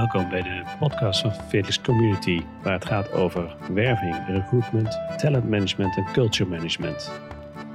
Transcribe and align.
Welkom 0.00 0.28
bij 0.28 0.42
de 0.42 0.62
podcast 0.78 1.20
van 1.20 1.32
Fearless 1.32 1.80
Community, 1.80 2.40
waar 2.62 2.72
het 2.72 2.84
gaat 2.84 3.12
over 3.12 3.56
werving, 3.72 4.16
recruitment, 4.26 4.98
talent 5.16 5.48
management 5.48 5.96
en 5.96 6.04
culture 6.12 6.50
management. 6.50 7.10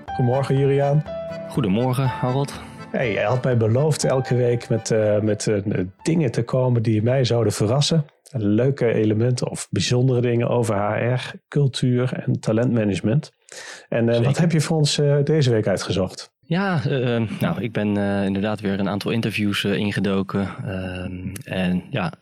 Goedemorgen 0.05 0.57
Juriaan. 0.57 1.03
Goedemorgen 1.49 2.07
Harold. 2.07 2.59
Hey, 2.91 3.11
je 3.11 3.19
had 3.19 3.43
mij 3.43 3.57
beloofd 3.57 4.03
elke 4.03 4.35
week 4.35 4.69
met, 4.69 4.91
uh, 4.91 5.19
met 5.19 5.45
uh, 5.45 5.85
dingen 6.03 6.31
te 6.31 6.43
komen 6.43 6.83
die 6.83 7.03
mij 7.03 7.23
zouden 7.23 7.53
verrassen. 7.53 8.05
Leuke 8.31 8.93
elementen 8.93 9.49
of 9.49 9.67
bijzondere 9.69 10.21
dingen 10.21 10.47
over 10.49 10.75
HR, 10.75 11.31
cultuur 11.47 12.13
en 12.25 12.39
talentmanagement. 12.39 13.31
En 13.89 14.07
uh, 14.07 14.19
wat 14.19 14.37
heb 14.37 14.51
je 14.51 14.61
voor 14.61 14.77
ons 14.77 15.01
deze 15.23 15.51
week 15.51 15.67
uitgezocht? 15.67 16.34
Ja, 16.47 16.85
uh, 16.87 17.39
nou, 17.39 17.61
ik 17.61 17.71
ben 17.71 17.97
uh, 17.97 18.25
inderdaad 18.25 18.59
weer 18.59 18.79
een 18.79 18.89
aantal 18.89 19.11
interviews 19.11 19.63
ingedoken. 19.63 20.55
en 21.43 21.83
ja, 21.89 22.13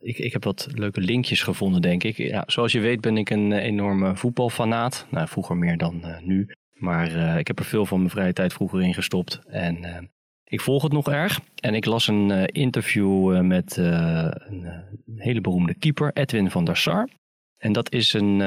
ik, 0.00 0.18
ik 0.18 0.32
heb 0.32 0.44
wat 0.44 0.68
leuke 0.74 1.00
linkjes 1.00 1.42
gevonden, 1.42 1.82
denk 1.82 2.04
ik. 2.04 2.16
Ja, 2.16 2.44
zoals 2.46 2.72
je 2.72 2.80
weet 2.80 3.00
ben 3.00 3.16
ik 3.16 3.30
een 3.30 3.52
enorme 3.52 4.16
voetbalfanaat. 4.16 5.06
Nou, 5.10 5.28
vroeger 5.28 5.56
meer 5.56 5.76
dan 5.76 6.04
nu. 6.22 6.50
Maar 6.72 7.38
ik 7.38 7.46
heb 7.46 7.58
er 7.58 7.64
veel 7.64 7.86
van 7.86 7.98
mijn 7.98 8.10
vrije 8.10 8.32
tijd 8.32 8.52
vroeger 8.52 8.82
in 8.82 8.94
gestopt. 8.94 9.40
En 9.46 10.10
ik 10.44 10.60
volg 10.60 10.82
het 10.82 10.92
nog 10.92 11.10
erg. 11.10 11.40
En 11.60 11.74
ik 11.74 11.84
las 11.84 12.08
een 12.08 12.46
interview 12.46 13.40
met 13.40 13.76
een 13.76 15.16
hele 15.16 15.40
beroemde 15.40 15.74
keeper, 15.74 16.10
Edwin 16.12 16.50
van 16.50 16.64
der 16.64 16.76
Sar. 16.76 17.08
En 17.58 17.72
dat 17.72 17.92
is 17.92 18.12
een 18.12 18.40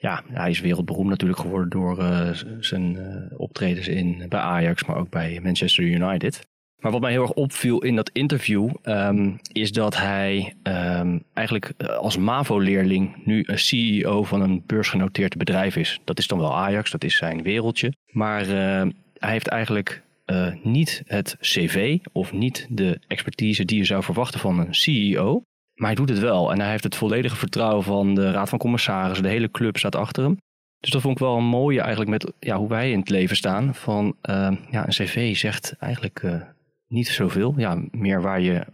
ja, 0.00 0.22
hij 0.28 0.50
is 0.50 0.60
wereldberoemd 0.60 1.08
natuurlijk 1.08 1.40
geworden 1.40 1.68
door 1.68 1.98
uh, 1.98 2.30
zijn 2.60 2.94
uh, 2.94 3.40
optredens 3.40 3.88
in, 3.88 4.24
bij 4.28 4.40
Ajax, 4.40 4.84
maar 4.84 4.96
ook 4.96 5.10
bij 5.10 5.40
Manchester 5.42 5.84
United. 5.84 6.46
Maar 6.78 6.92
wat 6.92 7.00
mij 7.00 7.10
heel 7.10 7.22
erg 7.22 7.32
opviel 7.32 7.82
in 7.82 7.96
dat 7.96 8.10
interview 8.12 8.70
um, 8.82 9.38
is 9.52 9.72
dat 9.72 9.96
hij 9.96 10.54
um, 10.62 11.22
eigenlijk 11.34 11.72
eh, 11.76 11.88
als 11.88 12.16
MAVO-leerling 12.16 13.24
nu 13.24 13.42
een 13.46 13.58
CEO 13.58 14.24
van 14.24 14.40
een 14.40 14.62
beursgenoteerd 14.66 15.36
bedrijf 15.36 15.76
is. 15.76 16.00
Dat 16.04 16.18
is 16.18 16.26
dan 16.26 16.38
wel 16.38 16.56
Ajax, 16.56 16.90
dat 16.90 17.04
is 17.04 17.16
zijn 17.16 17.42
wereldje. 17.42 17.92
Maar 18.06 18.42
uh, 18.42 18.48
hij 19.18 19.30
heeft 19.30 19.48
eigenlijk 19.48 20.02
niet 20.62 21.02
het 21.06 21.36
cv 21.40 21.98
of 22.12 22.32
niet 22.32 22.66
de 22.70 23.00
expertise 23.06 23.64
die 23.64 23.78
je 23.78 23.84
zou 23.84 24.02
verwachten 24.02 24.40
van 24.40 24.58
een 24.58 24.74
CEO. 24.74 25.42
Maar 25.78 25.86
hij 25.86 25.96
doet 25.96 26.08
het 26.08 26.18
wel. 26.18 26.52
En 26.52 26.60
hij 26.60 26.70
heeft 26.70 26.84
het 26.84 26.96
volledige 26.96 27.36
vertrouwen 27.36 27.84
van 27.84 28.14
de 28.14 28.30
Raad 28.30 28.48
van 28.48 28.58
Commissarissen. 28.58 29.22
De 29.22 29.30
hele 29.30 29.50
club 29.50 29.76
staat 29.76 29.96
achter 29.96 30.22
hem. 30.22 30.36
Dus 30.80 30.90
dat 30.90 31.00
vond 31.00 31.14
ik 31.14 31.20
wel 31.20 31.36
een 31.36 31.44
mooie 31.44 31.80
eigenlijk 31.80 32.10
met 32.10 32.32
ja, 32.38 32.56
hoe 32.56 32.68
wij 32.68 32.90
in 32.90 32.98
het 32.98 33.10
leven 33.10 33.36
staan. 33.36 33.74
Van 33.74 34.16
uh, 34.22 34.52
ja, 34.70 34.86
een 34.86 34.88
cv 34.88 35.36
zegt 35.36 35.74
eigenlijk 35.78 36.22
uh, 36.22 36.42
niet 36.88 37.08
zoveel. 37.08 37.54
Ja, 37.56 37.82
meer 37.90 38.22
waar 38.22 38.40
je 38.40 38.66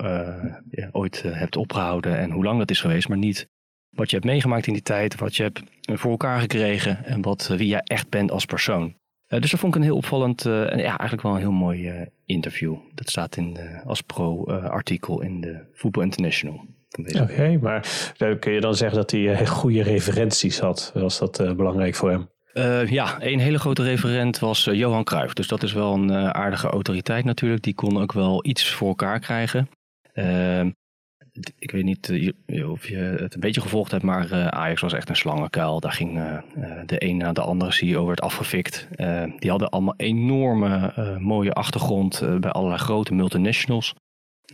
uh, 0.70 0.88
ooit 0.92 1.22
hebt 1.22 1.56
opgehouden 1.56 2.18
en 2.18 2.30
hoe 2.30 2.44
lang 2.44 2.58
dat 2.58 2.70
is 2.70 2.80
geweest. 2.80 3.08
Maar 3.08 3.18
niet 3.18 3.48
wat 3.90 4.10
je 4.10 4.16
hebt 4.16 4.28
meegemaakt 4.28 4.66
in 4.66 4.72
die 4.72 4.82
tijd. 4.82 5.18
Wat 5.18 5.36
je 5.36 5.42
hebt 5.42 5.62
voor 5.80 6.10
elkaar 6.10 6.40
gekregen. 6.40 7.04
En 7.04 7.22
wat, 7.22 7.46
wie 7.46 7.68
jij 7.68 7.82
echt 7.84 8.08
bent 8.08 8.30
als 8.30 8.44
persoon. 8.44 8.94
dus 9.26 9.50
dat 9.50 9.60
vond 9.60 9.74
ik 9.74 9.80
een 9.80 9.86
heel 9.86 9.96
opvallend 9.96 10.46
en 10.46 10.78
ja, 10.78 10.98
eigenlijk 10.98 11.22
wel 11.22 11.32
een 11.32 11.38
heel 11.38 11.52
mooi 11.52 12.08
interview. 12.24 12.76
Dat 12.94 13.10
staat 13.10 13.36
in 13.36 13.58
als 13.84 14.00
pro-artikel 14.00 15.20
in 15.20 15.40
de 15.40 15.64
Football 15.72 16.04
International. 16.04 16.66
Oké, 16.98 17.58
maar 17.60 17.84
kun 18.38 18.52
je 18.52 18.60
dan 18.60 18.74
zeggen 18.74 18.98
dat 18.98 19.10
hij 19.10 19.20
uh, 19.20 19.46
goede 19.46 19.82
referenties 19.82 20.58
had? 20.58 20.90
Was 20.94 21.18
dat 21.18 21.40
uh, 21.40 21.52
belangrijk 21.52 21.94
voor 21.94 22.10
hem? 22.10 22.28
Uh, 22.54 22.90
ja, 22.90 23.16
een 23.18 23.38
hele 23.38 23.58
grote 23.58 23.82
referent 23.82 24.38
was 24.38 24.64
Johan 24.64 25.04
Cruijff. 25.04 25.32
Dus 25.32 25.48
dat 25.48 25.62
is 25.62 25.72
wel 25.72 25.94
een 25.94 26.12
aardige 26.12 26.68
autoriteit 26.68 27.24
natuurlijk. 27.24 27.62
Die 27.62 27.74
kon 27.74 28.00
ook 28.00 28.12
wel 28.12 28.46
iets 28.46 28.70
voor 28.70 28.88
elkaar 28.88 29.20
krijgen. 29.20 29.68
Ehm, 30.12 30.70
ik 31.58 31.70
weet 31.70 31.84
niet 31.84 32.32
of 32.66 32.88
je 32.88 32.96
het 32.96 33.34
een 33.34 33.40
beetje 33.40 33.60
gevolgd 33.60 33.90
hebt, 33.90 34.02
maar 34.02 34.50
Ajax 34.50 34.80
was 34.80 34.92
echt 34.92 35.08
een 35.08 35.16
slangenkuil. 35.16 35.80
Daar 35.80 35.92
ging 35.92 36.20
de 36.86 37.04
een 37.04 37.16
na 37.16 37.32
de 37.32 37.40
andere 37.40 37.72
CEO 37.72 38.06
werd 38.06 38.20
afgefikt. 38.20 38.88
die 39.38 39.50
hadden 39.50 39.68
allemaal 39.68 39.94
enorme 39.96 40.92
mooie 41.18 41.52
achtergrond 41.52 42.22
bij 42.40 42.50
allerlei 42.50 42.80
grote 42.80 43.14
multinationals. 43.14 43.94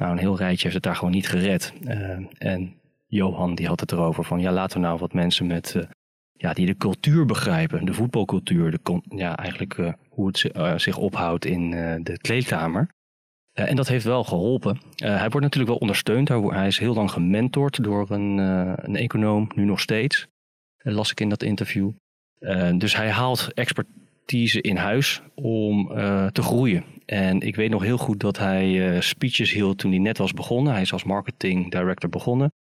Nou, 0.01 0.13
een 0.13 0.19
heel 0.19 0.37
rijtje 0.37 0.63
heeft 0.63 0.75
het 0.75 0.83
daar 0.83 0.97
gewoon 0.97 1.13
niet 1.13 1.29
gered. 1.29 1.73
Uh, 1.85 2.19
en 2.39 2.75
Johan 3.07 3.55
die 3.55 3.67
had 3.67 3.81
het 3.81 3.93
erover 3.93 4.25
van 4.25 4.41
ja, 4.41 4.53
laten 4.53 4.81
we 4.81 4.87
nou 4.87 4.99
wat 4.99 5.13
mensen 5.13 5.47
met 5.47 5.75
uh, 5.77 5.83
ja, 6.33 6.53
die 6.53 6.67
de 6.67 6.77
cultuur 6.77 7.27
begrijpen, 7.27 7.85
de 7.85 7.95
voetbalcultuur, 7.95 8.71
de, 8.71 9.01
ja, 9.09 9.37
eigenlijk 9.37 9.77
uh, 9.77 9.93
hoe 10.09 10.27
het 10.27 10.51
zich 10.83 10.97
ophoudt 10.97 11.45
in 11.45 11.71
de 12.03 12.19
kleedkamer. 12.21 12.89
en 13.53 13.77
dat 13.77 13.89
heeft 13.89 14.05
wel 14.05 14.25
geholpen. 14.25 14.79
hij 14.97 15.19
wordt 15.19 15.41
natuurlijk 15.41 15.71
wel 15.71 15.81
ondersteund. 15.81 16.29
Hij, 16.29 16.67
is 16.67 16.79
heel 16.79 16.95
lang 16.95 17.11
gementord 17.11 17.85
door 17.85 18.11
een, 18.11 18.39
een 18.87 18.97
econoom, 18.97 19.51
nu 19.55 19.65
nog 19.65 19.81
steeds. 19.81 20.27
las 20.77 21.11
ik 21.11 21.21
in 21.21 21.29
dat 21.29 21.43
interview. 21.43 21.91
dus 22.79 22.97
hij 22.97 23.11
haalt 23.11 23.49
expertise 24.21 24.61
in 24.61 24.77
huis 24.77 25.23
om 25.35 25.89
te 26.33 26.43
groeien. 26.43 26.85
En 27.11 27.41
ik 27.41 27.57
weet 27.57 27.71
nog 27.71 27.83
heel 27.83 27.99
goed 27.99 28.21
dat 28.21 28.39
hij 28.39 28.95
uh, 28.95 29.01
speeches 29.01 29.53
hield 29.53 29.79
toen 29.79 29.91
hij 29.91 30.01
net 30.01 30.19
was 30.19 30.33
begonnen. 30.33 30.73
Hij 30.73 30.83
is 30.83 30.93
als 30.93 31.05
marketing 31.05 31.71
director 31.71 32.11
begonnen. 32.11 32.53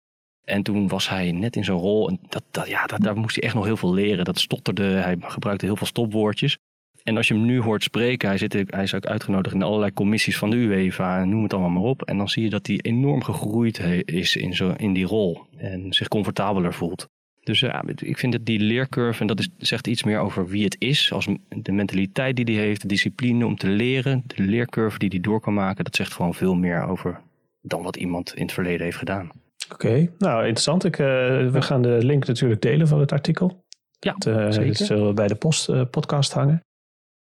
En 0.44 0.62
toen 0.62 0.88
was 0.88 1.08
hij 1.08 1.32
net 1.32 1.56
in 1.56 1.64
zijn 1.64 1.76
rol. 1.76 2.08
En 2.08 2.18
dat, 2.28 2.42
dat, 2.50 2.68
ja, 2.68 2.86
dat, 2.86 3.00
daar 3.00 3.16
moest 3.16 3.34
hij 3.34 3.44
echt 3.44 3.54
nog 3.54 3.64
heel 3.64 3.76
veel 3.76 3.94
leren. 3.94 4.24
Dat 4.24 4.38
stotterde, 4.38 4.84
hij 4.84 5.16
gebruikte 5.20 5.64
heel 5.64 5.76
veel 5.76 5.86
stopwoordjes. 5.86 6.58
En 7.02 7.16
als 7.16 7.28
je 7.28 7.34
hem 7.34 7.44
nu 7.44 7.60
hoort 7.60 7.82
spreken, 7.82 8.28
hij, 8.28 8.38
zit, 8.38 8.52
hij 8.52 8.82
is 8.82 8.94
ook 8.94 9.06
uitgenodigd 9.06 9.54
in 9.54 9.62
allerlei 9.62 9.92
commissies 9.92 10.38
van 10.38 10.50
de 10.50 10.56
UEFA, 10.56 11.24
noem 11.24 11.42
het 11.42 11.52
allemaal 11.52 11.70
maar 11.70 11.90
op. 11.90 12.02
En 12.02 12.16
dan 12.16 12.28
zie 12.28 12.42
je 12.42 12.50
dat 12.50 12.66
hij 12.66 12.78
enorm 12.82 13.22
gegroeid 13.22 13.78
is 14.04 14.36
in, 14.36 14.54
zo, 14.54 14.74
in 14.76 14.92
die 14.92 15.06
rol 15.06 15.46
en 15.56 15.92
zich 15.92 16.08
comfortabeler 16.08 16.74
voelt. 16.74 17.08
Dus 17.48 17.60
ja, 17.60 17.84
ik 17.96 18.18
vind 18.18 18.32
dat 18.32 18.46
die 18.46 18.60
leercurve, 18.60 19.20
en 19.20 19.26
dat 19.26 19.38
is, 19.38 19.48
zegt 19.58 19.86
iets 19.86 20.02
meer 20.02 20.18
over 20.18 20.46
wie 20.46 20.64
het 20.64 20.76
is, 20.78 21.12
als 21.12 21.28
de 21.48 21.72
mentaliteit 21.72 22.36
die 22.36 22.56
hij 22.56 22.64
heeft, 22.64 22.80
de 22.80 22.88
discipline 22.88 23.46
om 23.46 23.56
te 23.56 23.68
leren, 23.68 24.22
de 24.26 24.42
leercurve 24.42 24.98
die 24.98 25.08
hij 25.08 25.20
door 25.20 25.40
kan 25.40 25.54
maken, 25.54 25.84
dat 25.84 25.96
zegt 25.96 26.12
gewoon 26.12 26.34
veel 26.34 26.54
meer 26.54 26.82
over 26.82 27.20
dan 27.60 27.82
wat 27.82 27.96
iemand 27.96 28.34
in 28.34 28.42
het 28.42 28.52
verleden 28.52 28.84
heeft 28.84 28.96
gedaan. 28.96 29.30
Oké, 29.72 30.10
nou 30.18 30.40
interessant. 30.40 30.84
Ik, 30.84 30.98
uh, 30.98 31.06
we 31.50 31.62
gaan 31.62 31.82
de 31.82 31.98
link 32.04 32.26
natuurlijk 32.26 32.60
delen 32.60 32.88
van 32.88 33.00
het 33.00 33.12
artikel. 33.12 33.64
Ja, 33.98 34.14
het, 34.14 34.26
uh, 34.26 34.50
zeker. 34.50 34.74
Zullen 34.74 35.14
bij 35.14 35.28
de 35.28 35.34
post, 35.34 35.68
uh, 35.68 35.82
podcast 35.90 36.32
hangen. 36.32 36.64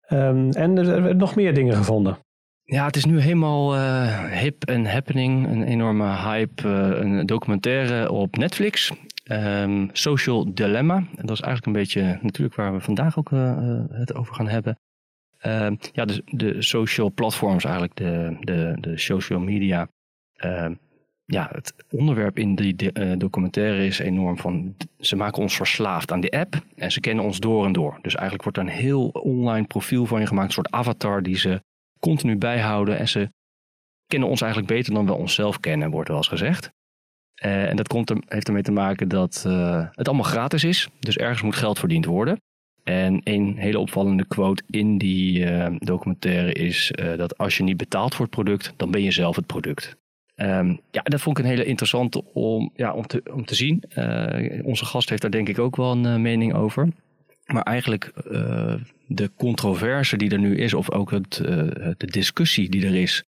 Um, 0.09 0.51
en 0.51 0.79
er 0.79 0.87
hebben 0.87 1.17
nog 1.17 1.35
meer 1.35 1.55
dingen 1.55 1.77
gevonden. 1.77 2.19
Ja, 2.65 2.87
het 2.87 2.97
is 2.97 3.05
nu 3.05 3.21
helemaal 3.21 3.77
hip 4.29 4.65
en 4.65 4.87
happening. 4.87 5.47
Een 5.47 5.63
enorme 5.63 6.07
hype. 6.07 6.69
een 6.69 7.27
documentaire 7.27 8.11
op 8.11 8.37
Netflix. 8.37 8.93
Um, 9.31 9.89
social 9.93 10.55
Dilemma. 10.55 11.05
Dat 11.15 11.31
is 11.31 11.41
eigenlijk 11.41 11.67
een 11.67 11.73
beetje 11.73 12.19
natuurlijk 12.23 12.57
waar 12.57 12.73
we 12.73 12.81
vandaag 12.81 13.19
ook 13.19 13.31
uh, 13.31 13.81
het 13.89 14.15
over 14.15 14.35
gaan 14.35 14.49
hebben. 14.49 14.79
Um, 15.47 15.79
ja, 15.93 16.05
de, 16.05 16.23
de 16.27 16.63
social 16.63 17.13
platforms, 17.13 17.65
eigenlijk 17.65 17.97
de, 17.97 18.37
de, 18.41 18.77
de 18.81 18.99
social 18.99 19.41
media. 19.41 19.89
Um, 20.45 20.79
ja, 21.25 21.49
het 21.53 21.75
onderwerp 21.91 22.39
in 22.39 22.55
die 22.55 22.77
de, 22.77 22.91
uh, 22.95 23.19
documentaire 23.19 23.87
is 23.87 23.99
enorm 23.99 24.39
van... 24.39 24.77
ze 24.99 25.17
maken 25.17 25.43
ons 25.43 25.57
verslaafd 25.57 26.13
aan 26.13 26.21
die 26.21 26.39
app 26.39 26.55
en 26.75 26.93
ze 26.93 27.01
kennen 27.01 27.25
ons 27.25 27.41
door 27.41 27.65
en 27.67 27.73
door. 27.73 27.99
Dus 28.03 28.15
eigenlijk 28.15 28.43
wordt 28.43 28.59
er 28.59 28.65
een 28.65 28.81
heel 28.81 29.09
online 29.09 29.67
profiel 29.67 30.07
van 30.07 30.21
je 30.21 30.27
gemaakt. 30.27 30.47
Een 30.47 30.55
soort 30.55 30.71
avatar 30.71 31.23
die 31.23 31.37
ze 31.37 31.63
continu 32.07 32.37
bijhouden. 32.37 32.99
En 32.99 33.09
ze 33.09 33.33
kennen 34.07 34.29
ons 34.29 34.41
eigenlijk 34.41 34.73
beter 34.73 34.95
dan 34.95 35.07
we 35.07 35.13
onszelf 35.13 35.61
kennen, 35.61 35.91
wordt 35.91 36.09
wel 36.09 36.17
eens 36.17 36.29
gezegd. 36.29 36.73
Uh, 37.45 37.69
en 37.69 37.77
dat 37.77 37.89
komt 37.89 38.11
er, 38.11 38.23
heeft 38.27 38.47
ermee 38.47 38.63
te 38.63 38.73
maken 38.73 39.09
dat 39.09 39.45
uh, 39.47 39.87
het 39.91 40.09
allemaal 40.09 40.31
gratis 40.31 40.65
is. 40.65 40.89
Dus 40.99 41.17
ergens 41.17 41.43
moet 41.43 41.57
geld 41.57 41.79
verdiend 41.79 42.05
worden. 42.05 42.41
En 42.85 43.21
een 43.25 43.57
hele 43.57 43.79
opvallende 43.79 44.27
quote 44.27 44.63
in 44.67 44.99
die 44.99 45.39
uh, 45.39 45.67
documentaire 45.79 46.53
is 46.53 46.93
dat 47.17 47.39
als 47.39 47.57
je 47.57 47.63
niet 47.63 47.77
betaalt 47.77 48.15
voor 48.15 48.25
het 48.25 48.35
product, 48.35 48.75
dan 48.77 48.91
ben 48.91 49.03
je 49.03 49.11
zelf 49.11 49.37
het 49.37 49.47
product. 49.47 49.97
Um, 50.37 50.81
ja, 50.91 51.03
dat 51.03 51.21
vond 51.21 51.39
ik 51.39 51.45
een 51.45 51.51
hele 51.51 51.65
interessante 51.65 52.25
om, 52.33 52.71
ja, 52.75 52.93
om, 52.93 53.07
te, 53.07 53.23
om 53.33 53.45
te 53.45 53.55
zien. 53.55 53.83
onze 54.65 54.85
gast 54.85 55.09
heeft 55.09 55.23
daar 55.23 55.31
denk 55.31 55.49
ik 55.49 55.59
ook 55.59 55.77
wel 55.77 55.97
een 55.97 56.23
mening 56.23 56.55
over. 56.55 56.89
Maar 57.53 57.63
eigenlijk 57.63 58.13
de 59.07 59.31
controverse 59.37 60.17
die 60.17 60.31
er 60.31 60.39
nu 60.39 60.57
is, 60.57 60.75
of 60.75 60.91
ook 60.91 61.11
het, 61.11 61.35
de 61.97 62.07
discussie 62.07 62.69
die 62.69 62.87
er 62.87 62.95
is 62.95 63.25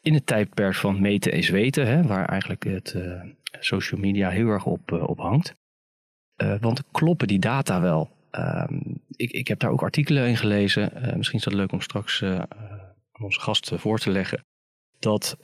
in 0.00 0.14
het 0.14 0.26
tijdperk 0.26 0.74
van 0.74 1.00
meten 1.00 1.32
is 1.32 1.48
weten, 1.48 1.86
hè, 1.86 2.02
waar 2.02 2.28
eigenlijk 2.28 2.64
het, 2.64 2.96
social 3.60 4.00
media 4.00 4.28
heel 4.28 4.48
erg 4.48 4.66
op, 4.66 4.92
op 4.92 5.18
hangt. 5.18 5.54
Want 6.60 6.82
kloppen 6.92 7.26
die 7.26 7.38
data 7.38 7.80
wel? 7.80 8.10
Ehm, 8.30 8.78
ik, 9.10 9.30
ik 9.30 9.48
heb 9.48 9.58
daar 9.58 9.70
ook 9.70 9.82
artikelen 9.82 10.28
in 10.28 10.36
gelezen. 10.36 10.92
Misschien 11.16 11.38
is 11.38 11.44
dat 11.44 11.54
leuk 11.54 11.72
om 11.72 11.80
straks 11.80 12.22
aan 12.22 13.24
onze 13.24 13.40
gast 13.40 13.72
voor 13.74 13.98
te 13.98 14.10
leggen. 14.10 14.44
Dat, 14.98 15.36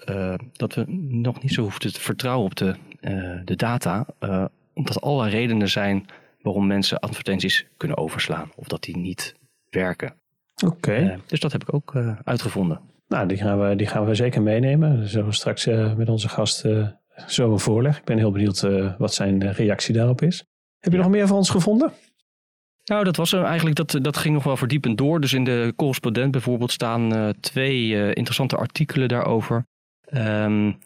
dat 0.53 0.75
we 0.75 0.85
nog 0.99 1.43
niet 1.43 1.53
zo 1.53 1.63
hoeven 1.63 1.81
te 1.81 2.01
vertrouwen 2.01 2.45
op 2.45 2.55
de, 2.57 2.75
de 3.45 3.57
data. 3.57 4.07
omdat 4.75 4.97
er 4.97 5.03
allerlei 5.03 5.31
redenen 5.31 5.69
zijn 5.69 6.07
waarom 6.43 6.67
mensen 6.67 7.01
advertenties 7.01 7.67
kunnen 7.77 7.97
overslaan. 7.97 8.51
Of 8.57 8.67
dat 8.67 8.83
die 8.83 8.97
niet 8.97 9.35
werken. 9.71 10.15
Oké. 10.67 11.21
dus 11.27 11.41
dat 11.41 11.53
heb 11.53 11.63
ik 11.63 11.75
ook 11.75 11.97
uitgevonden. 12.25 12.81
Nou, 13.09 13.27
die 13.27 13.37
gaan 13.37 13.61
we, 13.61 13.77
die 13.77 13.87
gaan 13.87 14.05
we 14.05 14.15
zeker 14.15 14.43
meenemen. 14.43 14.97
Daar 14.97 15.09
zullen 15.09 15.27
we 15.27 15.33
straks 15.33 15.67
met 15.97 16.09
onze 16.09 16.29
gast 16.29 16.67
zo 17.27 17.59
voorleg. 17.59 17.99
Ik 17.99 18.05
ben 18.05 18.19
heel 18.19 18.31
benieuwd 18.31 18.61
wat 18.99 19.15
zijn 19.15 19.53
reactie 19.53 19.95
daarop 19.95 20.23
is. 20.23 20.45
Heb 20.79 20.93
je 20.93 20.99
nog 20.99 21.09
meer 21.09 21.27
van 21.27 21.37
ons 21.37 21.51
gevonden? 21.51 21.93
Nou, 22.85 23.05
dat 23.05 23.17
was 23.17 23.33
eigenlijk, 23.33 23.77
dat, 23.77 23.99
dat 24.03 24.17
ging 24.17 24.35
nog 24.35 24.45
wel 24.45 24.57
verdiepend 24.57 24.99
door. 24.99 25.21
Dus 25.21 25.33
in 25.33 25.45
de 25.45 25.73
correspondent 25.77 26.31
bijvoorbeeld 26.31 26.73
staan 26.73 27.35
twee 27.41 28.15
interessante 28.15 28.57
artikelen 28.57 29.09
daarover. 29.09 29.67
Um, 30.15 30.79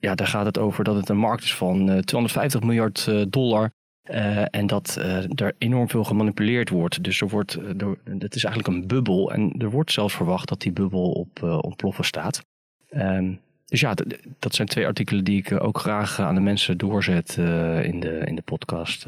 ja, 0.00 0.14
daar 0.14 0.26
gaat 0.26 0.46
het 0.46 0.58
over 0.58 0.84
dat 0.84 0.96
het 0.96 1.08
een 1.08 1.16
markt 1.16 1.42
is 1.42 1.54
van 1.54 2.02
250 2.04 2.62
miljard 2.62 3.08
dollar. 3.32 3.72
Uh, 4.10 4.44
en 4.50 4.66
dat 4.66 4.96
uh, 4.98 5.16
er 5.34 5.54
enorm 5.58 5.88
veel 5.88 6.04
gemanipuleerd 6.04 6.68
wordt. 6.68 7.04
Dus 7.04 7.20
er 7.20 7.28
wordt, 7.28 7.54
er, 7.54 7.98
het 8.18 8.34
is 8.34 8.44
eigenlijk 8.44 8.76
een 8.76 8.86
bubbel. 8.86 9.32
En 9.32 9.54
er 9.58 9.70
wordt 9.70 9.92
zelfs 9.92 10.14
verwacht 10.14 10.48
dat 10.48 10.60
die 10.60 10.72
bubbel 10.72 11.10
op 11.10 11.40
uh, 11.44 11.58
ontploffen 11.58 12.04
staat. 12.04 12.44
Um, 12.90 13.40
dus 13.66 13.80
ja, 13.80 13.94
dat 14.38 14.54
zijn 14.54 14.68
twee 14.68 14.86
artikelen 14.86 15.24
die 15.24 15.38
ik 15.38 15.62
ook 15.62 15.78
graag 15.78 16.20
aan 16.20 16.34
de 16.34 16.40
mensen 16.40 16.78
doorzet 16.78 17.36
in, 17.82 18.00
de, 18.00 18.22
in 18.24 18.34
de 18.34 18.42
podcast 18.44 19.06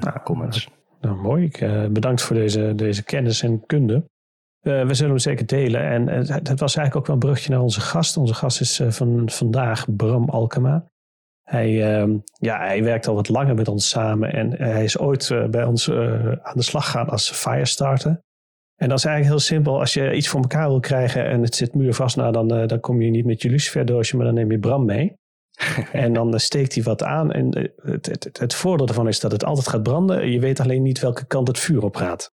nou, 0.00 0.20
comments. 0.24 0.68
Nou, 1.00 1.16
mooi. 1.16 1.44
Ik, 1.44 1.58
bedankt 1.92 2.22
voor 2.22 2.36
deze, 2.36 2.72
deze 2.76 3.04
kennis 3.04 3.42
en 3.42 3.66
kunde. 3.66 4.04
we 4.60 4.94
zullen 4.94 5.10
hem 5.10 5.18
zeker 5.18 5.46
delen. 5.46 5.80
En 5.80 6.08
het 6.08 6.60
was 6.60 6.76
eigenlijk 6.76 6.96
ook 6.96 7.06
wel 7.06 7.14
een 7.14 7.28
brugje 7.28 7.50
naar 7.50 7.60
onze 7.60 7.80
gast. 7.80 8.16
Onze 8.16 8.34
gast 8.34 8.60
is 8.60 8.80
van 8.88 9.30
vandaag 9.30 9.96
Bram 9.96 10.28
Alkema. 10.28 10.86
Hij, 11.44 12.02
uh, 12.04 12.14
ja, 12.38 12.58
hij 12.58 12.84
werkt 12.84 13.06
al 13.06 13.14
wat 13.14 13.28
langer 13.28 13.54
met 13.54 13.68
ons 13.68 13.88
samen 13.88 14.32
en 14.32 14.56
hij 14.56 14.84
is 14.84 14.98
ooit 14.98 15.28
uh, 15.28 15.46
bij 15.46 15.64
ons 15.64 15.88
uh, 15.88 16.32
aan 16.42 16.56
de 16.56 16.62
slag 16.62 16.84
gegaan 16.84 17.08
als 17.08 17.30
firestarter. 17.30 18.22
En 18.74 18.88
dat 18.88 18.98
is 18.98 19.04
eigenlijk 19.04 19.36
heel 19.36 19.46
simpel. 19.46 19.78
Als 19.80 19.94
je 19.94 20.14
iets 20.14 20.28
voor 20.28 20.40
elkaar 20.40 20.68
wil 20.68 20.80
krijgen 20.80 21.26
en 21.26 21.42
het 21.42 21.54
zit 21.54 21.74
muurvast, 21.74 22.16
nou, 22.16 22.32
dan, 22.32 22.54
uh, 22.60 22.66
dan 22.66 22.80
kom 22.80 23.00
je 23.00 23.10
niet 23.10 23.24
met 23.24 23.42
je 23.42 23.50
luciferdoosje, 23.50 24.16
maar 24.16 24.26
dan 24.26 24.34
neem 24.34 24.50
je 24.50 24.58
Bram 24.58 24.84
mee. 24.84 25.16
en 25.92 26.12
dan 26.12 26.40
steekt 26.40 26.74
hij 26.74 26.82
wat 26.82 27.02
aan. 27.02 27.32
En 27.32 27.72
het, 27.82 28.06
het, 28.06 28.38
het, 28.38 28.54
voordeel 28.54 28.86
ervan 28.88 29.08
is 29.08 29.20
dat 29.20 29.32
het 29.32 29.44
altijd 29.44 29.68
gaat 29.68 29.82
branden. 29.82 30.30
Je 30.30 30.40
weet 30.40 30.60
alleen 30.60 30.82
niet 30.82 31.00
welke 31.00 31.26
kant 31.26 31.48
het 31.48 31.58
vuur 31.58 31.82
op 31.82 31.96
gaat. 31.96 32.32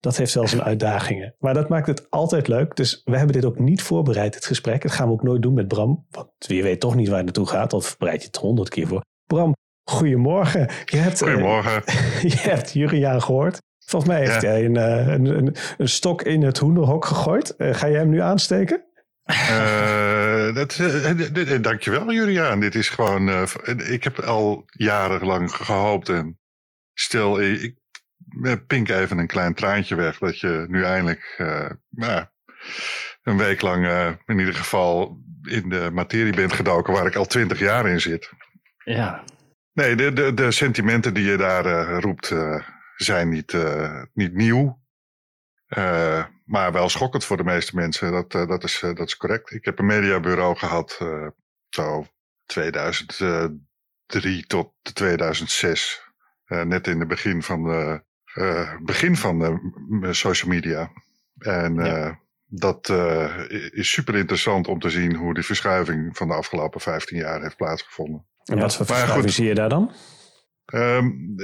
Dat 0.00 0.16
heeft 0.16 0.34
wel 0.34 0.48
zijn 0.48 0.62
uitdagingen. 0.62 1.34
Maar 1.38 1.54
dat 1.54 1.68
maakt 1.68 1.86
het 1.86 2.10
altijd 2.10 2.48
leuk. 2.48 2.76
Dus 2.76 3.00
we 3.04 3.16
hebben 3.16 3.34
dit 3.34 3.44
ook 3.44 3.58
niet 3.58 3.82
voorbereid, 3.82 4.34
het 4.34 4.46
gesprek. 4.46 4.82
Dat 4.82 4.92
gaan 4.92 5.06
we 5.06 5.12
ook 5.12 5.22
nooit 5.22 5.42
doen 5.42 5.54
met 5.54 5.68
Bram. 5.68 6.06
Want 6.10 6.28
je 6.38 6.62
weet 6.62 6.80
toch 6.80 6.94
niet 6.94 7.08
waar 7.08 7.16
het 7.16 7.24
naartoe 7.24 7.46
gaat. 7.46 7.72
Of 7.72 7.96
bereid 7.96 8.20
je 8.20 8.26
het 8.26 8.36
honderd 8.36 8.68
keer 8.68 8.86
voor. 8.86 9.04
Bram, 9.26 9.54
goedemorgen. 9.84 10.68
Je 10.84 10.96
hebt, 10.96 11.22
eh, 11.22 11.28
goedemorgen. 11.28 11.82
je 12.28 12.38
hebt 12.38 12.72
Juriaan 12.72 13.22
gehoord. 13.22 13.58
Volgens 13.84 14.12
mij 14.12 14.20
heeft 14.20 14.42
hij 14.42 14.64
een, 14.64 14.76
eh, 14.76 15.06
een, 15.06 15.26
een, 15.26 15.56
een, 15.78 15.88
stok 15.88 16.22
in 16.22 16.42
het 16.42 16.58
hoenderhok 16.58 17.04
gegooid. 17.04 17.54
Uh, 17.58 17.74
ga 17.74 17.88
jij 17.88 17.98
hem 17.98 18.08
nu 18.08 18.20
aansteken? 18.20 18.84
Uh, 19.30 20.54
dat, 20.54 20.78
uh, 20.78 21.62
dankjewel 21.62 22.12
Juriaan. 22.12 22.60
Dit 22.60 22.74
is 22.74 22.88
gewoon, 22.88 23.28
uh, 23.28 23.42
ik 23.90 24.04
heb 24.04 24.18
al 24.18 24.64
jarenlang 24.66 25.52
gehoopt 25.54 26.08
en 26.08 26.38
stil, 26.94 27.40
ik, 27.40 27.77
pink 28.66 28.88
even 28.88 29.18
een 29.18 29.26
klein 29.26 29.54
traantje 29.54 29.94
weg 29.94 30.18
dat 30.18 30.40
je 30.40 30.64
nu 30.68 30.84
eindelijk 30.84 31.34
uh, 31.38 31.70
nou, 31.88 32.24
een 33.22 33.36
week 33.36 33.60
lang 33.60 33.84
uh, 33.84 34.10
in 34.26 34.38
ieder 34.38 34.54
geval 34.54 35.22
in 35.42 35.68
de 35.68 35.90
materie 35.92 36.32
bent 36.32 36.52
gedoken 36.52 36.92
waar 36.92 37.06
ik 37.06 37.16
al 37.16 37.26
twintig 37.26 37.58
jaar 37.58 37.88
in 37.88 38.00
zit. 38.00 38.32
Ja. 38.84 39.24
Nee, 39.72 39.96
de, 39.96 40.12
de, 40.12 40.34
de 40.34 40.50
sentimenten 40.50 41.14
die 41.14 41.24
je 41.24 41.36
daar 41.36 41.66
uh, 41.66 41.98
roept 42.00 42.34
zijn 42.96 43.28
niet, 43.28 43.56
niet 44.12 44.34
nieuw. 44.34 44.80
maar 46.44 46.72
wel 46.72 46.88
schokkend 46.88 47.24
voor 47.24 47.36
de 47.36 47.44
meeste 47.44 47.76
mensen. 47.76 48.12
Dat, 48.12 48.30
dat, 48.30 48.64
is, 48.64 48.80
dat 48.80 49.06
is 49.06 49.16
correct. 49.16 49.50
Ik 49.50 49.64
heb 49.64 49.78
een 49.78 49.86
mediabureau 49.86 50.56
gehad, 50.56 50.98
zo 51.68 52.06
2003 52.46 54.46
tot 54.46 54.72
2006. 54.92 56.02
net 56.46 56.86
in 56.86 56.98
het 56.98 57.08
begin 57.08 57.42
van 57.42 57.62
de 57.62 58.06
uh, 58.34 58.76
begin 58.82 59.16
van 59.16 59.38
de 60.00 60.14
social 60.14 60.50
media. 60.50 60.90
En 61.38 61.74
ja. 61.74 62.06
uh, 62.06 62.14
dat 62.46 62.88
uh, 62.88 63.34
is 63.70 63.90
super 63.90 64.14
interessant 64.14 64.68
om 64.68 64.78
te 64.78 64.90
zien 64.90 65.14
hoe 65.14 65.34
die 65.34 65.44
verschuiving 65.44 66.16
van 66.16 66.28
de 66.28 66.34
afgelopen 66.34 66.80
15 66.80 67.18
jaar 67.18 67.42
heeft 67.42 67.56
plaatsgevonden. 67.56 68.26
En 68.44 68.58
wat 68.58 68.76
voor 68.76 68.86
verschuiving 68.86 69.32
zie 69.32 69.46
je 69.46 69.54
daar 69.54 69.68
dan? 69.68 69.92
Um, 70.74 71.34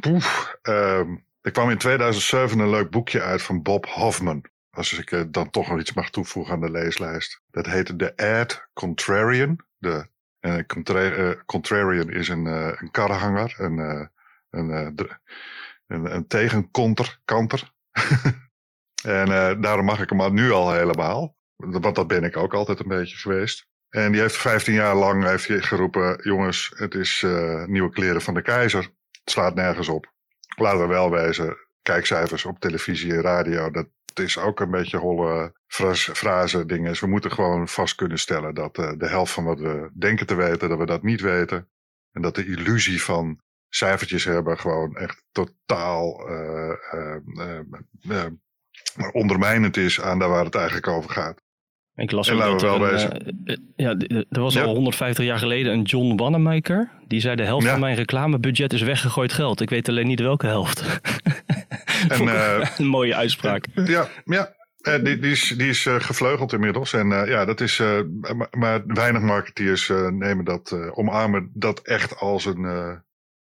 poef, 0.00 0.56
um, 0.62 1.24
er 1.40 1.50
kwam 1.50 1.70
in 1.70 1.78
2007 1.78 2.58
een 2.58 2.70
leuk 2.70 2.90
boekje 2.90 3.22
uit 3.22 3.42
van 3.42 3.62
Bob 3.62 3.86
Hoffman. 3.86 4.44
Als 4.70 4.98
ik 4.98 5.10
uh, 5.10 5.22
dan 5.28 5.50
toch 5.50 5.68
nog 5.68 5.78
iets 5.80 5.92
mag 5.92 6.10
toevoegen 6.10 6.54
aan 6.54 6.60
de 6.60 6.70
leeslijst. 6.70 7.40
Dat 7.50 7.66
heette 7.66 7.96
The 7.96 8.16
Ad 8.16 8.68
Contrarian. 8.72 9.60
De, 9.78 10.06
uh, 10.40 10.58
contra 10.66 11.34
Contrarian 11.46 12.10
is 12.10 12.28
een, 12.28 12.46
een 12.46 12.90
karrehanger. 12.90 13.54
Een, 13.58 14.08
een, 14.50 14.96
een, 15.90 16.14
een 16.14 16.26
tegenkanter. 16.26 17.18
Kanter. 17.24 17.72
en 19.04 19.28
uh, 19.28 19.52
daarom 19.60 19.84
mag 19.84 20.00
ik 20.00 20.10
hem 20.10 20.34
nu 20.34 20.50
al 20.50 20.72
helemaal. 20.72 21.36
Want 21.56 21.94
dat 21.94 22.06
ben 22.06 22.24
ik 22.24 22.36
ook 22.36 22.54
altijd 22.54 22.80
een 22.80 22.88
beetje 22.88 23.16
geweest. 23.16 23.68
En 23.88 24.12
die 24.12 24.20
heeft 24.20 24.36
15 24.36 24.74
jaar 24.74 24.94
lang 24.94 25.24
heeft 25.24 25.44
geroepen: 25.44 26.20
jongens, 26.22 26.72
het 26.74 26.94
is 26.94 27.22
uh, 27.22 27.64
nieuwe 27.64 27.90
kleren 27.90 28.22
van 28.22 28.34
de 28.34 28.42
keizer. 28.42 28.82
Het 28.82 29.30
slaat 29.30 29.54
nergens 29.54 29.88
op. 29.88 30.12
Laten 30.56 30.80
we 30.80 30.86
wel 30.86 31.10
wezen, 31.10 31.56
kijkcijfers 31.82 32.44
op 32.44 32.60
televisie 32.60 33.12
en 33.12 33.20
radio, 33.20 33.70
dat 33.70 33.88
is 34.14 34.38
ook 34.38 34.60
een 34.60 34.70
beetje 34.70 34.96
holle 34.96 35.54
frase 35.66 36.66
dingen. 36.66 37.00
We 37.00 37.06
moeten 37.06 37.32
gewoon 37.32 37.68
vast 37.68 37.94
kunnen 37.94 38.18
stellen 38.18 38.54
dat 38.54 38.78
uh, 38.78 38.92
de 38.96 39.08
helft 39.08 39.32
van 39.32 39.44
wat 39.44 39.60
we 39.60 39.90
denken 39.94 40.26
te 40.26 40.34
weten, 40.34 40.68
dat 40.68 40.78
we 40.78 40.86
dat 40.86 41.02
niet 41.02 41.20
weten. 41.20 41.68
En 42.12 42.22
dat 42.22 42.34
de 42.34 42.46
illusie 42.46 43.02
van 43.02 43.40
cijfertjes 43.70 44.24
hebben 44.24 44.58
gewoon 44.58 44.96
echt 44.96 45.22
totaal 45.32 46.30
uh, 46.30 46.72
uh, 46.94 47.60
uh, 48.08 48.26
ondermijnend 49.12 49.76
is 49.76 50.00
aan 50.00 50.18
daar 50.18 50.28
waar 50.28 50.44
het 50.44 50.54
eigenlijk 50.54 50.88
over 50.88 51.10
gaat. 51.10 51.42
Ik 51.94 52.10
las 52.10 52.30
ook 52.30 52.60
dat 52.60 52.80
er, 52.80 53.12
een, 53.44 53.72
ja, 53.76 53.96
er 54.30 54.40
was 54.40 54.58
al 54.58 54.74
150 54.74 55.24
jaar 55.24 55.38
geleden 55.38 55.72
een 55.72 55.82
John 55.82 56.16
Wanamaker. 56.16 56.90
Die 57.06 57.20
zei 57.20 57.36
de 57.36 57.44
helft 57.44 57.66
van 57.66 57.80
mijn 57.80 57.96
reclamebudget 57.96 58.72
is 58.72 58.82
weggegooid 58.82 59.32
geld. 59.32 59.60
Ik 59.60 59.70
weet 59.70 59.88
alleen 59.88 60.06
niet 60.06 60.20
welke 60.20 60.46
helft. 60.46 61.00
En, 62.08 62.28
een 62.78 62.86
mooie 62.86 63.14
uitspraak. 63.14 63.66
Ja, 63.74 64.08
ja. 64.24 64.54
die, 64.82 65.18
die, 65.18 65.30
is, 65.30 65.54
die 65.56 65.68
is 65.68 65.86
gevleugeld 65.88 66.52
inmiddels. 66.52 66.92
En 66.92 67.08
ja, 67.08 67.44
dat 67.44 67.60
is. 67.60 67.82
maar, 68.20 68.48
maar, 68.50 68.82
weinig 68.86 69.22
marketeers 69.22 69.88
nemen 70.10 70.44
dat, 70.44 70.76
omarmen 70.92 71.50
dat 71.54 71.80
echt 71.80 72.16
als 72.16 72.44
een 72.44 73.02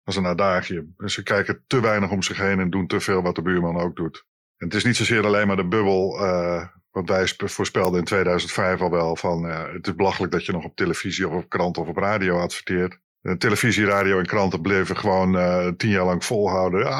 als 0.05 0.17
een 0.17 0.27
adagium. 0.27 0.95
Dus 0.97 1.15
ze 1.15 1.23
kijken 1.23 1.65
te 1.67 1.81
weinig 1.81 2.11
om 2.11 2.23
zich 2.23 2.37
heen 2.37 2.61
en 2.61 2.71
doen 2.71 2.87
te 2.87 3.01
veel 3.01 3.23
wat 3.23 3.35
de 3.35 3.43
buurman 3.43 3.81
ook 3.81 3.97
doet. 3.97 4.25
En 4.57 4.67
het 4.67 4.77
is 4.77 4.85
niet 4.85 4.97
zozeer 4.97 5.25
alleen 5.25 5.47
maar 5.47 5.57
de 5.57 5.69
bubbel. 5.69 6.21
Uh, 6.23 6.67
want 6.91 7.09
wij 7.09 7.33
voorspelden 7.37 7.99
in 7.99 8.05
2005 8.05 8.81
al 8.81 8.91
wel 8.91 9.17
van 9.17 9.45
het 9.45 9.87
is 9.87 9.95
belachelijk 9.95 10.33
dat 10.33 10.47
je 10.47 10.53
nog 10.53 10.65
op 10.65 10.77
televisie 10.77 11.29
of 11.29 11.35
op 11.35 11.49
krant 11.49 11.79
of 11.79 11.89
op 11.89 11.97
radio 11.97 12.39
adverteert. 12.39 12.99
Uh, 13.23 13.35
televisie, 13.35 13.85
radio 13.85 14.19
en 14.19 14.27
kranten 14.27 14.61
bleven 14.61 14.97
gewoon 14.97 15.37
uh, 15.37 15.69
tien 15.69 15.91
jaar 15.91 16.05
lang 16.05 16.25
volhouden. 16.25 16.87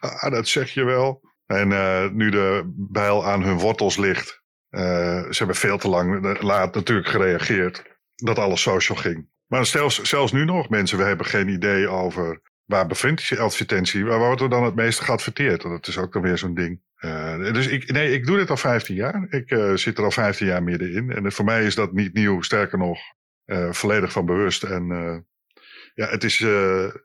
Ah, 0.00 0.30
dat 0.30 0.48
zeg 0.48 0.70
je 0.70 0.84
wel. 0.84 1.20
En 1.46 1.68
nu 2.16 2.30
de 2.30 2.72
bijl 2.76 3.26
aan 3.26 3.42
hun 3.42 3.58
wortels 3.58 3.96
ligt. 3.96 4.42
ze 4.70 5.34
hebben 5.34 5.56
veel 5.56 5.78
te 5.78 5.88
lang 5.88 6.40
laat 6.42 6.74
natuurlijk 6.74 7.08
gereageerd 7.08 7.82
dat 8.14 8.38
alles 8.38 8.62
social 8.62 8.98
ging. 8.98 9.28
Maar 9.54 9.66
zelfs, 9.66 10.02
zelfs 10.02 10.32
nu 10.32 10.44
nog, 10.44 10.68
mensen, 10.68 10.98
we 10.98 11.04
hebben 11.04 11.26
geen 11.26 11.48
idee 11.48 11.88
over 11.88 12.40
waar 12.64 12.86
bevindt 12.86 13.22
zich 13.22 13.38
advertentie, 13.38 14.04
waar 14.04 14.18
wordt 14.18 14.40
er 14.40 14.48
dan 14.48 14.64
het 14.64 14.74
meeste 14.74 15.04
geadverteerd? 15.04 15.62
Dat 15.62 15.86
is 15.86 15.98
ook 15.98 16.12
dan 16.12 16.22
weer 16.22 16.38
zo'n 16.38 16.54
ding. 16.54 16.80
Uh, 17.00 17.52
dus 17.52 17.66
ik, 17.66 17.92
nee, 17.92 18.12
ik 18.12 18.26
doe 18.26 18.36
dit 18.36 18.50
al 18.50 18.56
15 18.56 18.94
jaar. 18.94 19.26
Ik 19.28 19.50
uh, 19.50 19.74
zit 19.74 19.98
er 19.98 20.04
al 20.04 20.10
15 20.10 20.46
jaar 20.46 20.62
middenin. 20.62 21.10
En 21.10 21.32
voor 21.32 21.44
mij 21.44 21.64
is 21.64 21.74
dat 21.74 21.92
niet 21.92 22.14
nieuw, 22.14 22.42
sterker 22.42 22.78
nog, 22.78 22.98
uh, 23.46 23.72
volledig 23.72 24.12
van 24.12 24.26
bewust. 24.26 24.62
En 24.62 24.86
ja, 25.94 26.06
het 26.06 26.24
is 26.24 26.38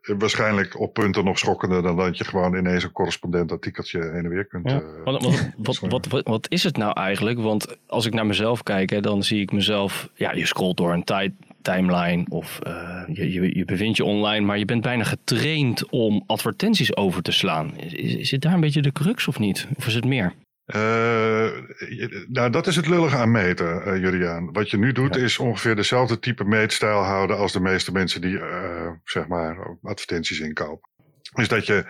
waarschijnlijk 0.00 0.80
op 0.80 0.92
punten 0.92 1.24
nog 1.24 1.38
schokkender 1.38 1.82
dan 1.82 1.96
dat 1.96 2.18
je 2.18 2.24
gewoon 2.24 2.56
ineens 2.56 2.84
een 2.84 2.92
correspondent 2.92 3.52
artikeltje 3.52 4.00
heen 4.00 4.24
en 4.24 4.28
weer 4.28 4.46
kunt. 4.46 4.70
Ja. 4.70 4.82
Wat, 5.04 5.22
wat, 5.56 5.78
wat, 5.78 6.06
wat, 6.06 6.26
wat, 6.26 6.50
is 6.50 6.62
het 6.62 6.76
nou 6.76 6.92
eigenlijk? 6.92 7.38
Want 7.38 7.76
als 7.86 8.06
ik 8.06 8.14
naar 8.14 8.26
mezelf 8.26 8.62
kijk, 8.62 8.90
hè, 8.90 9.00
dan 9.00 9.22
zie 9.22 9.40
ik 9.40 9.52
mezelf, 9.52 10.08
ja, 10.14 10.32
je 10.32 10.46
scrolt 10.46 10.76
door 10.76 10.92
een 10.92 11.04
tijd, 11.04 11.32
timeline 11.62 12.26
of 12.28 12.58
uh, 12.66 13.02
je, 13.12 13.32
je, 13.32 13.56
je, 13.56 13.64
bevindt 13.64 13.96
je 13.96 14.04
online, 14.04 14.46
maar 14.46 14.58
je 14.58 14.64
bent 14.64 14.82
bijna 14.82 15.04
getraind 15.04 15.90
om 15.90 16.24
advertenties 16.26 16.96
over 16.96 17.22
te 17.22 17.32
slaan. 17.32 17.76
Is, 17.76 18.28
zit 18.28 18.42
daar 18.42 18.52
een 18.54 18.60
beetje 18.60 18.82
de 18.82 18.92
crux 18.92 19.28
of 19.28 19.38
niet? 19.38 19.68
Of 19.76 19.86
is 19.86 19.94
het 19.94 20.04
meer? 20.04 20.32
Uh, 20.74 21.48
nou, 22.28 22.50
dat 22.50 22.66
is 22.66 22.76
het 22.76 22.88
lullige 22.88 23.16
aan 23.16 23.30
meten, 23.30 24.02
uh. 24.02 24.38
Wat 24.52 24.70
je 24.70 24.78
nu 24.78 24.92
doet 24.92 25.16
is 25.16 25.38
ongeveer 25.38 25.76
dezelfde 25.76 26.18
type 26.18 26.44
meetstijl 26.44 27.02
houden 27.02 27.36
als 27.36 27.52
de 27.52 27.60
meeste 27.60 27.92
mensen 27.92 28.20
die, 28.20 28.40
zeg 29.04 29.26
maar, 29.26 29.78
advertenties 29.82 30.40
inkopen. 30.40 30.88
Is 31.34 31.48
dat 31.48 31.66
je 31.66 31.84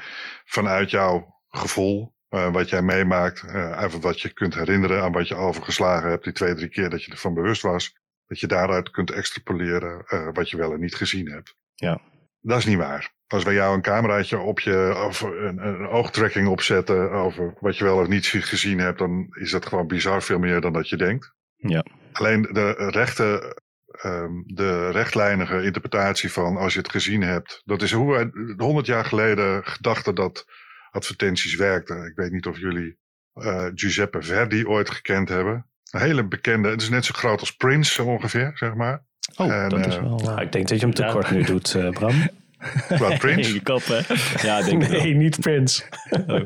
vanuit 0.45 0.91
jouw 0.91 1.41
gevoel, 1.49 2.15
wat 2.29 2.69
jij 2.69 2.83
meemaakt, 2.83 3.45
even 3.79 4.01
wat 4.01 4.21
je 4.21 4.33
kunt 4.33 4.55
herinneren 4.55 5.03
aan 5.03 5.13
wat 5.13 5.29
je 5.29 5.35
overgeslagen 5.35 6.11
hebt 6.11 6.25
die 6.25 6.33
twee, 6.33 6.55
drie 6.55 6.69
keer 6.69 6.91
dat 6.91 7.05
je 7.05 7.11
ervan 7.11 7.35
bewust 7.35 7.63
was, 7.63 8.00
dat 8.31 8.41
je 8.41 8.47
daaruit 8.47 8.91
kunt 8.91 9.11
extrapoleren 9.11 10.05
uh, 10.09 10.29
wat 10.33 10.51
je 10.51 10.57
wel 10.57 10.73
en 10.73 10.81
niet 10.81 10.95
gezien 10.95 11.31
hebt. 11.31 11.55
Ja. 11.75 12.01
Dat 12.41 12.59
is 12.59 12.65
niet 12.65 12.77
waar. 12.77 13.13
Als 13.27 13.45
wij 13.45 13.55
jou 13.55 13.75
een 13.75 13.83
cameraatje 13.83 14.39
op 14.39 14.61
je, 14.61 15.05
of 15.07 15.21
een, 15.21 15.67
een 15.67 15.87
oogtracking 15.87 16.49
opzetten 16.49 17.11
over 17.11 17.55
wat 17.61 17.77
je 17.77 17.85
wel 17.85 17.99
of 17.99 18.09
niet 18.09 18.27
gezien 18.27 18.79
hebt, 18.79 18.99
dan 18.99 19.27
is 19.31 19.51
dat 19.51 19.67
gewoon 19.67 19.87
bizar 19.87 20.23
veel 20.23 20.39
meer 20.39 20.61
dan 20.61 20.73
dat 20.73 20.89
je 20.89 20.97
denkt. 20.97 21.35
Ja. 21.57 21.85
Alleen 22.13 22.43
de 22.43 22.71
rechte, 22.73 23.57
um, 24.05 24.43
de 24.47 24.91
rechtlijnige 24.91 25.63
interpretatie 25.63 26.33
van 26.33 26.57
als 26.57 26.73
je 26.73 26.79
het 26.79 26.91
gezien 26.91 27.23
hebt, 27.23 27.63
dat 27.65 27.83
is 27.83 27.93
hoe 27.93 28.13
wij 28.13 28.31
honderd 28.57 28.87
jaar 28.87 29.05
geleden 29.05 29.65
gedachten 29.65 30.15
dat 30.15 30.45
advertenties 30.91 31.55
werkten. 31.55 32.05
Ik 32.05 32.17
weet 32.17 32.33
niet 32.33 32.47
of 32.47 32.59
jullie 32.59 32.99
uh, 33.35 33.67
Giuseppe 33.75 34.23
Verdi 34.23 34.67
ooit 34.67 34.91
gekend 34.91 35.29
hebben. 35.29 35.70
Een 35.91 36.01
hele 36.01 36.25
bekende, 36.25 36.69
het 36.69 36.83
is 36.83 36.89
net 36.89 37.05
zo 37.05 37.13
groot 37.15 37.41
als 37.41 37.57
Prince 37.57 38.03
ongeveer, 38.03 38.51
zeg 38.55 38.75
maar. 38.75 39.05
Oh, 39.37 39.53
en, 39.53 39.69
dat 39.69 39.87
is 39.87 39.99
wel... 39.99 40.21
Uh, 40.25 40.43
ik 40.43 40.53
denk 40.53 40.69
dat 40.69 40.81
je 40.81 40.87
hem 40.87 40.95
tekort 40.95 41.29
ja. 41.29 41.35
nu 41.35 41.43
doet, 41.43 41.75
uh, 41.75 41.91
Bram. 41.91 42.29
Wat, 42.99 43.19
Prince? 43.19 43.53
Je 43.55 43.63
kop, 43.63 43.83
hè? 43.85 44.01
Ja, 44.47 44.63
denk 44.63 44.89
nee, 44.89 45.15
niet 45.15 45.41
Prince. 45.41 45.85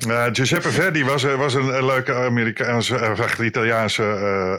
uh, 0.09 0.27
Giuseppe 0.33 0.71
Verdi 0.71 1.05
was, 1.05 1.23
was 1.23 1.55
een, 1.55 1.77
een 1.77 1.87
leuke 1.87 2.15
Amerikaanse, 2.15 3.17
uh, 3.39 3.47
Italiaanse 3.47 4.03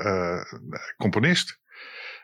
uh, 0.06 0.60
componist. 0.98 1.60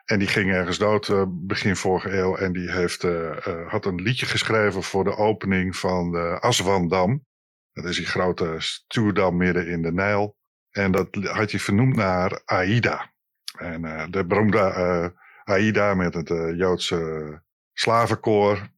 En 0.05 0.19
die 0.19 0.27
ging 0.27 0.51
ergens 0.51 0.77
dood 0.77 1.13
begin 1.29 1.75
vorige 1.75 2.17
eeuw. 2.17 2.35
En 2.35 2.53
die 2.53 2.71
heeft, 2.71 3.07
had 3.67 3.85
een 3.85 4.01
liedje 4.01 4.25
geschreven 4.25 4.83
voor 4.83 5.03
de 5.03 5.17
opening 5.17 5.75
van 5.75 6.11
de 6.11 6.37
Aswandam. 6.39 7.25
Dat 7.73 7.85
is 7.85 7.95
die 7.95 8.05
grote 8.05 8.55
stuwdam 8.57 9.37
midden 9.37 9.67
in 9.67 9.81
de 9.81 9.91
Nijl. 9.91 10.35
En 10.71 10.91
dat 10.91 11.07
had 11.15 11.51
hij 11.51 11.59
vernoemd 11.59 11.95
naar 11.95 12.41
Aida. 12.45 13.11
En 13.57 14.07
de 14.11 14.25
beroemde 14.25 15.13
Aida 15.43 15.93
met 15.93 16.13
het 16.13 16.27
Joodse 16.57 17.41
slavenkoor 17.73 18.69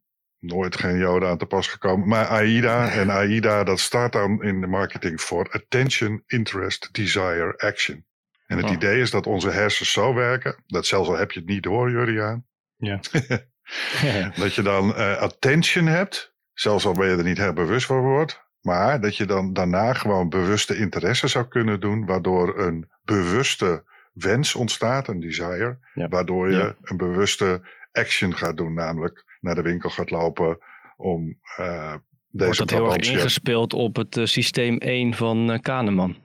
nooit 0.44 0.76
geen 0.78 0.98
Joden 0.98 1.30
aan 1.30 1.38
te 1.38 1.46
pas 1.46 1.68
gekomen. 1.68 2.08
Maar 2.08 2.26
AIDA 2.28 2.90
en 3.00 3.10
AIDA, 3.10 3.64
dat 3.64 3.80
staat 3.80 4.12
dan 4.12 4.44
in 4.44 4.62
de 4.62 4.68
marketing 4.68 5.22
voor 5.22 5.50
Attention, 5.52 6.24
Interest, 6.28 6.94
Desire, 6.94 7.54
Action. 7.58 8.06
En 8.48 8.58
het 8.58 8.66
Oh. 8.66 8.72
idee 8.72 9.00
is 9.02 9.12
dat 9.12 9.28
onze 9.28 9.50
hersens 9.50 9.92
zo 9.92 10.14
werken, 10.14 10.64
dat 10.68 10.86
zelfs 10.86 11.10
al 11.10 11.18
heb 11.18 11.32
je 11.32 11.40
het 11.40 11.50
niet 11.50 11.64
door, 11.64 11.90
Juriaan, 11.90 12.46
Ja. 12.76 13.00
dat 14.44 14.56
je 14.56 14.62
dan 14.62 14.96
eh, 14.96 15.18
attention 15.18 15.86
hebt, 15.86 16.36
zelfs 16.54 16.86
al 16.86 16.94
ben 16.94 17.10
je 17.10 17.18
er 17.18 17.24
niet 17.24 17.38
heel 17.38 17.54
bewust 17.54 17.86
van 17.86 18.00
wordt, 18.02 18.42
maar 18.64 19.02
dat 19.02 19.18
je 19.18 19.26
dan 19.26 19.54
daarna 19.54 19.94
gewoon 19.94 20.30
bewuste 20.30 20.78
interesse 20.78 21.28
zou 21.28 21.48
kunnen 21.48 21.80
doen, 21.80 22.06
waardoor 22.06 22.60
een 22.60 22.90
bewuste 23.04 23.84
wens 24.14 24.56
ontstaat, 24.56 25.08
een 25.08 25.20
desire, 25.20 25.78
Ja. 25.94 26.08
waardoor 26.08 26.50
je 26.52 26.58
Ja. 26.58 26.76
een 26.82 26.98
bewuste 26.98 27.62
action 27.92 28.36
gaat 28.36 28.58
doen, 28.58 28.74
namelijk 28.74 29.38
naar 29.40 29.56
de 29.56 29.62
winkel 29.62 29.90
gaat 29.90 30.10
lopen 30.12 30.58
om 30.98 31.40
Wordt 31.56 32.02
deze 32.32 32.58
dat 32.66 32.70
heel 32.70 32.94
erg 32.94 33.10
ingespeeld 33.12 33.74
op 33.74 33.96
het 33.96 34.18
eh, 34.18 34.26
systeem 34.26 34.78
1 34.78 35.14
van 35.14 35.52
eh, 35.52 35.60
Kahneman 35.60 36.16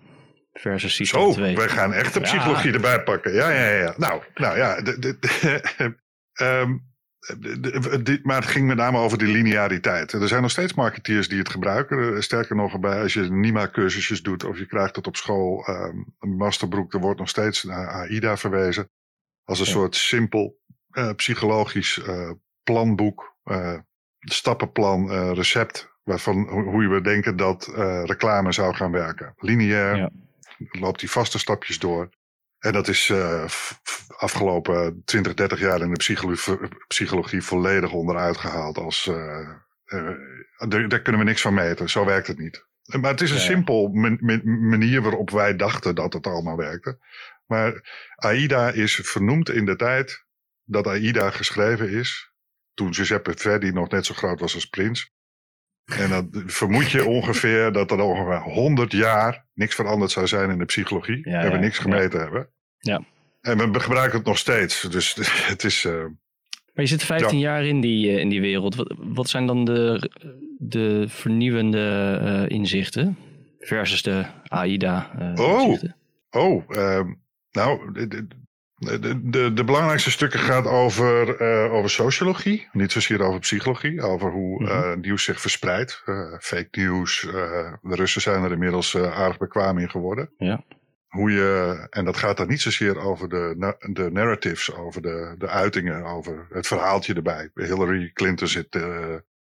versus 0.53 0.95
systeem 0.95 1.21
Zo, 1.23 1.33
2. 1.33 1.57
wij 1.57 1.69
gaan 1.69 1.93
echt 1.93 2.13
de 2.15 2.21
Ja. 2.21 2.25
psychologie 2.27 2.73
erbij 2.73 3.03
pakken. 3.03 3.33
Ja, 3.35 3.51
ja, 3.51 3.71
ja. 3.71 3.95
Nou, 3.97 4.23
nou 4.35 4.57
ja. 4.57 4.81
De, 4.83 4.99
de, 4.99 5.19
de- 5.19 5.95
ehm, 6.33 6.77
maar 8.23 8.37
het 8.37 8.47
ging 8.51 8.67
met 8.67 8.77
name 8.77 8.99
over 8.99 9.19
die 9.19 9.29
lineariteit. 9.29 10.13
Er 10.13 10.29
zijn 10.29 10.43
nog 10.43 10.51
steeds 10.51 10.75
marketeers 10.75 11.29
die 11.29 11.39
het 11.39 11.49
gebruiken. 11.49 12.15
Eh, 12.15 12.21
Sterker 12.21 12.57
nog, 12.57 12.81
bij, 12.81 13.03
als 13.03 13.13
je 13.13 13.21
NIMA-cursusjes 13.31 14.23
doet 14.23 14.45
of 14.45 14.59
je 14.59 14.67
krijgt 14.67 14.97
het 14.97 15.07
op 15.07 15.17
school, 15.17 15.65
ehm, 15.67 15.97
een 16.19 16.37
masterbroek, 16.37 16.93
er 16.93 17.01
wordt 17.01 17.19
nog 17.19 17.29
steeds 17.29 17.63
naar 17.63 17.89
AIDA 17.89 18.37
verwezen. 18.37 18.91
Als 19.45 19.59
een 19.61 19.65
Ja. 19.67 19.71
soort 19.71 19.97
simpel 19.97 20.57
eh, 20.91 21.13
psychologisch 21.15 22.03
eh, 22.03 22.31
planboek, 22.63 23.37
stappenplan, 24.19 25.33
recept. 25.33 25.97
Waarvan 26.03 26.49
hoe 26.49 26.89
we 26.89 27.01
denken 27.01 27.37
dat 27.37 27.67
reclame 28.05 28.53
zou 28.53 28.75
gaan 28.75 28.93
werken. 28.93 29.33
Lineair, 29.37 29.97
Ja. 29.97 30.11
loopt 30.59 31.01
die 31.01 31.11
vaste 31.11 31.39
stapjes 31.39 31.79
door. 31.79 32.09
En 32.59 32.73
dat 32.73 32.89
is 32.89 33.13
f- 33.49 33.81
afgelopen 34.17 35.03
20, 35.05 35.35
30 35.35 35.61
jaar 35.61 35.81
in 35.81 35.89
de 35.91 35.97
psychologie, 35.97 36.59
psychologie 36.89 37.43
volledig 37.43 37.93
onderuit 37.93 38.37
gehaald. 38.37 38.79
Als, 38.79 39.07
eh, 39.07 39.49
eh, 39.85 40.15
daar, 40.69 41.03
kunnen 41.03 41.21
we 41.21 41.27
niks 41.27 41.41
van 41.41 41.55
meten. 41.55 41.89
Zo 41.91 42.05
werkt 42.05 42.27
het 42.27 42.39
niet. 42.39 42.67
Maar 43.01 43.11
het 43.11 43.21
is 43.21 43.31
een 43.31 43.37
Ja, 43.37 43.43
simpel 43.43 43.89
man- 43.89 44.19
man- 44.21 44.69
manier 44.69 45.03
waarop 45.03 45.31
wij 45.31 45.57
dachten 45.57 45.95
dat 45.95 46.13
het 46.13 46.27
allemaal 46.27 46.57
werkte. 46.57 46.99
Maar 47.47 47.73
AIDA 48.17 48.71
is 48.71 48.95
vernoemd 48.95 49.51
in 49.51 49.65
de 49.65 49.77
tijd 49.77 50.25
dat 50.65 50.87
AIDA 50.87 51.31
geschreven 51.31 51.89
is. 51.91 52.33
Toen 52.75 52.95
Giuseppe 52.95 53.33
Verdi 53.37 53.71
nog 53.73 53.89
net 53.91 54.07
zo 54.07 54.15
groot 54.15 54.41
was 54.41 54.55
als 54.55 54.67
Prins. 54.67 55.13
En 55.97 56.09
dan 56.11 56.31
vermoed 56.47 56.91
je 56.91 57.07
ongeveer 57.07 57.73
dat 57.73 57.91
er 57.91 58.01
ongeveer 58.01 58.41
100 58.53 58.93
jaar 58.93 59.45
niks 59.55 59.75
veranderd 59.75 60.11
zou 60.11 60.27
zijn 60.27 60.51
in 60.51 60.59
de 60.59 60.65
psychologie. 60.65 61.29
Ja, 61.31 61.41
en 61.41 61.49
we 61.49 61.55
ja, 61.55 61.61
niks 61.61 61.79
gemeten 61.79 62.21
hebben. 62.21 62.49
Ja. 62.79 63.03
En 63.41 63.73
we 63.73 63.81
gebruiken 63.81 64.19
het 64.19 64.27
nog 64.27 64.39
steeds. 64.39 64.81
Dus 64.91 65.15
het 65.53 65.65
is. 65.65 65.85
eh, 65.85 65.93
Maar 65.93 66.85
je 66.85 66.87
zit 66.87 67.05
15 67.05 67.39
jaar 67.39 67.65
in 67.65 67.81
die, 67.81 68.11
eh, 68.11 68.19
in 68.19 68.29
die 68.29 68.41
wereld. 68.41 68.75
Wat, 68.75 68.95
wat 68.99 69.29
zijn 69.29 69.47
dan 69.47 69.65
de, 69.65 70.11
de 70.59 71.05
vernieuwende 71.09 72.19
eh, 72.23 72.57
inzichten 72.57 73.17
versus 73.59 74.03
de 74.03 74.25
AIDA 74.49 75.11
Oh. 75.37 75.63
inzichten? 75.63 75.97
oh, 76.31 76.65
ehm, 76.69 77.13
nou. 77.51 77.93
De, 78.79 79.21
de, 79.31 79.53
de, 79.53 79.65
belangrijkste 79.65 80.11
stukken 80.11 80.41
gaat 80.41 80.67
over, 80.67 81.37
eh, 81.41 81.73
over 81.73 81.91
sociologie. 81.91 82.69
Niet 82.73 82.93
zozeer 82.93 83.23
over 83.23 83.41
psychologie. 83.41 84.03
Over 84.03 84.31
hoe 84.31 84.63
Mhm. 84.63 84.73
eh, 84.73 84.95
nieuws 84.97 85.25
zich 85.25 85.41
verspreidt. 85.41 86.03
Eh, 86.05 86.33
fake 86.41 86.69
nieuws. 86.71 87.21
de 87.21 87.79
Russen 87.95 88.21
zijn 88.21 88.43
er 88.45 88.53
inmiddels 88.53 88.97
aardig 88.97 89.39
bekwaam 89.39 89.79
in 89.79 89.91
geworden. 89.91 90.31
Ja. 90.37 90.65
hoe 91.09 91.31
je, 91.31 91.87
en 91.91 92.05
dat 92.05 92.17
gaat 92.17 92.37
dan 92.37 92.49
niet 92.49 92.61
zozeer 92.61 92.99
over 92.99 93.29
de, 93.29 93.55
na- 93.57 93.77
de 93.93 94.11
narratives, 94.11 94.75
over 94.75 95.03
de, 95.03 95.35
de 95.39 95.49
uitingen, 95.49 96.05
over 96.05 96.47
het 96.51 96.67
verhaaltje 96.67 97.15
erbij. 97.15 97.51
Hillary 97.55 98.11
Clinton 98.13 98.49
zit, 98.49 98.79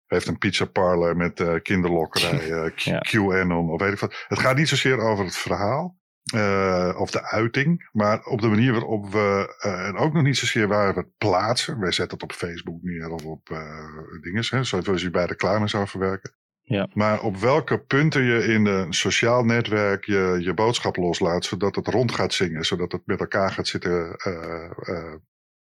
heeft 0.05 0.27
een 0.27 0.37
pizza 0.37 0.65
parlor 0.65 1.17
met 1.17 1.43
kinderlokkerij, 1.61 2.47
Ja. 2.75 2.99
QAnon 2.99 3.69
of 3.69 3.81
weet 3.81 3.93
ik 3.93 3.99
wat. 3.99 4.25
Het 4.27 4.39
gaat 4.39 4.55
niet 4.55 4.67
zozeer 4.67 4.99
over 4.99 5.25
het 5.25 5.37
verhaal. 5.37 5.97
Eh, 6.23 6.95
of 6.97 7.11
de 7.11 7.23
uiting, 7.23 7.89
maar 7.91 8.23
op 8.23 8.41
de 8.41 8.47
manier 8.47 8.71
waarop 8.71 9.11
we, 9.11 9.55
eh, 9.59 9.87
en 9.87 9.95
ook 9.97 10.13
nog 10.13 10.23
niet 10.23 10.37
zozeer 10.37 10.67
waar 10.67 10.93
we 10.93 10.99
het 10.99 11.17
plaatsen. 11.17 11.79
Wij 11.79 11.91
zetten 11.91 12.17
het 12.17 12.23
op 12.23 12.37
Facebook 12.37 12.81
neer 12.81 13.09
of 13.09 13.25
op 13.25 13.49
eh 13.49 13.87
dingen, 14.21 14.43
hè, 14.49 14.63
zoals 14.63 15.01
je 15.01 15.09
bij 15.09 15.25
reclame 15.25 15.67
zou 15.67 15.87
verwerken. 15.87 16.33
Ja. 16.61 16.89
Maar 16.93 17.21
op 17.21 17.37
welke 17.37 17.79
punten 17.79 18.23
je 18.23 18.43
in 18.43 18.65
een 18.65 18.93
sociaal 18.93 19.43
netwerk 19.43 20.05
je, 20.05 20.37
je 20.39 20.53
boodschap 20.53 20.95
loslaat, 20.95 21.45
zodat 21.45 21.75
het 21.75 21.87
rond 21.87 22.11
gaat 22.11 22.33
zingen, 22.33 22.65
zodat 22.65 22.91
het 22.91 23.01
met 23.05 23.19
elkaar 23.19 23.51
gaat 23.51 23.67
zitten, 23.67 24.15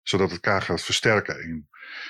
zodat 0.01 0.31
het 0.31 0.43
elkaar 0.43 0.61
gaat 0.61 0.83
versterken 0.83 1.43
in 1.43 1.69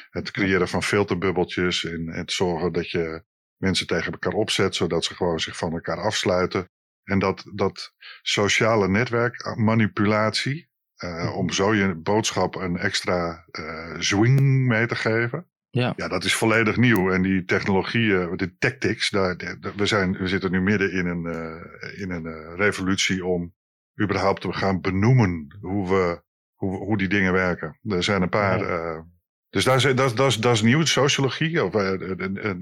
het 0.09 0.31
creëren 0.31 0.67
van 0.67 0.83
filterbubbeltjes 0.83 1.85
en 1.85 2.07
het 2.07 2.31
zorgen 2.31 2.71
dat 2.71 2.89
je 2.89 3.23
mensen 3.57 3.87
tegen 3.87 4.11
elkaar 4.11 4.33
opzet, 4.33 4.75
zodat 4.75 5.05
ze 5.05 5.15
gewoon 5.15 5.39
zich 5.39 5.57
van 5.57 5.71
elkaar 5.71 5.97
afsluiten. 5.97 6.69
En 7.11 7.19
dat, 7.19 7.43
dat 7.53 7.93
sociale 8.21 8.87
netwerk, 8.87 9.55
manipulatie, 9.57 10.69
eh, 10.95 11.35
om 11.35 11.49
zo 11.49 11.73
je 11.73 11.95
boodschap 11.95 12.55
een 12.55 12.77
extra 12.77 13.45
eh, 13.51 13.95
swing 13.99 14.67
mee 14.67 14.87
te 14.87 14.95
geven. 14.95 15.45
Ja. 15.69 15.93
Ja, 15.95 16.07
dat 16.07 16.23
is 16.23 16.35
volledig 16.35 16.77
nieuw. 16.77 17.11
En 17.11 17.21
die 17.21 17.45
technologieën, 17.45 18.37
de 18.37 18.57
tactics, 18.57 19.09
daar, 19.09 19.35
we, 19.75 19.85
zijn, 19.85 20.11
we 20.11 20.27
zitten 20.27 20.51
nu 20.51 20.61
midden 20.61 20.91
in 20.91 21.05
een, 21.05 21.25
eh, 21.25 22.01
in 22.01 22.11
een 22.11 22.25
eh, 22.25 22.55
revolutie 22.55 23.25
om 23.25 23.53
überhaupt 24.01 24.41
te 24.41 24.53
gaan 24.53 24.81
benoemen 24.81 25.57
hoe, 25.61 25.89
we, 25.89 26.23
hoe, 26.53 26.77
hoe 26.77 26.97
die 26.97 27.07
dingen 27.07 27.33
werken. 27.33 27.79
Er 27.83 28.03
zijn 28.03 28.21
een 28.21 28.29
paar. 28.29 28.59
Ja. 28.59 29.05
Dus 29.51 29.63
dat 29.63 29.75
is, 29.75 29.83
dat, 29.83 30.17
dat, 30.17 30.37
dat 30.39 30.53
is 30.53 30.61
nieuw, 30.61 30.85
sociologie, 30.85 31.63
of 31.63 31.75
eh, 31.75 32.19
eh, 32.45 32.55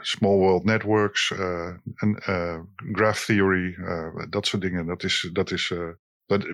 small 0.00 0.36
world 0.36 0.64
networks, 0.64 1.30
eh, 1.30 1.74
en, 1.94 2.18
eh, 2.18 2.60
graph 2.92 3.24
theory, 3.24 3.76
dat 4.28 4.46
soort 4.46 4.62
dingen. 4.62 4.86
Dat 4.86 5.02
is, 5.02 5.30
dat 5.32 5.50
is, 5.50 5.74
dat, 6.26 6.46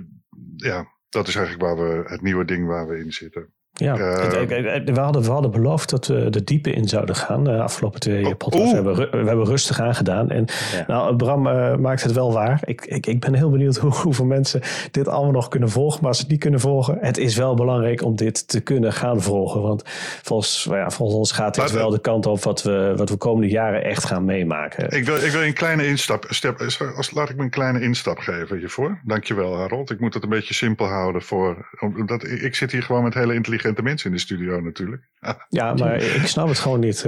ja, 0.56 0.92
dat 1.08 1.28
is 1.28 1.34
eigenlijk 1.34 1.64
waar 1.66 1.88
we, 1.88 2.08
het 2.08 2.20
nieuwe 2.22 2.44
ding 2.44 2.66
waar 2.66 2.88
we 2.88 2.98
in 2.98 3.12
zitten. 3.12 3.52
Ja, 3.78 3.96
we, 3.96 5.00
hadden, 5.00 5.22
we 5.22 5.30
hadden 5.30 5.50
beloofd 5.50 5.90
dat 5.90 6.06
we 6.06 6.30
de 6.30 6.44
diepe 6.44 6.70
in 6.70 6.88
zouden 6.88 7.14
gaan. 7.14 7.44
De 7.44 7.62
afgelopen 7.62 8.00
twee 8.00 8.26
oh, 8.26 8.36
podcasts. 8.36 8.70
We 8.70 8.76
hebben, 8.76 8.96
we 9.10 9.28
hebben 9.28 9.44
rustig 9.44 9.80
aangedaan. 9.80 10.30
En 10.30 10.44
nou, 10.86 11.16
Bram 11.16 11.42
maakt 11.80 12.02
het 12.02 12.12
wel 12.12 12.32
waar. 12.32 12.60
Ik, 12.64 12.84
ik, 12.84 13.06
ik 13.06 13.20
ben 13.20 13.34
heel 13.34 13.50
benieuwd 13.50 13.76
hoe, 13.82 13.92
hoeveel 13.92 14.24
mensen 14.24 14.60
dit 14.90 15.08
allemaal 15.08 15.32
nog 15.32 15.48
kunnen 15.48 15.70
volgen. 15.70 15.98
Maar 16.00 16.08
als 16.08 16.16
ze 16.16 16.22
het 16.22 16.32
niet 16.32 16.40
kunnen 16.40 16.60
volgen, 16.60 16.98
het 17.00 17.18
is 17.18 17.36
wel 17.36 17.54
belangrijk 17.54 18.02
om 18.02 18.16
dit 18.16 18.48
te 18.48 18.60
kunnen 18.60 18.92
gaan 18.92 19.22
volgen. 19.22 19.62
Want 19.62 19.82
volgens, 20.22 20.66
ja, 20.70 20.90
volgens 20.90 21.18
ons 21.18 21.32
gaat 21.32 21.54
dit 21.54 21.70
wel 21.70 21.90
de 21.90 22.00
kant 22.00 22.26
op 22.26 22.42
wat 22.42 22.62
we, 22.62 22.92
wat 22.96 23.10
we 23.10 23.16
komende 23.16 23.48
jaren 23.48 23.84
echt 23.84 24.04
gaan 24.04 24.24
meemaken. 24.24 24.90
Ik 24.90 25.04
wil, 25.04 25.16
ik 25.16 25.30
wil 25.30 25.42
een 25.42 25.52
kleine 25.52 25.86
instap. 25.86 26.26
Step, 26.28 26.60
als, 26.96 27.10
laat 27.10 27.30
ik 27.30 27.36
me 27.36 27.42
een 27.42 27.50
kleine 27.50 27.80
instap 27.80 28.18
geven 28.18 28.58
hiervoor. 28.58 29.00
Dankjewel, 29.04 29.56
Harold. 29.56 29.90
Ik 29.90 30.00
moet 30.00 30.14
het 30.14 30.22
een 30.22 30.28
beetje 30.28 30.54
simpel 30.54 30.86
houden. 30.86 31.22
Voor, 31.22 31.68
omdat, 31.96 32.26
ik 32.26 32.54
zit 32.54 32.72
hier 32.72 32.82
gewoon 32.82 33.02
met 33.02 33.14
hele 33.14 33.34
intelligente 33.34 33.57
intelligente 33.58 33.82
mensen 33.82 34.10
in 34.10 34.16
de 34.16 34.22
studio 34.22 34.60
natuurlijk. 34.60 35.02
Ja, 35.48 35.74
maar 35.80 35.96
ik 35.96 36.26
snap 36.26 36.48
het 36.48 36.58
gewoon 36.58 36.80
niet. 36.80 37.04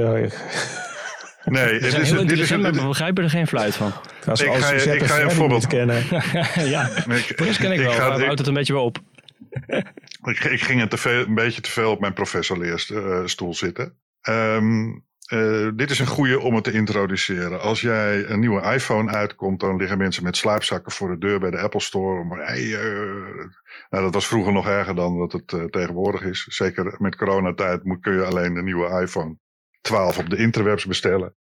Nee, 1.45 1.81
het 1.81 1.99
is, 1.99 2.11
dit 2.11 2.39
is, 2.39 2.51
we 2.51 2.71
begrijpen 2.71 3.25
er 3.25 3.31
geen 3.31 3.47
fluit 3.47 3.75
van. 3.75 3.93
Als, 4.27 4.43
ik, 4.43 4.53
ga 4.53 4.73
je, 4.73 4.95
ik 4.95 5.03
ga 5.03 5.17
je 5.17 5.25
een 5.25 5.31
voorbeeld 5.31 5.67
kennen. 5.67 6.05
ja, 6.75 6.85
Chris 7.09 7.57
ken 7.57 7.73
ik 7.73 7.79
wel, 7.79 7.93
ga, 7.93 8.09
maar 8.09 8.25
houdt 8.25 8.39
het 8.39 8.49
een 8.49 8.55
beetje 8.55 8.73
wel 8.73 8.85
op. 8.85 8.99
ik, 10.25 10.45
ik 10.45 10.61
ging 10.61 10.89
te 10.89 10.97
veel, 10.97 11.27
een 11.27 11.35
beetje 11.35 11.61
te 11.61 11.71
veel 11.71 11.91
op 11.91 12.01
mijn 12.01 12.13
professorleerstoel 12.13 13.49
uh, 13.49 13.55
zitten. 13.55 13.97
Um, 14.29 15.05
uh, 15.31 15.69
dit 15.75 15.91
is 15.91 15.99
een 15.99 16.07
goede 16.07 16.41
om 16.41 16.55
het 16.55 16.65
te 16.65 16.73
introduceren. 16.73 17.61
Als 17.61 17.81
jij 17.81 18.27
een 18.27 18.41
nieuwe 18.41 18.73
iPhone 18.73 19.13
uitkomt, 19.13 19.61
dan 19.61 19.77
liggen 19.77 19.99
mensen 19.99 20.23
met 20.23 20.37
slaapzakken 20.37 20.93
voor 20.93 21.09
de 21.09 21.19
deur 21.19 21.41
bij 21.41 21.51
de 21.51 21.59
Apple 21.59 21.81
Store. 21.81 22.25
Maar 22.25 22.47
hey, 22.47 22.63
uh, 22.63 23.45
nou, 23.91 24.05
dat 24.05 24.15
was 24.15 24.27
vroeger 24.27 24.53
nog 24.53 24.67
erger 24.67 24.95
dan 24.95 25.17
wat 25.17 25.33
het 25.33 25.53
uh, 25.53 25.65
tegenwoordig 25.65 26.23
is. 26.23 26.45
Zeker 26.45 26.95
met 26.99 27.17
coronatijd 27.17 27.85
moet, 27.85 28.01
kun 28.01 28.13
je 28.13 28.25
alleen 28.25 28.57
een 28.57 28.65
nieuwe 28.65 29.01
iPhone 29.01 29.37
12 29.81 30.19
op 30.19 30.31
de 30.31 30.37
interwebs 30.37 30.87
bestellen. 30.87 31.35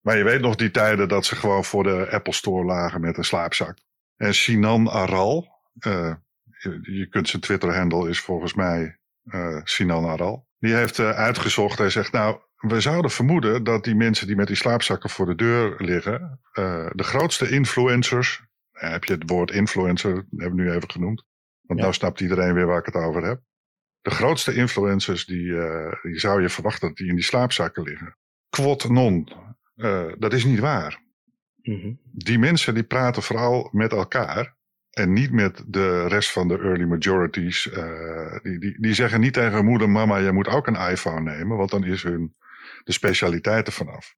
Maar 0.00 0.16
je 0.16 0.24
weet 0.24 0.40
nog 0.40 0.54
die 0.54 0.70
tijden 0.70 1.08
dat 1.08 1.24
ze 1.24 1.36
gewoon 1.36 1.64
voor 1.64 1.82
de 1.82 2.08
Apple 2.10 2.32
Store 2.32 2.64
lagen 2.64 3.00
met 3.00 3.16
een 3.16 3.24
slaapzak. 3.24 3.78
En 4.16 4.34
Sinan 4.34 4.88
Aral, 4.88 5.48
je, 5.78 6.78
je, 6.82 7.08
kunt 7.08 7.28
zijn 7.28 7.42
Twitter-handle 7.42 8.08
is 8.08 8.20
volgens 8.20 8.54
mij 8.54 8.98
Sinan 9.62 10.04
Aral. 10.04 10.46
Die 10.58 10.74
heeft 10.74 10.98
uitgezocht, 10.98 11.78
hij 11.78 11.90
zegt 11.90 12.12
nou, 12.12 12.40
we 12.56 12.80
zouden 12.80 13.10
vermoeden 13.10 13.64
dat 13.64 13.84
die 13.84 13.94
mensen 13.94 14.26
die 14.26 14.36
met 14.36 14.46
die 14.46 14.56
slaapzakken 14.56 15.10
voor 15.10 15.26
de 15.26 15.34
deur 15.34 15.74
liggen, 15.78 16.40
uh, 16.58 16.90
de 16.92 17.02
grootste 17.02 17.50
influencers, 17.50 18.42
uh, 18.72 18.90
heb 18.90 19.04
je 19.04 19.12
het 19.12 19.30
woord 19.30 19.50
influencer, 19.50 20.26
hebben 20.36 20.56
we 20.56 20.62
nu 20.62 20.70
even 20.70 20.90
genoemd, 20.90 21.24
want 21.60 21.78
ja. 21.78 21.84
nou 21.84 21.96
snapt 21.96 22.20
iedereen 22.20 22.54
weer 22.54 22.66
waar 22.66 22.78
ik 22.78 22.86
het 22.86 22.94
over 22.94 23.24
heb. 23.24 23.40
De 24.00 24.10
grootste 24.10 24.54
influencers, 24.54 25.26
die, 25.26 25.46
uh, 25.46 25.92
die 26.02 26.18
zou 26.18 26.42
je 26.42 26.48
verwachten 26.48 26.88
dat 26.88 26.96
die 26.96 27.08
in 27.08 27.14
die 27.14 27.24
slaapzakken 27.24 27.82
liggen. 27.82 28.16
Quod 28.48 28.88
non, 28.88 29.28
dat 30.18 30.32
is 30.32 30.44
niet 30.44 30.58
waar. 30.58 31.04
Mm 31.62 31.80
-hmm. 31.80 32.00
Die 32.12 32.38
mensen 32.38 32.74
die 32.74 32.82
praten 32.82 33.22
vooral 33.22 33.68
met 33.72 33.92
elkaar 33.92 34.56
en 34.90 35.12
niet 35.12 35.32
met 35.32 35.64
de 35.66 36.06
rest 36.06 36.32
van 36.32 36.48
de 36.48 36.58
early 36.58 36.84
majorities. 36.84 37.70
die, 38.42 38.58
die, 38.58 38.80
die 38.80 38.94
zeggen 38.94 39.20
niet 39.20 39.32
tegen 39.32 39.64
moeder, 39.64 39.90
mama, 39.90 40.20
jij 40.20 40.32
moet 40.32 40.48
ook 40.48 40.66
een 40.66 40.90
iPhone 40.90 41.20
nemen, 41.20 41.56
want 41.56 41.70
dan 41.70 41.84
is 41.84 42.02
hun 42.02 42.34
de 42.86 42.92
specialiteiten 42.92 43.72
vanaf. 43.72 44.14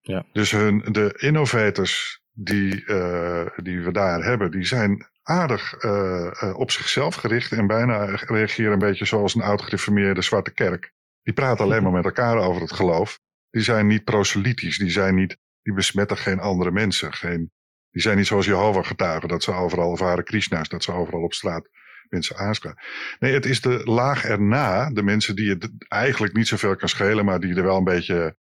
Ja. 0.00 0.24
Dus 0.32 0.50
hun, 0.50 0.78
de 0.78 1.14
innovators 1.16 2.20
die, 2.32 2.84
uh, 2.86 3.46
die 3.56 3.80
we 3.80 3.92
daar 3.92 4.24
hebben, 4.24 4.50
die 4.50 4.64
zijn 4.64 5.06
aardig 5.22 5.82
uh, 5.84 6.54
op 6.56 6.70
zichzelf 6.70 7.14
gericht 7.14 7.52
en 7.52 7.66
bijna 7.66 8.04
reageren 8.04 8.72
een 8.72 8.78
beetje 8.78 9.04
zoals 9.04 9.34
een 9.34 9.42
oud-gereformeerde 9.42 10.22
zwarte 10.22 10.52
kerk. 10.52 10.92
Die 11.22 11.34
praten 11.34 11.64
alleen 11.64 11.82
maar 11.82 11.92
met 11.92 12.04
elkaar 12.04 12.36
over 12.36 12.62
het 12.62 12.72
geloof. 12.72 13.18
Die 13.50 13.62
zijn 13.62 13.86
niet 13.86 14.04
proselytisch, 14.04 14.78
die, 14.78 14.90
zijn 14.90 15.14
niet, 15.14 15.36
die 15.62 15.74
besmetten 15.74 16.16
geen 16.16 16.40
andere 16.40 16.70
mensen. 16.70 17.12
Geen, 17.12 17.52
die 17.90 18.02
zijn 18.02 18.16
niet 18.16 18.26
zoals 18.26 18.46
Jehovah 18.46 18.86
getuigen, 18.86 19.28
dat 19.28 19.42
ze 19.42 19.52
overal, 19.52 19.90
of 19.90 20.00
Hare 20.00 20.22
Krishna's, 20.22 20.68
dat 20.68 20.82
ze 20.82 20.92
overal 20.92 21.22
op 21.22 21.32
straat 21.32 21.68
mensen 22.10 22.36
aanspraken. 22.36 22.82
Nee, 23.18 23.32
het 23.32 23.46
is 23.46 23.60
de 23.60 23.80
laag 23.84 24.24
erna, 24.24 24.90
de 24.90 25.02
mensen 25.02 25.36
die 25.36 25.50
het 25.50 25.70
eigenlijk 25.88 26.32
niet 26.36 26.48
zoveel 26.48 26.76
kan 26.76 26.88
schelen, 26.88 27.24
maar 27.24 27.40
die 27.40 27.54
er 27.54 27.62
wel 27.62 27.76
een 27.76 27.84
beetje 27.84 28.36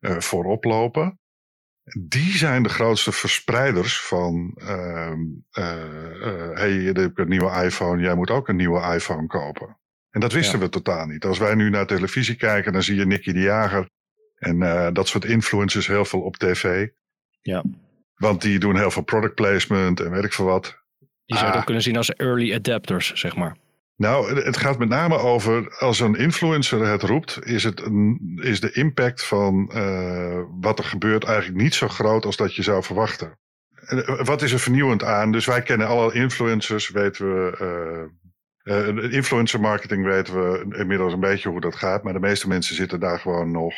uh, 0.00 0.18
voorop 0.18 0.64
lopen. 0.64 1.18
Die 1.98 2.36
zijn 2.36 2.62
de 2.62 2.68
grootste 2.68 3.12
verspreiders 3.12 4.00
van, 4.00 4.58
uh, 4.62 5.12
uh, 5.58 6.50
hey, 6.52 6.72
je 6.72 6.92
hebt 6.92 7.18
een 7.18 7.28
nieuwe 7.28 7.64
iPhone, 7.64 8.02
jij 8.02 8.14
moet 8.14 8.30
ook 8.30 8.48
een 8.48 8.56
nieuwe 8.56 8.94
iPhone 8.94 9.26
kopen. 9.26 9.78
En 10.10 10.20
dat 10.20 10.32
wisten 10.32 10.58
ja. 10.58 10.64
we 10.64 10.70
totaal 10.70 11.06
niet. 11.06 11.24
Als 11.24 11.38
wij 11.38 11.54
nu 11.54 11.70
naar 11.70 11.86
televisie 11.86 12.36
kijken, 12.36 12.72
dan 12.72 12.82
zie 12.82 12.96
je 12.96 13.06
Nicky 13.06 13.32
de 13.32 13.40
Jager 13.40 13.88
en 14.34 14.58
dat 14.92 15.08
soort 15.08 15.24
influencers 15.24 15.86
heel 15.86 16.04
veel 16.04 16.20
op 16.20 16.36
tv. 16.36 16.88
Ja. 17.40 17.64
Want 18.14 18.42
die 18.42 18.58
doen 18.58 18.76
heel 18.76 18.90
veel 18.90 19.02
product 19.02 19.34
placement 19.34 20.00
en 20.00 20.10
weet 20.10 20.24
ik 20.24 20.32
veel 20.32 20.44
wat. 20.44 20.79
Je 21.30 21.36
zou 21.36 21.48
ah. 21.48 21.54
dat 21.54 21.64
kunnen 21.64 21.82
zien 21.82 21.96
als 21.96 22.14
early 22.14 22.54
adapters, 22.54 23.12
zeg 23.14 23.36
maar. 23.36 23.56
Nou, 23.96 24.40
het 24.42 24.56
gaat 24.56 24.78
met 24.78 24.88
name 24.88 25.18
over 25.18 25.76
als 25.78 26.00
een 26.00 26.14
influencer 26.14 26.86
het 26.86 27.02
roept, 27.02 27.38
is, 27.46 27.62
het 27.62 27.82
is 28.36 28.60
de 28.60 28.72
impact 28.72 29.24
van 29.24 29.70
uh, 29.74 30.40
wat 30.60 30.78
er 30.78 30.84
gebeurt 30.84 31.24
eigenlijk 31.24 31.62
niet 31.62 31.74
zo 31.74 31.88
groot 31.88 32.24
als 32.24 32.36
dat 32.36 32.54
je 32.54 32.62
zou 32.62 32.82
verwachten. 32.82 33.38
Eh, 33.74 34.24
wat 34.24 34.42
is 34.42 34.52
er 34.52 34.58
vernieuwend 34.58 35.04
aan? 35.04 35.32
Dus 35.32 35.46
wij 35.46 35.62
kennen 35.62 35.86
alle 35.86 36.12
influencers, 36.12 36.88
weten 36.88 37.34
we. 37.34 38.10
Uh, 38.64 38.86
uh, 38.94 39.12
influencer 39.12 39.60
marketing 39.60 40.04
weten 40.04 40.34
we 40.34 40.76
inmiddels 40.78 41.12
een 41.12 41.20
beetje 41.20 41.48
hoe 41.48 41.60
dat 41.60 41.76
gaat, 41.76 42.02
maar 42.02 42.12
de 42.12 42.20
meeste 42.20 42.48
mensen 42.48 42.74
zitten 42.74 43.00
daar 43.00 43.18
gewoon 43.18 43.50
nog 43.50 43.74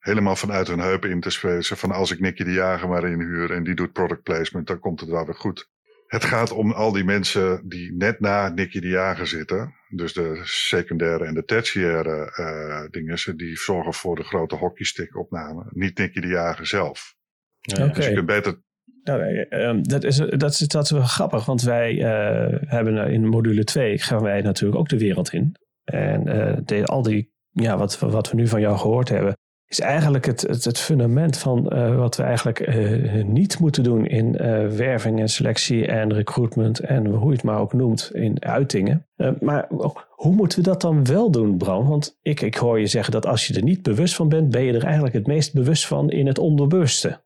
helemaal 0.00 0.36
vanuit 0.36 0.68
hun 0.68 0.78
heupen 0.78 1.10
in 1.10 1.20
te 1.20 1.30
spelen. 1.30 1.64
Van 1.64 1.90
als 1.90 2.10
ik 2.10 2.20
Nicky 2.20 2.44
de 2.44 2.52
Jager 2.52 2.88
maar 2.88 3.10
inhuur 3.10 3.50
en 3.50 3.64
die 3.64 3.74
doet 3.74 3.92
product 3.92 4.22
placement, 4.22 4.66
dan 4.66 4.78
komt 4.78 5.00
het 5.00 5.08
wel 5.08 5.24
weer 5.24 5.34
goed. 5.34 5.68
Het 6.06 6.24
gaat 6.24 6.50
om 6.50 6.72
al 6.72 6.92
die 6.92 7.04
mensen 7.04 7.68
die 7.68 7.92
net 7.92 8.20
na 8.20 8.48
Nicky 8.48 8.80
de 8.80 8.88
Jager 8.88 9.26
zitten. 9.26 9.74
Dus 9.88 10.12
de 10.12 10.40
secundaire 10.42 11.24
en 11.24 11.34
de 11.34 11.44
tertiaire 11.44 12.36
uh, 12.40 12.90
dingen. 12.90 13.36
Die 13.36 13.56
zorgen 13.56 13.94
voor 13.94 14.16
de 14.16 14.24
grote 14.24 14.54
hockeystick 14.54 15.16
opname. 15.16 15.64
Niet 15.68 15.98
Nicky 15.98 16.20
de 16.20 16.28
Jager 16.28 16.66
zelf. 16.66 17.14
Ja, 17.60 17.86
dus 17.86 18.06
je 18.06 18.12
kunt 18.12 18.26
beter 18.26 18.58
nou, 19.04 19.46
ehm, 19.48 19.82
dat, 19.82 20.04
is, 20.04 20.16
dat, 20.16 20.50
is, 20.50 20.58
dat 20.58 20.84
is 20.84 20.90
wel 20.90 21.02
grappig, 21.02 21.44
want 21.44 21.62
wij 21.62 21.92
uh, 21.92 22.58
hebben 22.60 23.10
in 23.10 23.28
module 23.28 23.64
2 23.64 23.98
gaan 23.98 24.22
wij 24.22 24.40
natuurlijk 24.40 24.80
ook 24.80 24.88
de 24.88 24.98
wereld 24.98 25.32
in. 25.32 25.56
En 25.84 26.28
uh, 26.28 26.56
de, 26.64 26.84
al 26.84 27.02
die, 27.02 27.32
ja, 27.50 27.78
wat, 27.78 27.98
wat 27.98 28.30
we 28.30 28.36
nu 28.36 28.46
van 28.46 28.60
jou 28.60 28.78
gehoord 28.78 29.08
hebben, 29.08 29.36
is 29.70 29.80
eigenlijk 29.80 30.24
het, 30.24 30.40
het, 30.40 30.64
het 30.64 30.78
fundament 30.78 31.38
van 31.38 31.70
uh, 31.72 31.96
wat 31.96 32.16
we 32.16 32.22
eigenlijk 32.22 32.68
uh, 32.68 33.24
niet 33.24 33.58
moeten 33.58 33.82
doen 33.82 34.06
in 34.06 34.26
uh, 34.26 34.66
werving 34.66 35.20
en 35.20 35.28
selectie 35.28 35.86
en 35.86 36.12
recruitment 36.12 36.78
en 36.78 37.06
hoe 37.06 37.28
je 37.28 37.34
het 37.34 37.44
maar 37.44 37.58
ook 37.58 37.72
noemt 37.72 38.10
in 38.12 38.44
uitingen. 38.44 39.06
maar 39.40 39.68
hoe 40.10 40.34
moeten 40.34 40.58
we 40.58 40.64
dat 40.64 40.80
dan 40.80 41.04
wel 41.04 41.30
doen, 41.30 41.56
Bram? 41.56 41.88
Want 41.88 42.18
ik, 42.22 42.40
ik 42.40 42.54
hoor 42.54 42.80
je 42.80 42.86
zeggen 42.86 43.12
dat 43.12 43.26
als 43.26 43.46
je 43.46 43.54
er 43.54 43.62
niet 43.62 43.82
bewust 43.82 44.14
van 44.14 44.28
bent, 44.28 44.50
ben 44.50 44.62
je 44.62 44.72
er 44.72 44.84
eigenlijk 44.84 45.14
het 45.14 45.26
meest 45.26 45.54
bewust 45.54 45.86
van 45.86 46.10
in 46.10 46.26
het 46.26 46.38
onderbewuste. 46.38 47.22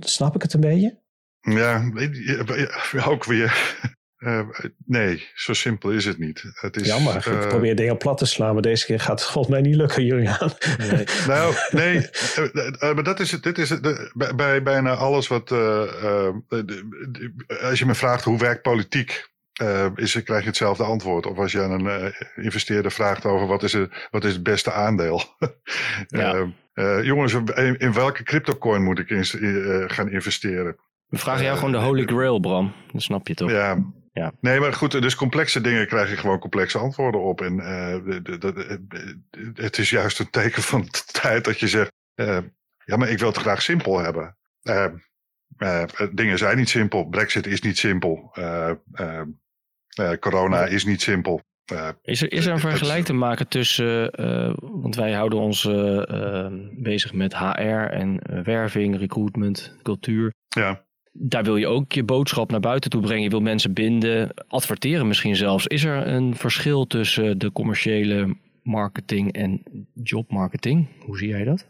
snap 0.00 0.34
ik 0.34 0.42
het 0.42 0.52
een 0.52 0.60
beetje? 0.60 0.98
Ja, 1.40 1.92
ook 3.06 3.24
weer. 3.24 3.76
Uh, 4.24 4.40
nee, 4.86 5.26
zo 5.34 5.52
simpel 5.52 5.90
is 5.90 6.04
het 6.04 6.18
niet. 6.18 6.44
Het 6.54 6.76
is, 6.76 6.86
Jammer, 6.86 7.16
ik 7.16 7.26
uh, 7.26 7.48
probeer 7.48 7.76
dingen 7.76 7.96
plat 7.96 8.18
te 8.18 8.26
slaan, 8.26 8.52
maar 8.52 8.62
deze 8.62 8.86
keer 8.86 9.00
gaat 9.00 9.20
het 9.20 9.30
volgens 9.30 9.54
mij 9.54 9.62
niet 9.62 9.74
lukken, 9.74 10.04
Julian. 10.04 10.52
Nee. 10.78 11.04
nou, 11.26 11.54
nee, 11.70 12.08
uh, 12.36 12.94
maar 12.94 13.02
dat 13.02 13.20
is 13.20 13.30
het. 13.30 13.42
Dit 13.42 13.58
is 13.58 13.70
het, 13.70 13.82
de, 13.82 14.32
bij 14.36 14.62
bijna 14.62 14.94
alles 14.94 15.28
wat. 15.28 15.50
als 17.62 17.78
je 17.78 17.86
me 17.86 17.94
vraagt 17.94 18.24
hoe 18.24 18.38
werkt 18.38 18.62
politiek, 18.62 19.30
is, 19.94 20.22
krijg 20.22 20.40
je 20.40 20.48
hetzelfde 20.48 20.84
antwoord. 20.84 21.26
Of 21.26 21.38
als 21.38 21.52
je 21.52 21.62
aan 21.62 21.86
een 21.86 22.14
investeerder 22.36 22.92
vraagt 22.92 23.24
over 23.24 23.46
wat 23.46 23.62
is, 23.62 23.72
het, 23.72 24.08
wat 24.10 24.24
is 24.24 24.32
het 24.32 24.42
beste 24.42 24.72
aandeel. 24.72 25.22
ja. 26.06 26.46
jongens, 27.02 27.32
in, 27.32 27.78
in, 27.78 27.92
welke 27.92 28.22
cryptocoin 28.22 28.82
moet 28.82 28.98
ik 28.98 29.10
in, 29.10 29.24
gaan 29.90 30.10
investeren? 30.10 30.76
We 31.08 31.18
vragen 31.18 31.44
jou 31.44 31.56
gewoon 31.56 31.72
de 31.72 31.78
Holy 31.78 32.04
Grail, 32.04 32.40
Bram. 32.40 32.72
Dat 32.92 33.02
snap 33.02 33.28
je 33.28 33.34
toch? 33.34 33.50
Ja, 33.50 33.78
ja. 34.14 34.32
Nee, 34.40 34.60
maar 34.60 34.72
goed, 34.72 34.90
dus 34.90 35.14
complexe 35.14 35.60
dingen 35.60 35.86
krijg 35.86 36.10
je 36.10 36.16
gewoon 36.16 36.38
complexe 36.38 36.78
antwoorden 36.78 37.20
op. 37.20 37.40
En 37.40 37.54
uh, 37.54 37.96
het 39.54 39.78
is 39.78 39.90
juist 39.90 40.18
een 40.18 40.30
teken 40.30 40.62
van 40.62 40.80
de 40.82 41.02
tijd 41.12 41.44
dat 41.44 41.60
je 41.60 41.68
zegt, 41.68 41.92
uh, 42.14 42.38
ja, 42.84 42.96
maar 42.96 43.08
ik 43.08 43.18
wil 43.18 43.28
het 43.28 43.36
graag 43.36 43.62
simpel 43.62 43.98
hebben. 43.98 44.36
Uh, 44.62 44.86
dingen 46.12 46.38
zijn 46.38 46.56
niet 46.56 46.68
simpel. 46.68 47.04
Brexit 47.04 47.46
is 47.46 47.60
niet 47.60 47.78
simpel. 47.78 48.32
corona 50.20 50.64
is 50.64 50.84
niet 50.84 51.02
simpel. 51.02 51.40
is, 52.02 52.22
er, 52.22 52.32
is 52.32 52.46
er 52.46 52.52
een 52.52 52.58
vergelijk 52.58 53.04
te 53.04 53.12
maken 53.12 53.48
tussen, 53.48 54.10
want 54.58 54.96
wij 54.96 55.12
houden 55.12 55.38
ons 55.38 55.68
bezig 56.72 57.12
met 57.12 57.36
HR 57.36 57.88
en 57.90 58.42
werving, 58.44 58.98
recruitment, 58.98 59.76
cultuur. 59.82 60.32
Ja. 60.48 60.84
Daar 61.16 61.44
wil 61.44 61.56
je 61.56 61.66
ook 61.66 61.92
je 61.92 62.04
boodschap 62.04 62.50
naar 62.50 62.60
buiten 62.60 62.90
toe 62.90 63.02
brengen. 63.02 63.22
Je 63.22 63.30
wil 63.30 63.40
mensen 63.40 63.72
binden, 63.72 64.34
adverteren 64.48 65.06
misschien 65.06 65.36
zelfs. 65.36 65.66
Is 65.66 65.84
er 65.84 66.06
een 66.06 66.36
verschil 66.36 66.86
tussen 66.86 67.38
de 67.38 67.52
commerciële 67.52 68.36
marketing 68.62 69.32
en 69.32 69.62
jobmarketing? 69.94 70.88
Hoe 71.04 71.18
zie 71.18 71.28
jij 71.28 71.44
dat? 71.44 71.66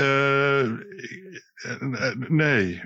Uh, 0.00 0.70
nee, 2.28 2.80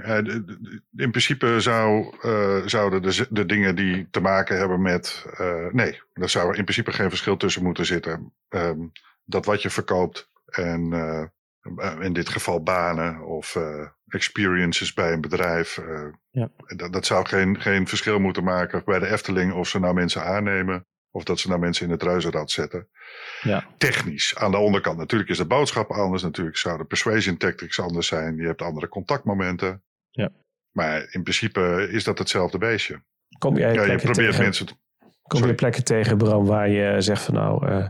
in 0.97 1.11
principe 1.11 1.61
zou, 1.61 2.14
uh, 2.23 2.67
zouden 2.67 3.03
de, 3.31 3.47
dingen 3.47 3.77
die 3.77 4.07
te 4.11 4.21
maken 4.21 4.59
hebben 4.59 4.83
met. 4.83 5.27
Nee, 5.73 6.01
er 6.12 6.29
zou 6.29 6.47
in 6.57 6.64
principe 6.64 6.93
geen 6.93 7.09
verschil 7.09 7.37
tussen 7.37 7.62
moeten 7.62 7.87
zitten. 7.87 8.33
Um, 8.49 8.93
dat 9.25 9.45
wat 9.45 9.62
je 9.62 9.71
verkoopt 9.71 10.31
en 10.47 10.93
in 12.00 12.12
dit 12.12 12.29
geval 12.29 12.62
banen 12.62 13.27
of 13.27 13.59
experiences 14.09 14.92
bij 14.92 15.12
een 15.12 15.20
bedrijf. 15.20 15.81
ja. 16.31 16.50
dat, 16.77 16.92
dat 16.92 17.07
zou 17.07 17.27
geen, 17.27 17.61
geen 17.61 17.88
verschil 17.88 18.18
moeten 18.18 18.44
maken 18.44 18.83
bij 18.85 18.98
de 18.98 19.11
Efteling 19.11 19.53
of 19.53 19.68
ze 19.68 19.79
nou 19.79 19.94
mensen 19.94 20.24
aannemen 20.24 20.87
of 21.14 21.24
dat 21.24 21.38
ze 21.40 21.48
nou 21.48 21.61
mensen 21.61 21.87
in 21.87 21.92
het 21.92 22.03
reuzenrad 22.03 22.50
zetten. 22.50 22.88
Ja. 23.40 23.66
Technisch. 23.79 24.37
Aan 24.37 24.50
de 24.50 24.57
onderkant 24.57 24.98
natuurlijk 24.98 25.31
is 25.31 25.37
de 25.37 25.46
boodschap 25.46 25.90
anders. 25.90 26.22
Natuurlijk 26.22 26.57
zou 26.57 26.79
de 26.79 26.85
persuasion 26.85 27.37
tactics 27.37 27.81
anders 27.81 28.07
zijn. 28.07 28.37
Je 28.37 28.46
hebt 28.46 28.62
andere 28.62 28.88
contactmomenten. 28.88 29.83
Ja. 30.11 30.31
Maar 30.70 31.09
in 31.11 31.22
principe 31.22 31.88
is 31.90 32.05
dat 32.05 32.18
hetzelfde 32.18 32.59
beestje. 32.59 33.03
Kom 33.38 33.57
jij 33.57 33.74
ja, 33.74 33.83
je 33.83 33.96
probeert 33.96 34.14
tegen, 34.14 34.42
mensen... 34.42 34.66
Te, 34.66 34.74
kom 35.22 35.46
je 35.46 35.55
plekken 35.55 35.85
tegen, 35.85 36.16
Bram, 36.16 36.46
waar 36.46 36.68
je 36.68 37.00
zegt 37.00 37.22
van 37.22 37.35
nou... 37.35 37.68
Uh, 37.68 37.87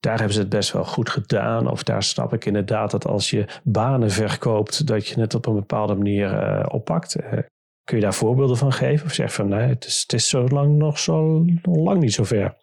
daar 0.00 0.16
hebben 0.16 0.34
ze 0.34 0.40
het 0.40 0.48
best 0.48 0.72
wel 0.72 0.84
goed 0.84 1.10
gedaan. 1.10 1.70
Of 1.70 1.82
daar 1.82 2.02
snap 2.02 2.32
ik 2.32 2.44
inderdaad 2.44 2.90
dat 2.90 3.06
als 3.06 3.30
je 3.30 3.46
banen 3.64 4.10
verkoopt, 4.10 4.86
dat 4.86 5.08
je 5.08 5.20
het 5.20 5.34
op 5.34 5.46
een 5.46 5.54
bepaalde 5.54 5.94
manier 5.94 6.32
uh, 6.32 6.64
oppakt. 6.68 7.20
Uh, 7.20 7.38
Kun 7.84 7.96
je 7.96 8.02
daar 8.02 8.14
voorbeelden 8.14 8.56
van 8.56 8.72
geven? 8.72 9.06
Of 9.06 9.12
zeg 9.12 9.32
van 9.32 9.48
nee, 9.48 9.68
het 9.68 9.84
is, 9.84 10.00
het 10.00 10.12
is 10.12 10.28
zo 10.28 10.48
lang 10.48 10.76
nog 10.76 10.98
zo 10.98 11.44
lang 11.62 12.00
niet 12.00 12.12
zo 12.12 12.24
ver. 12.24 12.56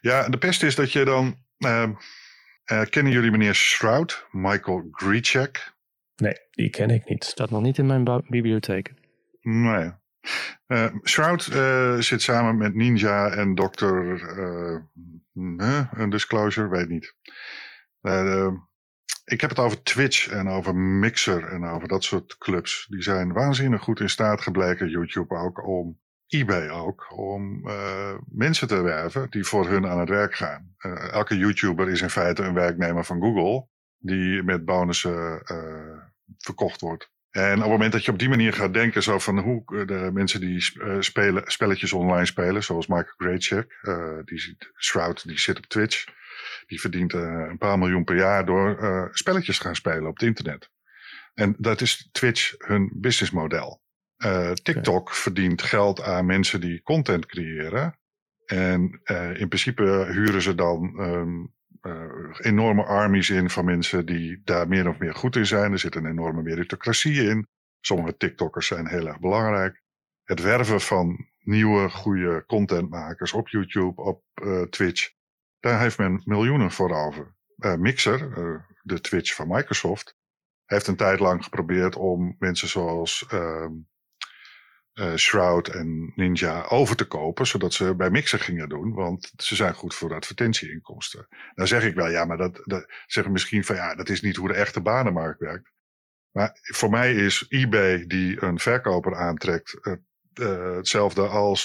Ja, 0.00 0.28
de 0.28 0.38
pest 0.38 0.62
is 0.62 0.74
dat 0.74 0.92
je 0.92 1.04
dan. 1.04 1.36
Uh, 1.58 1.88
uh, 2.72 2.82
kennen 2.82 3.12
jullie 3.12 3.30
meneer 3.30 3.54
Shroud, 3.54 4.26
Michael 4.30 4.88
Grichek? 4.90 5.74
Nee, 6.16 6.34
die 6.50 6.70
ken 6.70 6.90
ik 6.90 7.08
niet. 7.08 7.24
Staat 7.24 7.50
nog 7.50 7.62
niet 7.62 7.78
in 7.78 7.86
mijn 7.86 8.24
bibliotheek. 8.28 8.92
Nee. 9.40 9.92
Uh, 10.66 10.86
Shroud 11.04 11.42
zit 12.04 12.22
samen 12.22 12.56
met 12.56 12.74
Ninja 12.74 13.30
en 13.30 13.54
Dr. 13.54 13.94
een 15.34 16.10
disclosure, 16.10 16.68
weet 16.68 16.88
niet 16.88 17.14
ik 19.24 19.40
heb 19.40 19.50
het 19.50 19.58
over 19.58 19.82
Twitch 19.82 20.28
en 20.28 20.48
over 20.48 20.74
Mixer 20.76 21.44
en 21.44 21.64
over 21.64 21.88
dat 21.88 22.04
soort 22.04 22.38
clubs. 22.38 22.86
Die 22.88 23.02
zijn 23.02 23.32
waanzinnig 23.32 23.82
goed 23.82 24.00
in 24.00 24.10
staat 24.10 24.40
gebleken, 24.40 24.88
YouTube 24.88 25.34
ook, 25.34 25.66
om 25.66 26.00
eBay 26.26 26.68
ook, 26.68 27.12
om 27.16 27.68
uh, 27.68 28.14
mensen 28.24 28.68
te 28.68 28.80
werven 28.80 29.30
die 29.30 29.44
voor 29.44 29.68
hun 29.68 29.86
aan 29.86 29.98
het 29.98 30.08
werk 30.08 30.34
gaan. 30.34 30.74
Uh, 30.78 31.12
elke 31.12 31.36
YouTuber 31.36 31.88
is 31.88 32.02
in 32.02 32.10
feite 32.10 32.42
een 32.42 32.54
werknemer 32.54 33.04
van 33.04 33.20
Google, 33.20 33.66
die 33.98 34.42
met 34.42 34.64
bonussen 34.64 35.42
uh, 35.52 35.98
verkocht 36.38 36.80
wordt. 36.80 37.10
En 37.32 37.54
op 37.54 37.60
het 37.60 37.70
moment 37.70 37.92
dat 37.92 38.04
je 38.04 38.12
op 38.12 38.18
die 38.18 38.28
manier 38.28 38.52
gaat 38.52 38.74
denken, 38.74 39.02
zo 39.02 39.18
van 39.18 39.38
hoe 39.38 39.86
de 39.86 40.10
mensen 40.12 40.40
die 40.40 40.64
spelen, 40.98 41.42
spelletjes 41.46 41.92
online 41.92 42.26
spelen, 42.26 42.62
zoals 42.62 42.86
Michael 42.86 43.14
Graycheck, 43.16 43.80
die 44.24 44.56
Shroud, 44.78 45.26
die 45.28 45.38
zit 45.38 45.58
op 45.58 45.66
Twitch 45.66 46.04
die 46.66 46.80
verdient 46.80 47.12
uh, 47.12 47.46
een 47.48 47.58
paar 47.58 47.78
miljoen 47.78 48.04
per 48.04 48.16
jaar 48.16 48.46
door 48.46 48.82
uh, 48.82 49.06
spelletjes 49.10 49.56
te 49.56 49.62
gaan 49.62 49.76
spelen 49.76 50.06
op 50.06 50.14
het 50.18 50.28
internet. 50.28 50.70
En 51.34 51.54
dat 51.58 51.80
is 51.80 52.08
Twitch 52.12 52.54
hun 52.58 52.90
businessmodel. 52.94 53.80
TikTok 54.62 55.12
verdient 55.12 55.62
geld 55.62 56.02
aan 56.02 56.26
mensen 56.26 56.60
die 56.60 56.82
content 56.82 57.26
creëren. 57.26 57.98
En 58.44 59.00
in 59.34 59.48
principe 59.48 60.08
huren 60.10 60.42
ze 60.42 60.54
dan 60.54 61.00
um, 61.00 61.54
enorme 62.38 62.84
armies 62.84 63.30
in 63.30 63.50
van 63.50 63.64
mensen 63.64 64.06
die 64.06 64.40
daar 64.44 64.68
meer 64.68 64.88
of 64.88 64.98
meer 64.98 65.14
goed 65.14 65.36
in 65.36 65.46
zijn. 65.46 65.72
Er 65.72 65.78
zit 65.78 65.94
een 65.94 66.06
enorme 66.06 66.42
meritocratie 66.42 67.22
in. 67.22 67.46
Sommige 67.80 68.16
TikTokkers 68.16 68.66
zijn 68.66 68.86
heel 68.86 69.06
erg 69.06 69.20
belangrijk. 69.20 69.82
Het 70.22 70.40
werven 70.40 70.80
van 70.80 71.26
nieuwe, 71.40 71.90
goede 71.90 72.44
contentmakers 72.46 73.32
op 73.32 73.48
YouTube, 73.48 74.02
op 74.02 74.22
Twitch, 74.70 75.10
daar 75.60 75.80
heeft 75.80 75.98
men 75.98 76.22
miljoenen 76.24 76.70
voor 76.70 76.96
over. 77.06 77.34
Uh, 77.56 77.74
Mixer, 77.74 78.28
de 78.82 79.00
Twitch 79.00 79.34
van 79.34 79.48
Microsoft, 79.48 80.16
heeft 80.64 80.86
een 80.86 80.96
tijd 80.96 81.20
lang 81.20 81.44
geprobeerd 81.44 81.96
om 81.96 82.36
mensen 82.38 82.68
zoals 82.68 83.26
uh, 84.94 85.14
Shroud 85.14 85.68
en 85.68 86.12
Ninja 86.14 86.64
over 86.68 86.96
te 86.96 87.04
kopen, 87.04 87.46
zodat 87.46 87.72
ze 87.72 87.94
bij 87.94 88.10
Mixer 88.10 88.38
gingen 88.38 88.68
doen, 88.68 88.92
want 88.92 89.32
ze 89.36 89.54
zijn 89.54 89.74
goed 89.74 89.94
voor 89.94 90.14
advertentieinkomsten. 90.14 91.26
Dan 91.54 91.66
zeg 91.66 91.84
ik 91.84 91.94
wel, 91.94 92.08
ja, 92.08 92.24
maar 92.24 92.36
dat, 92.36 92.60
dat 92.64 92.92
zeggen 93.06 93.32
misschien 93.32 93.64
van 93.64 93.76
ja, 93.76 93.94
dat 93.94 94.08
is 94.08 94.20
niet 94.20 94.36
hoe 94.36 94.48
de 94.48 94.54
echte 94.54 94.80
banenmarkt 94.80 95.40
werkt. 95.40 95.72
Maar 96.30 96.58
voor 96.62 96.90
mij 96.90 97.14
is 97.14 97.46
eBay 97.48 98.06
die 98.06 98.42
een 98.42 98.58
verkoper 98.58 99.16
aantrekt 99.16 99.98
hetzelfde 100.32 101.26
als 101.26 101.64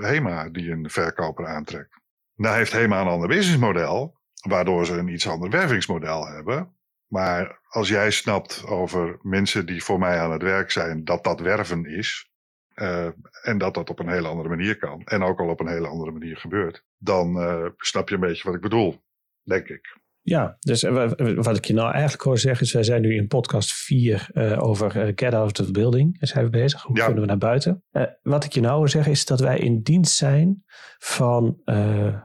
Hema 0.00 0.48
die 0.48 0.70
een 0.70 0.90
verkoper 0.90 1.46
aantrekt. 1.46 2.00
Nou 2.38 2.56
heeft 2.56 2.72
HEMA 2.72 3.00
een 3.00 3.06
ander 3.06 3.28
businessmodel, 3.28 4.20
waardoor 4.48 4.86
ze 4.86 4.92
een 4.92 5.08
iets 5.08 5.28
ander 5.28 5.50
wervingsmodel 5.50 6.26
hebben. 6.26 6.76
Maar 7.06 7.60
als 7.68 7.88
jij 7.88 8.10
snapt 8.10 8.66
over 8.66 9.18
mensen 9.22 9.66
die 9.66 9.84
voor 9.84 9.98
mij 9.98 10.20
aan 10.20 10.32
het 10.32 10.42
werk 10.42 10.70
zijn, 10.70 11.04
dat 11.04 11.24
dat 11.24 11.40
werven 11.40 11.84
is. 11.84 12.30
Uh, 12.80 13.08
en 13.42 13.58
dat 13.58 13.74
dat 13.74 13.90
op 13.90 13.98
een 13.98 14.08
hele 14.08 14.28
andere 14.28 14.48
manier 14.48 14.78
kan. 14.78 15.02
En 15.04 15.22
ook 15.22 15.40
al 15.40 15.48
op 15.48 15.60
een 15.60 15.68
hele 15.68 15.86
andere 15.86 16.10
manier 16.10 16.36
gebeurt. 16.36 16.84
Dan 16.98 17.36
uh, 17.36 17.66
snap 17.76 18.08
je 18.08 18.14
een 18.14 18.20
beetje 18.20 18.44
wat 18.44 18.54
ik 18.54 18.60
bedoel, 18.60 19.02
denk 19.42 19.68
ik. 19.68 19.96
Ja, 20.28 20.56
dus 20.60 20.82
eh, 20.82 21.10
wat 21.34 21.56
ik 21.56 21.64
je 21.64 21.74
nou 21.74 21.92
eigenlijk 21.92 22.22
hoor 22.22 22.38
zeggen 22.38 22.66
is, 22.66 22.72
wij 22.72 22.82
zijn 22.82 23.02
nu 23.02 23.14
in 23.14 23.26
podcast 23.26 23.72
4 23.72 24.28
uh, 24.32 24.62
over 24.62 24.96
uh, 24.96 25.12
Get 25.14 25.34
Out 25.34 25.60
of 25.60 25.66
the 25.66 25.72
Building. 25.72 26.16
Zijn 26.20 26.44
we 26.44 26.50
bezig? 26.50 26.82
Hoe 26.82 26.96
kunnen 26.96 27.20
we 27.20 27.26
naar 27.26 27.38
buiten? 27.38 27.84
Uh, 27.92 28.02
wat 28.22 28.44
ik 28.44 28.52
je 28.52 28.60
nou 28.60 28.76
hoor 28.76 28.88
zeggen 28.88 29.12
is 29.12 29.24
dat 29.24 29.40
wij 29.40 29.58
in 29.58 29.82
dienst 29.82 30.16
zijn 30.16 30.64
van, 30.98 31.60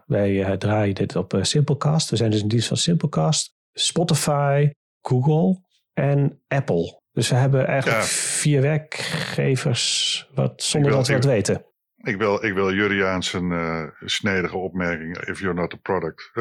wij 0.06 0.58
draaien 0.58 0.96
dit 0.96 1.16
op 1.16 1.38
Simplecast. 1.42 2.10
We 2.10 2.16
zijn 2.16 2.32
dus 2.32 2.42
in 2.42 2.48
dienst 2.48 2.68
van 2.68 2.78
Simplecast, 2.78 3.56
Spotify, 3.74 4.70
Google 5.02 5.62
en 5.94 6.42
Apple. 6.48 7.02
Dus 7.14 7.30
we 7.30 7.36
hebben 7.36 7.68
eigenlijk 7.68 8.02
ja. 8.02 8.08
vier 8.08 8.62
werkgevers 8.62 10.30
wat, 10.34 10.64
zonder 10.64 10.90
wil, 10.90 11.00
dat 11.00 11.08
we 11.08 11.14
het 11.14 11.26
weten. 11.26 11.66
Ik 11.98 12.18
wil, 12.18 12.46
ik 12.46 12.54
wil 12.54 12.74
Juriaan 12.74 13.24
zijn 13.24 13.94
snedige 14.06 14.58
opmerking, 14.58 15.18
if 15.18 15.40
you're 15.40 15.56
not 15.56 15.74
a 15.74 15.78
product 15.82 16.32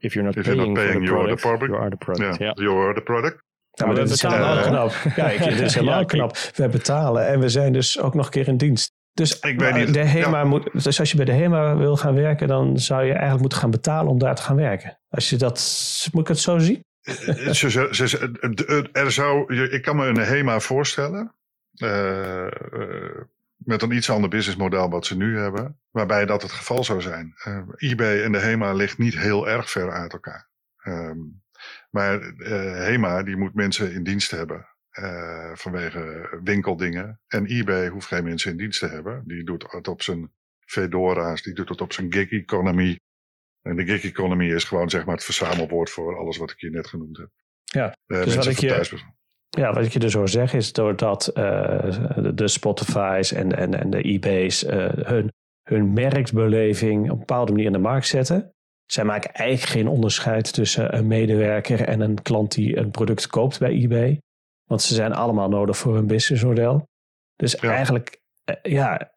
if 0.00 0.14
you're 0.14 0.24
not 0.24 0.36
if 0.36 0.44
paying, 0.44 0.58
you're 0.58 0.66
not 0.66 0.76
paying 0.76 1.06
for 1.06 1.28
the 1.28 1.36
product, 1.36 1.70
you 1.70 1.80
are 1.80 1.90
the 1.90 1.96
product. 1.96 2.40
Yeah, 2.40 2.52
yeah. 2.56 2.64
You 2.64 2.76
are 2.78 2.94
the 2.94 3.02
product. 3.02 3.42
Ja, 3.70 3.86
maar 3.86 3.94
dat 4.04 4.10
is 4.10 4.22
helemaal 4.26 4.62
knap. 4.62 4.92
Kijk, 5.14 5.44
dit 5.44 5.60
is 5.60 5.74
helemaal 5.74 6.04
knap. 6.04 6.36
We 6.54 6.68
betalen 6.68 7.26
en 7.26 7.40
we 7.40 7.48
zijn 7.48 7.72
dus 7.72 8.00
ook 8.00 8.14
nog 8.14 8.24
een 8.24 8.30
keer 8.30 8.48
in 8.48 8.56
dienst. 8.56 8.92
Dus, 9.12 9.40
ik 9.40 9.60
weet 9.60 9.74
niet, 9.74 9.94
de 9.94 10.04
HEMA 10.04 10.38
ja. 10.38 10.44
moet, 10.44 10.68
dus 10.72 10.98
als 10.98 11.10
je 11.10 11.16
bij 11.16 11.24
de 11.24 11.32
HEMA 11.32 11.76
wil 11.76 11.96
gaan 11.96 12.14
werken, 12.14 12.48
dan 12.48 12.78
zou 12.78 13.04
je 13.04 13.12
eigenlijk 13.12 13.40
moeten 13.40 13.58
gaan 13.58 13.70
betalen 13.70 14.10
om 14.10 14.18
daar 14.18 14.34
te 14.34 14.42
gaan 14.42 14.56
werken. 14.56 14.98
Als 15.08 15.30
je 15.30 15.36
dat, 15.36 16.08
moet 16.12 16.22
ik 16.22 16.28
het 16.28 16.38
zo 16.38 16.58
zien? 16.58 16.84
Er 18.92 19.12
zou, 19.12 19.54
ik 19.54 19.82
kan 19.82 19.96
me 19.96 20.06
een 20.06 20.16
HEMA 20.16 20.60
voorstellen. 20.60 21.34
Uh, 21.74 22.46
met 23.56 23.82
een 23.82 23.92
iets 23.92 24.10
ander 24.10 24.30
businessmodel 24.30 24.90
wat 24.90 25.06
ze 25.06 25.16
nu 25.16 25.38
hebben, 25.38 25.78
waarbij 25.90 26.26
dat 26.26 26.42
het 26.42 26.52
geval 26.52 26.84
zou 26.84 27.00
zijn. 27.00 27.34
Uh, 27.46 27.62
eBay 27.76 28.22
en 28.22 28.32
de 28.32 28.38
HEMA 28.38 28.72
ligt 28.72 28.98
niet 28.98 29.18
heel 29.18 29.48
erg 29.48 29.70
ver 29.70 29.90
uit 29.90 30.12
elkaar. 30.12 30.48
Um, 30.84 31.42
maar 31.90 32.20
HEMA 32.84 33.22
die 33.22 33.36
moet 33.36 33.54
mensen 33.54 33.92
in 33.92 34.02
dienst 34.02 34.30
hebben 34.30 34.68
vanwege 35.54 36.38
winkeldingen. 36.42 37.20
En 37.26 37.46
eBay 37.46 37.88
hoeft 37.88 38.06
geen 38.06 38.24
mensen 38.24 38.50
in 38.50 38.56
dienst 38.56 38.80
te 38.80 38.88
hebben. 38.88 39.22
Die 39.26 39.44
doet 39.44 39.72
het 39.72 39.88
op 39.88 40.02
zijn 40.02 40.32
Fedora's, 40.66 41.42
die 41.42 41.54
doet 41.54 41.68
het 41.68 41.80
op 41.80 41.92
zijn 41.92 42.12
gig 42.12 42.30
economy. 42.30 43.00
En 43.62 43.76
de 43.76 43.84
gig 43.84 44.04
economy 44.04 44.52
is 44.52 44.64
gewoon 44.64 44.90
zeg 44.90 45.04
maar 45.04 45.14
het 45.14 45.24
verzamelwoord 45.24 45.90
voor 45.90 46.18
alles 46.18 46.36
wat 46.36 46.50
ik 46.50 46.60
je 46.60 46.70
net 46.70 46.86
genoemd 46.86 47.16
heb. 47.16 47.28
Ja, 47.64 47.96
dus 48.06 48.34
wat 48.34 48.46
ik 48.46 48.58
je, 48.58 49.00
ja, 49.48 49.72
wat 49.72 49.84
ik 49.84 49.92
je 49.92 49.98
dus 49.98 50.14
hoor 50.14 50.28
zeggen 50.28 50.58
is 50.58 50.72
doordat 50.72 51.30
uh, 51.34 52.34
de 52.34 52.48
Spotify's 52.48 53.32
en, 53.32 53.56
en, 53.56 53.74
en 53.74 53.90
de 53.90 54.02
eBay's 54.02 54.64
uh, 54.64 54.88
hun, 54.92 55.32
hun 55.62 55.92
merkbeleving 55.92 57.04
op 57.04 57.10
een 57.10 57.18
bepaalde 57.18 57.52
manier 57.52 57.66
in 57.66 57.72
de 57.72 57.78
markt 57.78 58.06
zetten. 58.06 58.52
Zij 58.86 59.04
maken 59.04 59.32
eigenlijk 59.32 59.72
geen 59.72 59.88
onderscheid 59.88 60.52
tussen 60.52 60.96
een 60.96 61.06
medewerker 61.06 61.80
en 61.80 62.00
een 62.00 62.22
klant 62.22 62.54
die 62.54 62.76
een 62.76 62.90
product 62.90 63.26
koopt 63.26 63.58
bij 63.58 63.70
eBay. 63.70 64.20
Want 64.64 64.82
ze 64.82 64.94
zijn 64.94 65.12
allemaal 65.12 65.48
nodig 65.48 65.76
voor 65.76 65.94
hun 65.94 66.06
businessmodel. 66.06 66.88
Dus 67.36 67.56
eigenlijk, 67.56 68.20
ja, 68.62 69.12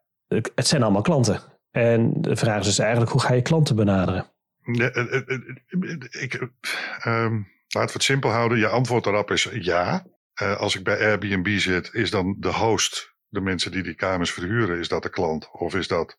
het 0.54 0.66
zijn 0.66 0.82
allemaal 0.82 1.02
klanten. 1.02 1.40
En 1.70 2.12
de 2.20 2.36
vraag 2.36 2.58
is 2.58 2.66
dus 2.66 2.78
eigenlijk, 2.78 3.10
hoe 3.10 3.20
ga 3.20 3.34
je 3.34 3.42
klanten 3.42 3.76
benaderen? 3.76 4.26
Ja, 4.72 4.90
ik, 6.10 6.34
um, 7.04 7.48
laten 7.68 7.88
we 7.88 7.92
het 7.92 8.02
simpel 8.02 8.30
houden. 8.30 8.58
Je 8.58 8.68
antwoord 8.68 9.04
daarop 9.04 9.30
is 9.30 9.48
ja. 9.52 10.06
als 10.34 10.76
ik 10.76 10.84
bij 10.84 10.98
Airbnb 10.98 11.58
zit, 11.58 11.90
is 11.92 12.10
dan 12.10 12.36
de 12.38 12.52
host, 12.52 13.14
de 13.28 13.40
mensen 13.40 13.70
die 13.70 13.82
die 13.82 13.94
kamers 13.94 14.32
verhuren, 14.32 14.78
is 14.78 14.88
dat 14.88 15.02
de 15.02 15.10
klant? 15.10 15.48
Of 15.52 15.74
is 15.74 15.88
dat 15.88 16.18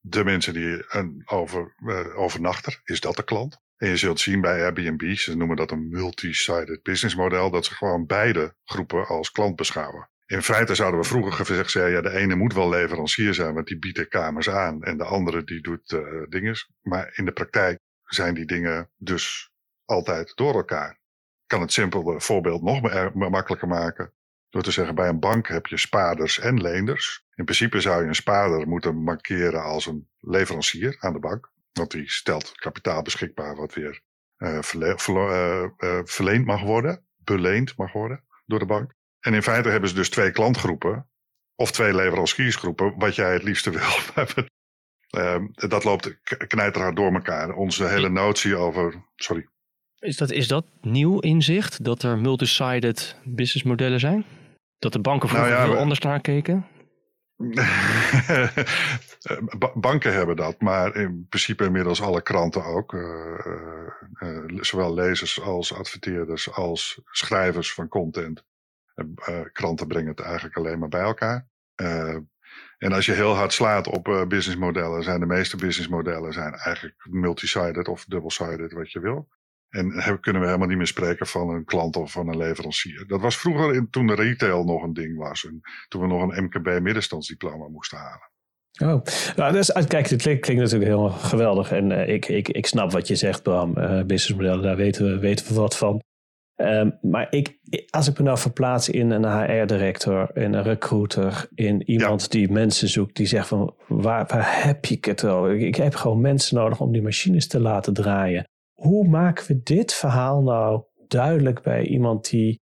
de 0.00 0.24
mensen 0.24 0.54
die 0.54 0.84
een 0.88 1.22
over, 1.24 1.74
uh, 1.78 2.18
overnachter, 2.18 2.80
is 2.84 3.00
dat 3.00 3.16
de 3.16 3.24
klant? 3.24 3.64
En 3.76 3.88
je 3.88 3.96
zult 3.96 4.20
zien 4.20 4.40
bij 4.40 4.64
Airbnb, 4.64 5.14
ze 5.14 5.36
noemen 5.36 5.56
dat 5.56 5.70
een 5.70 5.88
multi-sided 5.88 6.82
business 6.82 7.14
model, 7.14 7.50
dat 7.50 7.64
ze 7.64 7.74
gewoon 7.74 8.06
beide 8.06 8.54
groepen 8.64 9.06
als 9.06 9.30
klant 9.30 9.56
beschouwen. 9.56 10.10
In 10.26 10.42
feite 10.42 10.74
zouden 10.74 11.00
we 11.00 11.06
vroeger 11.06 11.32
gezegd 11.32 11.70
zeggen, 11.70 11.92
ja, 11.92 12.00
de 12.00 12.10
ene 12.10 12.34
moet 12.34 12.54
wel 12.54 12.68
leverancier 12.68 13.34
zijn, 13.34 13.54
want 13.54 13.66
die 13.66 13.78
biedt 13.78 13.96
de 13.96 14.08
kamers 14.08 14.50
aan. 14.50 14.82
En 14.82 14.96
de 14.96 15.04
andere 15.04 15.44
die 15.44 15.60
doet 15.60 15.90
uh, 15.92 16.22
dingen. 16.28 16.54
Maar 16.82 17.12
in 17.14 17.24
de 17.24 17.32
praktijk 17.32 17.78
zijn 18.04 18.34
die 18.34 18.46
dingen 18.46 18.90
dus 18.96 19.50
altijd 19.84 20.32
door 20.36 20.54
elkaar. 20.54 20.90
Ik 20.90 21.46
kan 21.46 21.60
het 21.60 21.72
simpele 21.72 22.20
voorbeeld 22.20 22.62
nog 22.62 22.80
makkelijker 23.30 23.68
maken. 23.68 24.12
Door 24.48 24.62
te 24.62 24.70
zeggen, 24.70 24.94
bij 24.94 25.08
een 25.08 25.20
bank 25.20 25.48
heb 25.48 25.66
je 25.66 25.76
spaarders 25.76 26.38
en 26.38 26.60
leenders. 26.60 27.24
In 27.34 27.44
principe 27.44 27.80
zou 27.80 28.02
je 28.02 28.08
een 28.08 28.14
spaarder 28.14 28.68
moeten 28.68 29.02
markeren 29.02 29.62
als 29.62 29.86
een 29.86 30.08
leverancier 30.18 30.96
aan 30.98 31.12
de 31.12 31.18
bank. 31.18 31.50
Want 31.72 31.90
die 31.90 32.10
stelt 32.10 32.52
kapitaal 32.52 33.02
beschikbaar 33.02 33.56
wat 33.56 33.74
weer 33.74 34.00
uh, 34.38 34.58
uh, 35.78 36.00
verleend 36.04 36.46
mag 36.46 36.62
worden, 36.62 37.06
beleend 37.16 37.76
mag 37.76 37.92
worden 37.92 38.24
door 38.46 38.58
de 38.58 38.66
bank. 38.66 38.94
En 39.26 39.34
in 39.34 39.42
feite 39.42 39.68
hebben 39.68 39.88
ze 39.88 39.94
dus 39.94 40.10
twee 40.10 40.30
klantgroepen 40.30 41.06
of 41.54 41.72
twee 41.72 41.94
leveranciersgroepen, 41.94 42.94
wat 42.98 43.14
jij 43.14 43.32
het 43.32 43.42
liefste 43.42 43.70
wil. 43.70 43.88
Ehm, 45.06 45.46
dat 45.52 45.84
loopt 45.84 46.18
knijterhard 46.46 46.96
door 46.96 47.12
elkaar. 47.12 47.54
Onze 47.54 47.86
hele 47.86 48.08
notie 48.08 48.56
over. 48.56 49.04
Sorry. 49.16 49.46
Is 49.98 50.16
dat, 50.16 50.30
is 50.30 50.48
dat 50.48 50.66
nieuw 50.80 51.18
inzicht 51.18 51.84
dat 51.84 52.02
er 52.02 52.18
multi-sided 52.18 53.16
businessmodellen 53.24 54.00
zijn? 54.00 54.24
Dat 54.78 54.92
de 54.92 55.00
banken 55.00 55.28
vroeger 55.28 55.50
nou 55.50 55.62
ja, 55.62 55.68
veel 55.68 55.78
anders 55.78 56.00
naar 56.00 56.20
keken? 56.20 56.66
Banken 59.74 60.12
hebben 60.12 60.36
dat, 60.36 60.60
maar 60.60 60.96
in 60.96 61.26
principe 61.28 61.64
inmiddels 61.64 62.02
alle 62.02 62.22
kranten 62.22 62.64
ook. 62.64 62.92
Uh, 62.92 63.02
uh, 64.22 64.62
zowel 64.62 64.94
lezers 64.94 65.40
als 65.40 65.74
adverteerders 65.74 66.52
als 66.52 67.00
schrijvers 67.04 67.72
van 67.72 67.88
content. 67.88 68.44
Uh, 68.96 69.40
kranten 69.52 69.86
brengen 69.86 70.10
het 70.10 70.20
eigenlijk 70.20 70.56
alleen 70.56 70.78
maar 70.78 70.88
bij 70.88 71.00
elkaar. 71.00 71.48
en 72.78 72.92
als 72.92 73.06
je 73.06 73.12
heel 73.12 73.34
hard 73.34 73.52
slaat 73.52 73.88
op 73.88 74.24
businessmodellen, 74.28 75.02
zijn 75.02 75.20
de 75.20 75.26
meeste 75.26 75.56
businessmodellen 75.56 76.32
zijn 76.32 76.54
eigenlijk 76.54 77.06
multi-sided 77.10 77.88
of 77.88 78.04
double-sided, 78.04 78.72
wat 78.72 78.92
je 78.92 79.00
wil. 79.00 79.28
En 79.68 80.18
kunnen 80.20 80.42
we 80.42 80.48
helemaal 80.48 80.68
niet 80.68 80.76
meer 80.76 80.86
spreken 80.86 81.26
van 81.26 81.48
een 81.48 81.64
klant 81.64 81.96
of 81.96 82.12
van 82.12 82.28
een 82.28 82.36
leverancier. 82.36 83.06
Dat 83.06 83.20
was 83.20 83.38
vroeger 83.38 83.90
toen 83.90 84.06
de 84.06 84.14
retail 84.14 84.64
nog 84.64 84.82
een 84.82 84.92
ding 84.92 85.18
was. 85.18 85.44
En 85.44 85.60
toen 85.88 86.00
we 86.00 86.06
nog 86.06 86.22
een 86.22 86.44
MKB 86.44 86.80
middenstandsdiploma 86.80 87.68
moesten 87.68 87.98
halen. 87.98 88.30
Oh, 88.84 89.02
nou, 89.36 89.52
dus, 89.52 89.72
kijk, 89.88 90.08
het 90.08 90.22
klinkt, 90.22 90.48
natuurlijk 90.48 90.90
heel 90.90 91.08
geweldig. 91.08 91.72
En 91.72 92.08
ik, 92.08 92.28
ik, 92.28 92.48
ik 92.48 92.66
snap 92.66 92.92
wat 92.92 93.08
je 93.08 93.16
zegt, 93.16 93.42
Bram. 93.42 93.74
Businessmodellen, 94.06 94.62
daar 94.62 94.76
weten 94.76 95.04
we, 95.04 95.18
weten 95.18 95.46
we 95.46 95.54
wat 95.54 95.76
van. 95.76 96.02
Um, 96.56 96.98
maar 97.02 97.26
ik, 97.30 97.58
als 97.90 98.08
ik 98.08 98.18
me 98.18 98.24
nou 98.24 98.38
verplaats 98.38 98.88
in 98.88 99.10
een 99.10 99.24
HR-director, 99.24 100.30
in 100.36 100.52
een 100.52 100.62
recruiter, 100.62 101.48
in 101.54 101.90
iemand 101.90 102.22
ja. 102.22 102.28
die 102.28 102.52
mensen 102.52 102.88
zoekt, 102.88 103.16
die 103.16 103.26
zegt 103.26 103.48
van 103.48 103.74
waar, 103.88 104.26
waar 104.26 104.64
heb 104.64 104.84
je 104.84 104.98
het 105.00 105.24
over? 105.24 105.58
Ik 105.58 105.76
heb 105.76 105.94
gewoon 105.94 106.20
mensen 106.20 106.56
nodig 106.56 106.80
om 106.80 106.92
die 106.92 107.02
machines 107.02 107.46
te 107.46 107.60
laten 107.60 107.94
draaien 107.94 108.46
hoe 108.76 109.08
maken 109.08 109.46
we 109.46 109.62
dit 109.62 109.94
verhaal 109.94 110.42
nou 110.42 110.84
duidelijk 111.08 111.62
bij 111.62 111.86
iemand 111.86 112.30
die 112.30 112.60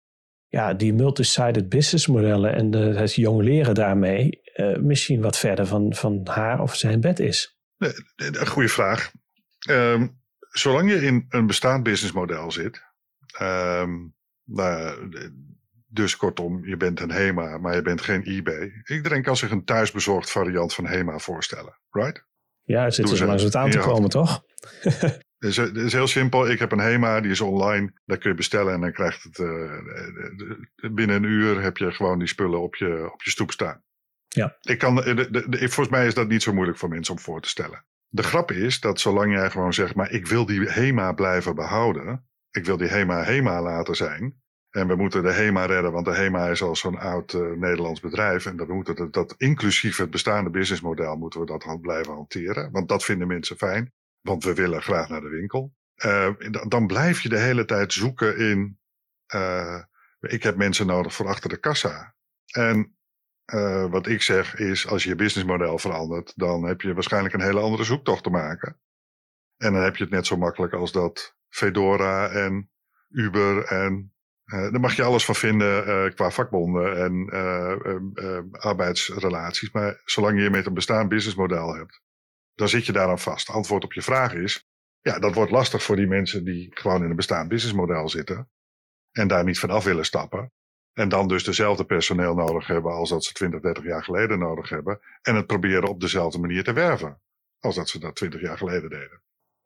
ja, 0.49 0.75
die 0.75 0.95
multi-sided 0.95 1.69
business 1.69 2.07
modellen 2.07 2.55
en 2.55 2.71
de, 2.71 2.79
het 2.79 3.15
jong 3.15 3.43
leren 3.43 3.75
daarmee 3.75 4.41
uh, 4.57 4.77
misschien 4.77 5.21
wat 5.21 5.39
verder 5.39 5.67
van, 5.67 5.95
van 5.95 6.21
haar 6.25 6.61
of 6.61 6.77
zijn 6.77 7.01
bed 7.01 7.19
is? 7.19 7.57
Een 8.17 8.47
goede 8.47 8.69
vraag. 8.69 9.13
Um, 9.71 10.21
zolang 10.49 10.91
je 10.91 11.03
in 11.03 11.27
een 11.29 11.47
bestaand 11.47 11.83
businessmodel 11.83 12.51
zit, 12.51 12.83
um, 13.41 14.15
nou, 14.45 15.09
dus 15.87 16.17
kortom, 16.17 16.67
je 16.67 16.77
bent 16.77 17.01
een 17.01 17.11
HEMA, 17.11 17.59
maar 17.59 17.75
je 17.75 17.83
bent 17.83 18.01
geen 18.01 18.23
eBay. 18.23 18.73
Iedereen 18.85 19.23
kan 19.23 19.37
zich 19.37 19.51
een 19.51 19.65
thuisbezorgd 19.65 20.31
variant 20.31 20.75
van 20.75 20.87
HEMA 20.87 21.19
voorstellen, 21.19 21.79
right? 21.91 22.25
Ja, 22.63 22.85
er 22.85 22.93
zit 22.93 23.11
er 23.11 23.27
langs 23.27 23.43
het 23.43 23.57
aan 23.57 23.71
te 23.71 23.79
komen, 23.79 24.11
toch? 24.11 24.45
Het 25.43 25.51
is, 25.51 25.57
het 25.57 25.77
is, 25.77 25.93
heel 25.93 26.07
simpel. 26.07 26.51
Ik 26.51 26.59
heb 26.59 26.73
een 26.73 26.79
HEMA, 26.79 27.21
die 27.21 27.31
is 27.31 27.41
online. 27.41 27.93
Daar 28.05 28.19
kun 28.19 28.31
je 28.31 28.37
bestellen 28.37 28.75
en 28.75 28.81
dan 28.81 28.93
krijgt 28.93 29.23
het 29.23 29.39
uh, 29.39 29.73
binnen 30.93 31.17
een 31.17 31.31
uur 31.31 31.63
heb 31.63 31.77
je 31.77 31.93
gewoon 31.93 32.19
die 32.19 32.29
spullen 32.29 32.63
op 32.63 32.77
je, 32.77 33.11
op 33.13 33.23
je 33.23 33.31
stoep 33.31 33.51
staan. 33.51 33.83
Ja. 34.29 34.57
Ik 34.61 34.79
kan, 34.79 34.95
de, 34.95 35.31
de, 35.31 35.49
de, 35.49 35.59
volgens 35.59 35.89
mij 35.89 36.07
is 36.07 36.15
dat 36.15 36.29
niet 36.29 36.43
zo 36.43 36.53
moeilijk 36.53 36.79
voor 36.79 36.89
mensen 36.89 37.15
om 37.15 37.21
voor 37.21 37.41
te 37.41 37.49
stellen. 37.49 37.85
De 38.09 38.23
grap 38.23 38.51
is 38.51 38.81
dat 38.81 39.01
zolang 39.01 39.33
jij 39.33 39.51
gewoon 39.51 39.73
zegt, 39.73 39.95
maar 39.95 40.11
ik 40.11 40.27
wil 40.27 40.47
die 40.47 40.69
HEMA 40.69 41.13
blijven 41.13 41.55
behouden. 41.55 42.27
Ik 42.53 42.65
wil 42.65 42.77
die 42.77 42.89
HEMA 42.89 43.23
HEMA 43.25 43.63
laten 43.63 43.97
zijn. 43.97 44.41
En 44.71 44.89
we 44.89 44.97
moeten 44.97 45.23
de 45.23 45.33
HEMA 45.33 45.65
redden, 45.65 45.93
want 45.93 46.05
de 46.05 46.15
HEMA 46.15 46.49
is 46.49 46.63
al 46.63 46.77
zo'n 46.77 46.99
oud 46.99 47.33
uh, 47.33 47.57
Nederlands 47.57 48.01
bedrijf. 48.01 48.47
En 48.47 48.57
dat, 48.57 48.67
we 48.67 48.75
moeten 48.75 49.11
dat, 49.11 49.35
inclusief 49.37 49.97
het 49.97 50.11
bestaande 50.11 50.51
businessmodel 50.51 51.17
moeten 51.17 51.41
we 51.41 51.47
dat 51.47 51.81
blijven 51.81 52.13
hanteren. 52.13 52.71
Want 52.71 52.89
dat 52.89 53.05
vinden 53.05 53.27
mensen 53.27 53.57
fijn 53.57 53.93
want 54.23 54.45
we 54.45 54.55
willen 54.55 54.83
graag 54.83 55.09
naar 55.09 55.21
de 55.21 55.29
winkel. 55.29 55.75
Uh, 56.05 56.31
dan 56.69 56.87
blijf 56.87 57.21
je 57.21 57.29
de 57.29 57.39
hele 57.39 57.65
tijd 57.65 57.93
zoeken 57.93 58.39
in, 58.39 58.79
uh, 59.35 59.83
ik 60.21 60.43
heb 60.43 60.57
mensen 60.57 60.87
nodig 60.87 61.15
voor 61.15 61.27
achter 61.27 61.49
de 61.49 61.57
kassa. 61.57 62.15
En 62.53 62.97
wat 63.91 64.07
ik 64.07 64.23
zeg 64.23 64.55
is, 64.55 64.87
als 64.87 65.03
je 65.03 65.09
je 65.09 65.15
businessmodel 65.15 65.79
verandert, 65.79 66.33
dan 66.37 66.65
heb 66.65 66.81
je 66.81 66.95
waarschijnlijk 66.95 67.35
een 67.35 67.41
hele 67.41 67.61
andere 67.61 67.85
zoektocht 67.85 68.23
te 68.23 68.31
maken. 68.31 68.81
En 69.57 69.73
dan 69.73 69.83
heb 69.83 69.97
je 69.97 70.05
het 70.05 70.13
net 70.13 70.27
zo 70.27 70.37
makkelijk 70.37 70.73
als 70.73 70.93
dat 70.93 71.37
Fedora 71.53 72.29
en 72.29 72.71
Uber 73.09 73.65
en 73.65 74.15
daar 74.45 74.81
mag 74.81 74.97
je 74.97 75.03
alles 75.03 75.25
van 75.25 75.35
vinden 75.35 76.15
qua 76.15 76.31
vakbonden 76.31 76.97
en 76.97 77.31
arbeidsrelaties. 78.51 79.71
Maar 79.71 80.01
zolang 80.05 80.43
je 80.43 80.51
met 80.51 80.67
een 80.67 80.75
bestaand 80.75 81.09
businessmodel 81.09 81.75
hebt, 81.75 82.01
dan 82.55 82.69
zit 82.69 82.87
je 82.87 82.93
daaraan 82.93 83.19
vast. 83.19 83.49
Antwoord 83.49 83.85
op 83.85 83.93
je 83.93 84.03
vraag 84.03 84.35
is, 84.35 84.67
ja, 85.01 85.19
dat 85.19 85.35
wordt 85.35 85.51
lastig 85.51 85.83
voor 85.83 85.97
die 85.97 86.07
mensen 86.07 86.45
die 86.45 86.69
gewoon 86.71 87.05
in 87.05 87.11
een 87.11 87.17
bestaand 87.17 87.49
businessmodel 87.49 88.09
zitten 88.09 88.51
en 89.11 89.29
daar 89.29 89.45
niet 89.45 89.59
vanaf 89.59 89.85
willen 89.85 90.05
stappen. 90.05 90.53
En 90.93 91.09
dan 91.09 91.29
dus 91.29 91.45
dezelfde 91.45 91.85
personeel 91.85 92.35
nodig 92.35 92.67
hebben 92.67 92.93
als 92.93 93.11
dat 93.11 93.25
ze 93.25 93.33
20, 93.33 93.61
30 93.61 93.85
jaar 93.85 94.05
geleden 94.05 94.39
nodig 94.39 94.69
hebben. 94.69 95.01
En 95.23 95.35
het 95.35 95.47
proberen 95.47 95.89
op 95.89 96.01
dezelfde 96.01 96.39
manier 96.39 96.65
te 96.65 96.73
werven 96.73 97.21
als 97.59 97.75
dat 97.75 97.89
ze 97.89 97.99
dat 97.99 98.15
20 98.15 98.41
jaar 98.41 98.59
geleden 98.59 98.91
deden. 98.91 99.23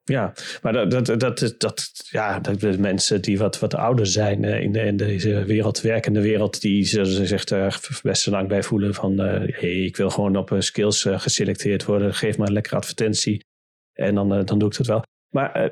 Ja, 0.08 0.32
maar 0.62 0.72
dat, 0.72 0.90
dat, 0.90 1.20
dat, 1.20 1.54
dat, 1.58 1.90
ja, 2.10 2.40
dat 2.40 2.78
mensen 2.78 3.22
die 3.22 3.38
wat, 3.38 3.58
wat 3.58 3.74
ouder 3.74 4.06
zijn 4.06 4.44
eh, 4.44 4.60
in, 4.60 4.72
de, 4.72 4.80
in 4.80 4.96
deze 4.96 5.44
wereld, 5.44 5.80
werkende 5.80 6.20
wereld, 6.20 6.60
die 6.60 6.84
zich 6.84 7.48
er 7.48 7.80
best 8.02 8.26
lang 8.26 8.48
bij 8.48 8.62
voelen 8.62 8.94
van 8.94 9.12
uh, 9.12 9.32
hey, 9.46 9.70
ik 9.70 9.96
wil 9.96 10.10
gewoon 10.10 10.36
op 10.36 10.54
skills 10.58 11.02
geselecteerd 11.08 11.84
worden, 11.84 12.14
geef 12.14 12.38
maar 12.38 12.46
een 12.46 12.52
lekkere 12.52 12.76
advertentie 12.76 13.44
en 13.92 14.14
dan, 14.14 14.28
dan 14.44 14.58
doe 14.58 14.68
ik 14.68 14.76
dat 14.76 14.86
wel. 14.86 15.02
Maar 15.30 15.70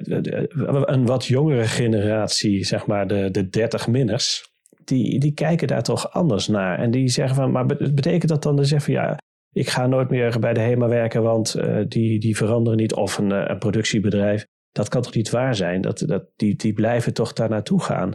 een 0.89 1.07
wat 1.07 1.27
jongere 1.27 1.65
generatie, 1.65 2.65
zeg 2.65 2.87
maar 2.87 3.07
de, 3.07 3.31
de 3.31 3.49
30 3.49 3.87
minners, 3.89 4.53
die, 4.85 5.21
die 5.21 5.33
kijken 5.33 5.69
daar 5.69 5.83
toch 5.83 6.13
anders 6.13 6.49
naar. 6.49 6.79
En 6.79 6.91
die 6.91 7.09
zeggen 7.09 7.37
van, 7.37 7.51
maar 7.51 7.67
betekent 7.67 8.29
dat 8.29 8.43
dan, 8.43 8.57
de 8.57 8.65
zeggen 8.65 8.95
van 8.95 9.03
ja, 9.03 9.19
ik 9.55 9.69
ga 9.69 9.87
nooit 9.87 10.11
meer 10.11 10.39
bij 10.39 10.55
de 10.55 10.61
HEMA 10.61 10.89
werken, 10.89 11.23
want 11.23 11.57
uh, 11.57 11.85
die, 11.89 12.21
die 12.21 12.37
veranderen 12.37 12.79
niet. 12.79 12.95
Of 12.95 13.19
een, 13.19 13.31
uh, 13.31 13.45
een, 13.47 13.59
productiebedrijf. 13.59 14.47
Dat 14.73 14.89
kan 14.89 15.03
toch 15.03 15.15
niet 15.15 15.31
waar 15.31 15.55
zijn? 15.55 15.81
Dat, 15.81 15.99
dat, 16.07 16.25
die, 16.37 16.57
die 16.57 16.73
blijven 16.73 17.15
toch 17.15 17.33
daar 17.33 17.49
naartoe 17.49 17.83
gaan. 17.83 18.13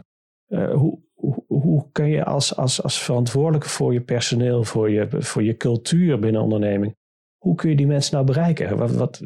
Uh, 0.48 0.72
hoe, 0.72 0.98
hoe, 1.14 1.44
hoe 1.46 1.88
kan 1.92 2.08
je 2.08 2.24
als, 2.24 2.56
als, 2.56 2.82
als 2.82 3.02
verantwoordelijke 3.02 3.68
voor 3.68 3.92
je 3.92 4.00
personeel, 4.00 4.64
voor 4.64 4.90
je, 4.90 5.06
voor 5.10 5.42
je 5.42 5.56
cultuur 5.56 6.18
binnen 6.18 6.42
onderneming, 6.42 6.96
hoe 7.38 7.54
kun 7.54 7.70
je 7.70 7.76
die 7.76 7.86
mensen 7.86 8.14
nou 8.14 8.26
bereiken? 8.26 8.76
Wat, 8.76 8.90
wat, 8.90 9.22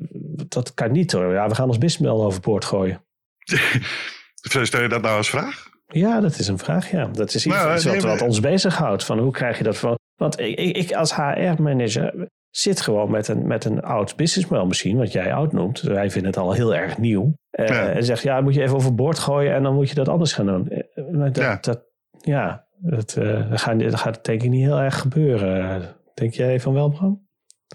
dat 0.48 0.74
kan 0.74 0.92
niet 0.92 1.12
hoor. 1.12 1.32
Ja, 1.32 1.48
we 1.48 1.54
gaan 1.54 1.68
ons 1.68 1.78
businessmodel 1.78 2.26
overboord 2.26 2.64
gooien. 2.64 3.04
Stel 4.62 4.82
je 4.82 4.88
dat 4.88 5.02
nou 5.02 5.16
als 5.16 5.30
vraag? 5.30 5.72
Ja, 5.86 6.20
dat 6.20 6.38
is 6.38 6.48
een 6.48 6.58
vraag, 6.58 6.90
ja. 6.90 7.06
Dat 7.06 7.34
is 7.34 7.46
iets, 7.46 7.54
nou, 7.54 7.82
wat, 7.82 8.02
wat, 8.02 8.22
ons 8.22 8.40
bezighoudt. 8.40 9.04
Van 9.04 9.18
hoe 9.18 9.32
krijg 9.32 9.58
je 9.58 9.64
dat 9.64 9.76
van... 9.76 9.98
Want 10.16 10.40
ik, 10.40 10.76
ik 10.76 10.92
als 10.92 11.14
HR-manager 11.14 12.28
zit 12.50 12.80
gewoon 12.80 13.10
met 13.10 13.28
een, 13.28 13.46
met 13.46 13.64
een 13.64 13.82
oud 13.82 14.16
businessmodel 14.16 14.66
misschien, 14.66 14.96
wat 14.96 15.12
jij 15.12 15.34
oud 15.34 15.52
noemt. 15.52 15.80
Wij 15.80 16.10
vinden 16.10 16.30
het 16.30 16.40
al 16.40 16.52
heel 16.52 16.74
erg 16.74 16.98
nieuw. 16.98 17.34
Uh, 17.50 17.96
En 17.96 18.04
zegt, 18.04 18.22
ja, 18.22 18.40
moet 18.40 18.54
je 18.54 18.62
even 18.62 18.76
overboord 18.76 19.18
gooien 19.18 19.54
en 19.54 19.62
dan 19.62 19.74
moet 19.74 19.88
je 19.88 19.94
dat 19.94 20.08
anders 20.08 20.32
gaan 20.32 20.46
doen. 20.46 20.68
Eh, 20.68 20.82
dat, 21.12 21.36
ja, 21.36 21.58
dat, 21.60 21.84
ja 22.20 22.66
dat, 22.76 23.16
uh, 23.18 23.50
dat, 23.50 23.60
gaat, 23.60 23.80
dat 23.80 23.94
gaat 23.94 24.24
denk 24.24 24.42
ik 24.42 24.50
niet 24.50 24.64
heel 24.64 24.80
erg 24.80 24.98
gebeuren. 24.98 25.96
Denk 26.14 26.32
jij 26.32 26.60
van 26.60 26.72
wel, 26.72 26.88
Bram? 26.88 27.22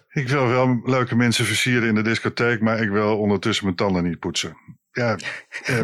Ik 0.09 0.27
wil 0.27 0.47
wel 0.47 0.81
leuke 0.83 1.15
mensen 1.15 1.45
versieren 1.45 1.87
in 1.87 1.95
de 1.95 2.01
discotheek, 2.01 2.61
maar 2.61 2.81
ik 2.81 2.89
wil 2.89 3.17
ondertussen 3.17 3.65
mijn 3.65 3.77
tanden 3.77 4.03
niet 4.03 4.19
poetsen 4.19 4.57
ja, 4.91 5.17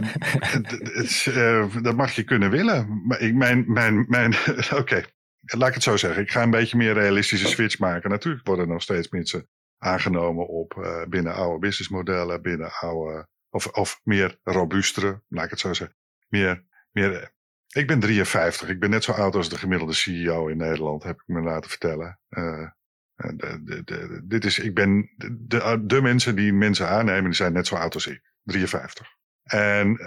het, 0.96 1.84
dat 1.84 1.96
mag 1.96 2.12
je 2.12 2.24
kunnen 2.24 2.50
willen. 2.50 3.02
Maar 3.06 3.22
ik, 3.22 3.34
mijn, 3.34 3.64
mijn, 3.68 4.06
mijn, 4.08 4.34
oké, 4.80 5.04
laat 5.46 5.68
ik 5.68 5.74
het 5.74 5.84
zo 5.84 5.98
zeggen. 5.98 6.22
Ik 6.22 6.32
ga 6.32 6.44
een 6.44 6.50
beetje 6.50 6.78
meer 6.78 6.94
realistische 6.94 7.48
switch 7.48 7.80
maken. 7.80 8.10
Natuurlijk 8.10 8.48
worden 8.48 8.66
er 8.66 8.72
nog 8.72 8.82
steeds 8.82 9.10
mensen 9.10 9.48
aangenomen 9.78 10.48
op 10.48 10.76
uh, 10.80 11.04
binnen 11.06 11.34
oude 11.34 11.60
businessmodellen, 11.60 12.42
binnen 12.42 12.72
oude, 12.80 13.28
of, 13.50 13.68
of 13.68 14.00
meer 14.04 14.40
robuustere, 14.44 15.22
laat 15.28 15.44
ik 15.44 15.50
het 15.50 15.60
zo 15.60 15.74
zeggen. 15.74 15.98
Meer, 16.28 16.64
meer, 16.92 17.34
ik 17.68 17.88
ben 17.88 18.00
53, 18.00 18.70
ik 18.70 18.80
ben 18.80 18.90
net 18.90 19.04
zo 19.04 19.12
oud 19.12 19.36
als 19.36 19.50
de 19.50 19.58
gemiddelde 19.58 19.94
CEO 19.94 20.48
in 20.48 20.58
Nederland, 20.58 21.04
heb 21.04 21.16
ik 21.16 21.28
me 21.28 21.42
laten 21.42 21.70
vertellen. 21.70 22.20
Uh, 22.30 22.70
de, 23.16 23.64
de, 23.64 23.84
de, 23.84 24.22
dit 24.24 24.46
is, 24.46 24.60
ik 24.60 24.74
ben, 24.74 25.10
de, 25.48 25.84
de 25.86 26.02
mensen 26.02 26.36
die 26.36 26.54
mensen 26.54 26.88
aannemen, 26.88 27.24
die 27.24 27.34
zijn 27.34 27.54
net 27.54 27.68
zo 27.68 27.76
oud 27.76 27.94
als 27.94 28.08
ik, 28.08 28.22
53. 28.44 29.08
En 29.44 29.98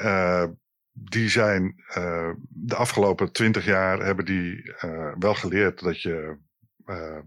die 1.05 1.29
zijn 1.29 1.85
uh, 1.97 2.31
de 2.49 2.75
afgelopen 2.75 3.33
twintig 3.33 3.65
jaar 3.65 4.05
hebben 4.05 4.25
die 4.25 4.63
uh, 4.85 5.13
wel 5.19 5.35
geleerd 5.35 5.83
dat 5.83 6.03
je 6.03 6.39
uh, 6.87 7.19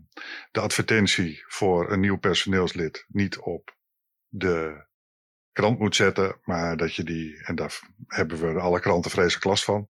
de 0.52 0.60
advertentie 0.60 1.44
voor 1.48 1.92
een 1.92 2.00
nieuw 2.00 2.18
personeelslid 2.18 3.06
niet 3.08 3.38
op 3.38 3.76
de 4.28 4.86
krant 5.52 5.80
moet 5.80 5.96
zetten, 5.96 6.40
maar 6.44 6.78
dat 6.78 6.96
je 6.96 7.04
die, 7.04 7.44
en 7.46 7.56
daar 7.56 7.80
hebben 8.08 8.54
we 8.54 8.60
alle 8.60 8.80
kranten 8.80 9.12
vreselijk 9.12 9.46
last 9.46 9.64
van, 9.64 9.88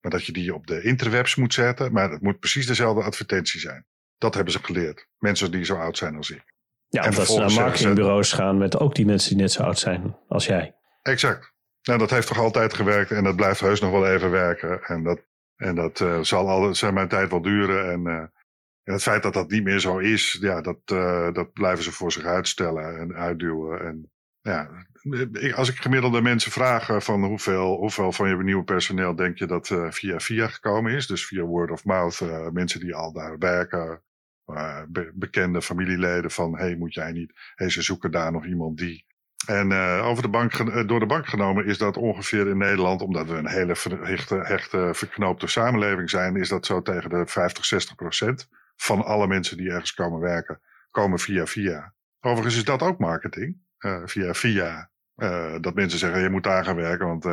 maar 0.00 0.10
dat 0.10 0.26
je 0.26 0.32
die 0.32 0.54
op 0.54 0.66
de 0.66 0.82
interwebs 0.82 1.34
moet 1.34 1.54
zetten, 1.54 1.92
maar 1.92 2.10
het 2.10 2.22
moet 2.22 2.38
precies 2.38 2.66
dezelfde 2.66 3.02
advertentie 3.02 3.60
zijn. 3.60 3.86
Dat 4.18 4.34
hebben 4.34 4.52
ze 4.52 4.62
geleerd. 4.62 5.08
Mensen 5.18 5.50
die 5.50 5.64
zo 5.64 5.76
oud 5.76 5.96
zijn 5.96 6.16
als 6.16 6.30
ik. 6.30 6.44
Ja, 6.88 7.04
omdat 7.04 7.26
ze 7.26 7.38
naar 7.38 7.52
marketingbureaus 7.52 8.32
gaan 8.32 8.58
met 8.58 8.78
ook 8.78 8.94
die 8.94 9.06
mensen 9.06 9.28
die 9.28 9.38
net 9.38 9.52
zo 9.52 9.62
oud 9.62 9.78
zijn 9.78 10.16
als 10.28 10.46
jij. 10.46 10.74
Exact. 11.02 11.51
Nou, 11.82 11.98
dat 11.98 12.10
heeft 12.10 12.26
toch 12.26 12.38
altijd 12.38 12.74
gewerkt 12.74 13.10
en 13.10 13.24
dat 13.24 13.36
blijft 13.36 13.60
heus 13.60 13.80
nog 13.80 13.90
wel 13.90 14.06
even 14.06 14.30
werken. 14.30 14.82
En 14.82 15.02
dat, 15.02 15.20
en 15.56 15.74
dat 15.74 16.00
uh, 16.00 16.20
zal 16.20 16.48
al 16.48 16.74
zijn 16.74 16.94
mijn 16.94 17.08
tijd 17.08 17.30
wel 17.30 17.42
duren. 17.42 17.90
En, 17.90 18.06
en 18.82 18.92
het 18.92 19.02
feit 19.02 19.22
dat 19.22 19.34
dat 19.34 19.50
niet 19.50 19.64
meer 19.64 19.78
zo 19.78 19.98
is, 19.98 20.38
ja, 20.40 20.60
dat, 20.60 20.78
uh, 20.92 21.32
dat 21.32 21.52
blijven 21.52 21.84
ze 21.84 21.92
voor 21.92 22.12
zich 22.12 22.24
uitstellen 22.24 22.98
en 22.98 23.14
uitduwen. 23.14 23.80
En 23.80 24.10
ja, 24.40 24.86
als 25.54 25.68
ik 25.68 25.76
gemiddelde 25.76 26.20
mensen 26.20 26.52
vraag 26.52 27.04
van 27.04 27.24
hoeveel, 27.24 27.76
hoeveel 27.76 28.12
van 28.12 28.28
je 28.28 28.36
nieuwe 28.36 28.64
personeel 28.64 29.14
denk 29.14 29.38
je 29.38 29.46
dat 29.46 29.66
via 29.88 30.20
via 30.20 30.46
gekomen 30.46 30.92
is, 30.92 31.06
dus 31.06 31.26
via 31.26 31.42
word 31.42 31.70
of 31.70 31.84
mouth, 31.84 32.20
mensen 32.52 32.80
die 32.80 32.94
al 32.94 33.12
daar 33.12 33.38
werken, 33.38 34.02
be 34.88 35.12
bekende 35.14 35.62
familieleden 35.62 36.30
van, 36.30 36.56
hey, 36.56 36.76
moet 36.76 36.94
jij 36.94 37.12
niet, 37.12 37.32
hey, 37.54 37.70
ze 37.70 37.82
zoeken 37.82 38.10
daar 38.10 38.32
nog 38.32 38.46
iemand 38.46 38.78
die. 38.78 39.06
En 39.46 39.70
uh, 39.70 40.06
over 40.06 40.22
de 40.22 40.28
bank, 40.28 40.88
door 40.88 41.00
de 41.00 41.06
bank 41.06 41.26
genomen 41.26 41.66
is 41.66 41.78
dat 41.78 41.96
ongeveer 41.96 42.48
in 42.48 42.58
Nederland, 42.58 43.02
omdat 43.02 43.26
we 43.26 43.34
een 43.34 43.48
hele 43.48 43.74
hechte, 44.02 44.36
hechte, 44.36 44.90
verknoopte 44.92 45.46
samenleving 45.46 46.10
zijn, 46.10 46.36
is 46.36 46.48
dat 46.48 46.66
zo 46.66 46.82
tegen 46.82 47.10
de 47.10 47.26
50, 47.26 47.64
60 47.64 47.94
procent 47.94 48.48
van 48.76 49.04
alle 49.04 49.26
mensen 49.26 49.56
die 49.56 49.70
ergens 49.70 49.94
komen 49.94 50.20
werken, 50.20 50.60
komen 50.90 51.18
via 51.18 51.46
via. 51.46 51.94
Overigens 52.20 52.56
is 52.56 52.64
dat 52.64 52.82
ook 52.82 52.98
marketing, 52.98 53.56
uh, 53.78 54.02
via 54.04 54.34
via. 54.34 54.90
Dat 55.60 55.74
mensen 55.74 55.98
zeggen, 55.98 56.22
je 56.22 56.30
moet 56.30 56.42
daar 56.42 56.64
gaan 56.64 56.76
werken, 56.76 57.06
want 57.06 57.24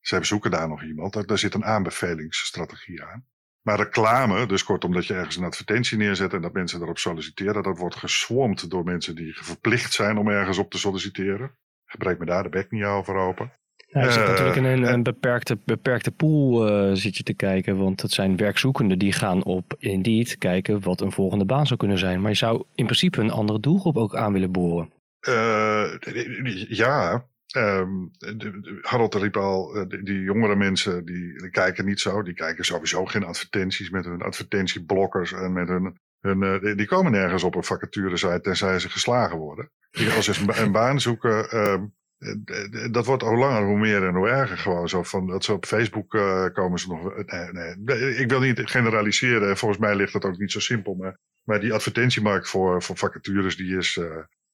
ze 0.00 0.24
zoeken 0.24 0.50
daar 0.50 0.68
nog 0.68 0.82
iemand. 0.82 1.28
Daar 1.28 1.38
zit 1.38 1.54
een 1.54 1.64
aanbevelingsstrategie 1.64 3.04
aan. 3.04 3.24
Maar 3.62 3.76
reclame, 3.76 4.46
dus 4.46 4.64
kortom 4.64 4.92
dat 4.92 5.06
je 5.06 5.14
ergens 5.14 5.36
een 5.36 5.44
advertentie 5.44 5.98
neerzet 5.98 6.32
en 6.32 6.40
dat 6.40 6.52
mensen 6.52 6.82
erop 6.82 6.98
solliciteren, 6.98 7.62
dat 7.62 7.78
wordt 7.78 7.96
geswarmd 7.96 8.70
door 8.70 8.84
mensen 8.84 9.14
die 9.14 9.36
verplicht 9.42 9.92
zijn 9.92 10.18
om 10.18 10.28
ergens 10.28 10.58
op 10.58 10.70
te 10.70 10.78
solliciteren. 10.78 11.58
Gebreek 11.84 12.18
me 12.18 12.24
daar 12.24 12.42
de 12.42 12.48
bek 12.48 12.70
niet 12.70 12.84
over 12.84 13.14
open. 13.14 13.52
Ja, 13.92 14.04
je 14.04 14.10
zit 14.10 14.22
uh, 14.22 14.28
natuurlijk 14.28 14.56
in 14.56 14.64
een, 14.64 14.82
een, 14.82 15.02
beperkte, 15.02 15.58
beperkte 15.64 16.10
pool 16.10 16.68
uh, 16.68 16.94
zit 16.94 17.16
je 17.16 17.22
te 17.22 17.34
kijken, 17.34 17.76
want 17.76 18.02
het 18.02 18.12
zijn 18.12 18.36
werkzoekenden 18.36 18.98
die 18.98 19.12
gaan 19.12 19.44
op 19.44 19.74
Indeed 19.78 20.38
kijken 20.38 20.80
wat 20.82 21.00
een 21.00 21.12
volgende 21.12 21.44
baan 21.44 21.66
zou 21.66 21.78
kunnen 21.78 21.98
zijn. 21.98 22.20
Maar 22.20 22.30
je 22.30 22.36
zou 22.36 22.64
in 22.74 22.84
principe 22.84 23.20
een 23.20 23.30
andere 23.30 23.60
doelgroep 23.60 23.96
ook 23.96 24.14
aan 24.14 24.32
willen 24.32 24.52
boren. 24.52 24.92
Uh, 25.28 25.94
ja, 26.68 27.24
Um, 27.56 28.10
Harold 28.80 29.14
riep 29.14 29.36
al, 29.36 29.76
uh, 29.76 29.84
die 30.04 30.20
jongere 30.20 30.56
mensen 30.56 31.04
die, 31.04 31.38
die, 31.38 31.50
kijken 31.50 31.84
niet 31.84 32.00
zo. 32.00 32.22
Die 32.22 32.34
kijken 32.34 32.64
sowieso 32.64 33.04
geen 33.04 33.24
advertenties 33.24 33.90
met 33.90 34.04
hun 34.04 34.22
advertentieblokkers 34.22 35.32
en 35.32 35.52
met 35.52 35.68
hun. 35.68 35.98
hun 36.20 36.42
uh, 36.42 36.76
die 36.76 36.86
komen 36.86 37.12
nergens 37.12 37.42
op 37.42 37.54
een 37.54 37.64
vacaturesite 37.64 38.40
tenzij 38.40 38.78
ze 38.78 38.90
geslagen 38.90 39.38
worden. 39.38 39.70
Als 40.16 40.24
ze 40.24 40.60
een, 40.60 40.72
baan 40.72 41.00
zoeken, 41.00 41.56
um, 41.56 41.94
dat 42.90 43.06
wordt 43.06 43.22
hoe 43.22 43.38
langer 43.38 43.62
hoe 43.62 43.78
meer 43.78 44.06
en 44.06 44.14
hoe 44.14 44.28
erger 44.28 44.58
gewoon. 44.58 44.88
Zo 44.88 45.02
van, 45.02 45.26
dat 45.26 45.44
ze 45.44 45.52
op 45.52 45.66
Facebook 45.66 46.10
komen 46.52 46.78
ze 46.78 46.88
nog. 46.88 47.24
Nee, 47.26 47.76
nee, 47.76 48.16
ik 48.16 48.30
wil 48.30 48.40
niet 48.40 48.60
generaliseren. 48.64 49.56
Volgens 49.56 49.80
mij 49.80 49.96
ligt 49.96 50.12
dat 50.12 50.24
ook 50.24 50.38
niet 50.38 50.52
zo 50.52 50.60
simpel. 50.60 50.94
Maar, 50.94 51.18
maar 51.44 51.60
die 51.60 51.72
advertentiemarkt 51.72 52.48
voor, 52.48 52.82
voor 52.82 52.96
vacatures 52.96 53.56
die 53.56 53.76
is, 53.76 54.00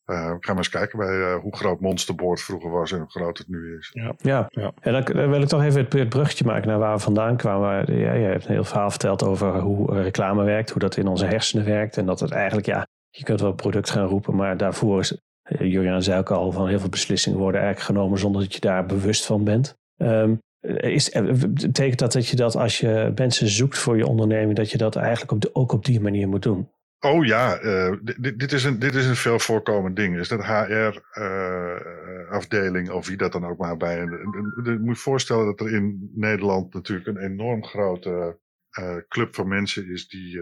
uh, 0.06 0.30
we 0.30 0.36
gaan 0.40 0.56
eens 0.56 0.68
kijken 0.68 0.98
bij 0.98 1.16
uh, 1.16 1.34
hoe 1.34 1.56
groot 1.56 1.80
Monsterboard 1.80 2.42
vroeger 2.42 2.70
was 2.70 2.92
en 2.92 2.98
hoe 2.98 3.10
groot 3.10 3.38
het 3.38 3.48
nu 3.48 3.76
is. 3.78 3.90
Ja, 3.92 4.14
ja. 4.16 4.46
ja. 4.50 4.72
en 4.80 4.92
dan, 4.92 5.30
wil 5.30 5.42
ik 5.42 5.48
toch 5.48 5.62
even 5.62 5.86
het, 5.88 6.08
bruggetje 6.08 6.44
maken 6.44 6.68
naar 6.68 6.78
waar 6.78 6.94
we 6.94 7.02
vandaan 7.02 7.36
kwamen. 7.36 7.98
Ja, 7.98 8.12
je 8.12 8.26
hebt 8.26 8.46
een 8.46 8.52
heel 8.52 8.64
verhaal 8.64 8.90
verteld 8.90 9.24
over 9.24 9.58
hoe 9.58 10.02
reclame 10.02 10.44
werkt, 10.44 10.70
hoe 10.70 10.80
dat 10.80 10.96
in 10.96 11.06
onze 11.06 11.26
hersenen 11.26 11.64
werkt. 11.64 11.96
En 11.96 12.06
dat 12.06 12.20
het 12.20 12.30
eigenlijk, 12.30 12.66
ja, 12.66 12.86
je 13.10 13.24
kunt 13.24 13.40
wel 13.40 13.52
product 13.52 13.90
gaan 13.90 14.06
roepen, 14.06 14.36
maar 14.36 14.56
daarvoor 14.56 15.00
is, 15.00 15.20
Jurjan 15.58 16.02
zei 16.02 16.18
ook 16.18 16.30
al, 16.30 16.52
van 16.52 16.68
heel 16.68 16.80
veel 16.80 16.88
beslissingen 16.88 17.38
worden 17.38 17.60
eigenlijk 17.60 17.90
genomen 17.90 18.18
zonder 18.18 18.42
dat 18.42 18.54
je 18.54 18.60
daar 18.60 18.86
bewust 18.86 19.26
van 19.26 19.44
bent. 19.44 19.76
Um, 19.96 20.40
is, 20.80 21.10
betekent 21.48 21.98
dat 21.98 22.12
dat 22.12 22.26
je 22.26 22.36
dat 22.36 22.56
als 22.56 22.78
je 22.78 23.12
mensen 23.14 23.48
zoekt 23.48 23.78
voor 23.78 23.96
je 23.96 24.06
onderneming, 24.06 24.56
dat 24.56 24.70
je 24.70 24.78
dat 24.78 24.96
eigenlijk 24.96 25.48
ook 25.52 25.72
op 25.72 25.84
die 25.84 26.00
manier 26.00 26.28
moet 26.28 26.42
doen? 26.42 26.68
Oh 27.06 27.24
ja, 27.24 27.62
uh, 27.62 27.92
dit, 28.02 28.38
dit, 28.38 28.52
is 28.52 28.64
een, 28.64 28.78
dit 28.78 28.94
is 28.94 29.06
een 29.06 29.16
veel 29.16 29.38
voorkomend 29.38 29.96
ding. 29.96 30.16
Is 30.16 30.28
dat 30.28 30.44
HR-afdeling, 30.44 32.88
uh, 32.88 32.94
of 32.94 33.06
wie 33.06 33.16
dat 33.16 33.32
dan 33.32 33.46
ook 33.46 33.58
maar 33.58 33.76
bij. 33.76 33.96
Je 33.96 34.78
moet 34.80 34.96
je 34.96 35.02
voorstellen 35.02 35.44
dat 35.44 35.60
er 35.60 35.74
in 35.74 36.10
Nederland 36.14 36.74
natuurlijk 36.74 37.06
een 37.06 37.18
enorm 37.18 37.64
grote 37.64 38.38
uh, 38.78 38.96
club 39.08 39.34
van 39.34 39.48
mensen 39.48 39.90
is 39.90 40.08
die 40.08 40.40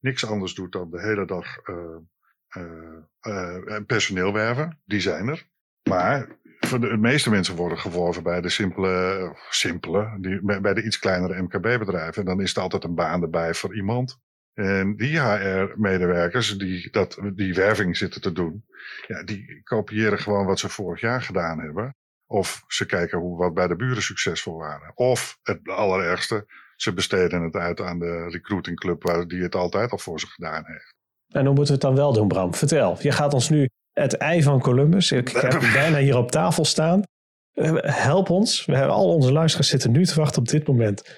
niks 0.00 0.26
anders 0.26 0.54
doet 0.54 0.72
dan 0.72 0.90
de 0.90 1.00
hele 1.00 1.26
dag 1.26 1.56
personeel 3.86 4.32
werven. 4.32 4.80
Die 4.84 5.00
zijn 5.00 5.28
er. 5.28 5.48
Maar 5.88 6.28
voor 6.60 6.80
de, 6.80 6.88
de, 6.88 6.96
meeste 6.96 7.30
mensen 7.30 7.56
worden 7.56 7.78
geworven 7.78 8.22
bij 8.22 8.40
de 8.40 8.48
simpele, 8.48 9.36
simpele 9.50 10.18
die, 10.20 10.60
bij 10.60 10.74
de 10.74 10.84
iets 10.84 10.98
kleinere 10.98 11.42
MKB-bedrijven. 11.42 12.22
En 12.22 12.24
dan 12.24 12.40
is 12.40 12.56
er 12.56 12.62
altijd 12.62 12.84
een 12.84 12.94
baan 12.94 13.22
erbij 13.22 13.54
voor 13.54 13.74
iemand. 13.74 14.18
En 14.60 14.96
die 14.96 15.20
HR-medewerkers 15.20 16.58
die 16.58 16.90
dat, 16.90 17.18
die 17.34 17.54
werving 17.54 17.96
zitten 17.96 18.20
te 18.20 18.32
doen, 18.32 18.64
ja, 19.06 19.22
die 19.22 19.62
kopiëren 19.62 20.18
gewoon 20.18 20.46
wat 20.46 20.58
ze 20.58 20.68
vorig 20.68 21.00
jaar 21.00 21.22
gedaan 21.22 21.60
hebben. 21.60 21.96
Of 22.26 22.64
ze 22.66 22.86
kijken 22.86 23.18
hoe 23.18 23.36
wat 23.38 23.54
bij 23.54 23.66
de 23.66 23.76
buren 23.76 24.02
succesvol 24.02 24.58
waren. 24.58 24.92
Of 24.94 25.38
het 25.42 25.68
allerergste, 25.68 26.46
ze 26.76 26.92
besteden 26.92 27.42
het 27.42 27.54
uit 27.54 27.80
aan 27.80 27.98
de 27.98 28.28
recruitingclub 28.28 29.02
waar 29.02 29.26
die 29.26 29.42
het 29.42 29.54
altijd 29.54 29.90
al 29.90 29.98
voor 29.98 30.20
ze 30.20 30.26
gedaan 30.26 30.62
heeft. 30.66 30.94
En 31.28 31.46
hoe 31.46 31.54
moeten 31.54 31.66
we 31.66 31.72
het 31.72 31.80
dan 31.80 31.94
wel 31.94 32.12
doen, 32.12 32.28
Bram? 32.28 32.54
Vertel. 32.54 32.96
Je 33.00 33.12
gaat 33.12 33.34
ons 33.34 33.48
nu 33.48 33.68
het 33.92 34.16
ei 34.16 34.42
van 34.42 34.60
Columbus. 34.60 35.12
Ik 35.12 35.28
heb 35.50 35.60
het 35.60 35.72
bijna 35.72 35.98
hier 35.98 36.16
op 36.16 36.30
tafel 36.30 36.64
staan. 36.64 37.02
Help 37.82 38.30
ons. 38.30 38.64
We 38.64 38.76
hebben 38.76 38.94
al 38.94 39.14
onze 39.14 39.32
luisteraars 39.32 39.68
zitten 39.68 39.90
nu 39.90 40.04
te 40.04 40.14
wachten 40.14 40.42
op 40.42 40.48
dit 40.48 40.66
moment. 40.66 41.16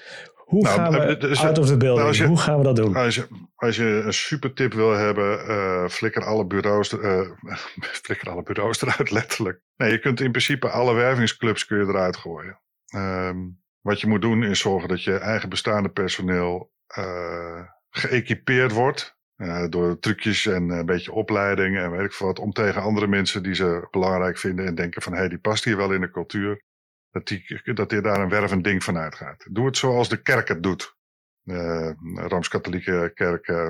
Hoe 0.53 0.61
nou, 0.61 0.75
gaan 0.75 0.91
we 0.91 1.17
dus, 1.17 1.43
out 1.43 1.57
of 1.57 1.67
the 1.67 1.77
building? 1.77 2.07
Nou, 2.07 2.17
je, 2.17 2.25
Hoe 2.25 2.37
gaan 2.37 2.57
we 2.57 2.63
dat 2.63 2.75
doen? 2.75 2.95
Als 2.95 3.15
je, 3.15 3.27
als 3.55 3.75
je 3.75 4.01
een 4.05 4.13
super 4.13 4.53
tip 4.53 4.73
wil 4.73 4.91
hebben, 4.91 5.49
uh, 5.49 5.87
flikker, 5.87 6.23
alle 6.23 6.45
bureaus, 6.45 6.93
uh, 6.93 7.21
flikker 8.03 8.29
alle 8.29 8.43
bureaus 8.43 8.81
eruit, 8.81 9.11
letterlijk. 9.11 9.61
Nee, 9.75 9.91
je 9.91 9.99
kunt 9.99 10.21
in 10.21 10.31
principe 10.31 10.69
alle 10.69 10.93
wervingsclubs 10.93 11.65
kun 11.65 11.77
je 11.77 11.83
eruit 11.83 12.17
gooien. 12.17 12.59
Um, 12.95 13.61
wat 13.81 14.01
je 14.01 14.07
moet 14.07 14.21
doen 14.21 14.43
is 14.43 14.59
zorgen 14.59 14.89
dat 14.89 15.03
je 15.03 15.17
eigen 15.17 15.49
bestaande 15.49 15.89
personeel 15.89 16.71
uh, 16.97 17.61
geëquipeerd 17.89 18.71
wordt. 18.71 19.17
door 19.69 19.99
trucjes 19.99 20.45
en 20.45 20.69
een 20.69 20.85
beetje 20.85 21.11
opleiding 21.11 21.77
en 21.77 21.91
weet 21.91 22.05
ik 22.05 22.13
wat. 22.13 22.39
Om 22.39 22.51
tegen 22.51 22.81
andere 22.81 23.07
mensen 23.07 23.43
die 23.43 23.55
ze 23.55 23.87
belangrijk 23.91 24.37
vinden 24.37 24.65
en 24.65 24.75
denken 24.75 25.01
van 25.01 25.13
hé, 25.13 25.19
hey, 25.19 25.29
die 25.29 25.39
past 25.39 25.63
hier 25.63 25.77
wel 25.77 25.91
in 25.91 26.01
de 26.01 26.11
cultuur 26.11 26.61
dat, 27.13 27.27
die, 27.27 27.73
dat 27.73 27.89
die 27.89 28.01
daar 28.01 28.19
een 28.19 28.29
wervend 28.29 28.63
ding 28.63 28.83
van 28.83 28.97
uitgaat. 28.97 29.45
Doe 29.49 29.65
het 29.65 29.77
zoals 29.77 30.09
de 30.09 30.21
kerk 30.21 30.47
het 30.47 30.63
doet. 30.63 30.95
Uh, 31.43 31.89
Rooms-Katholieke 32.15 33.11
kerk 33.13 33.47
uh, 33.47 33.69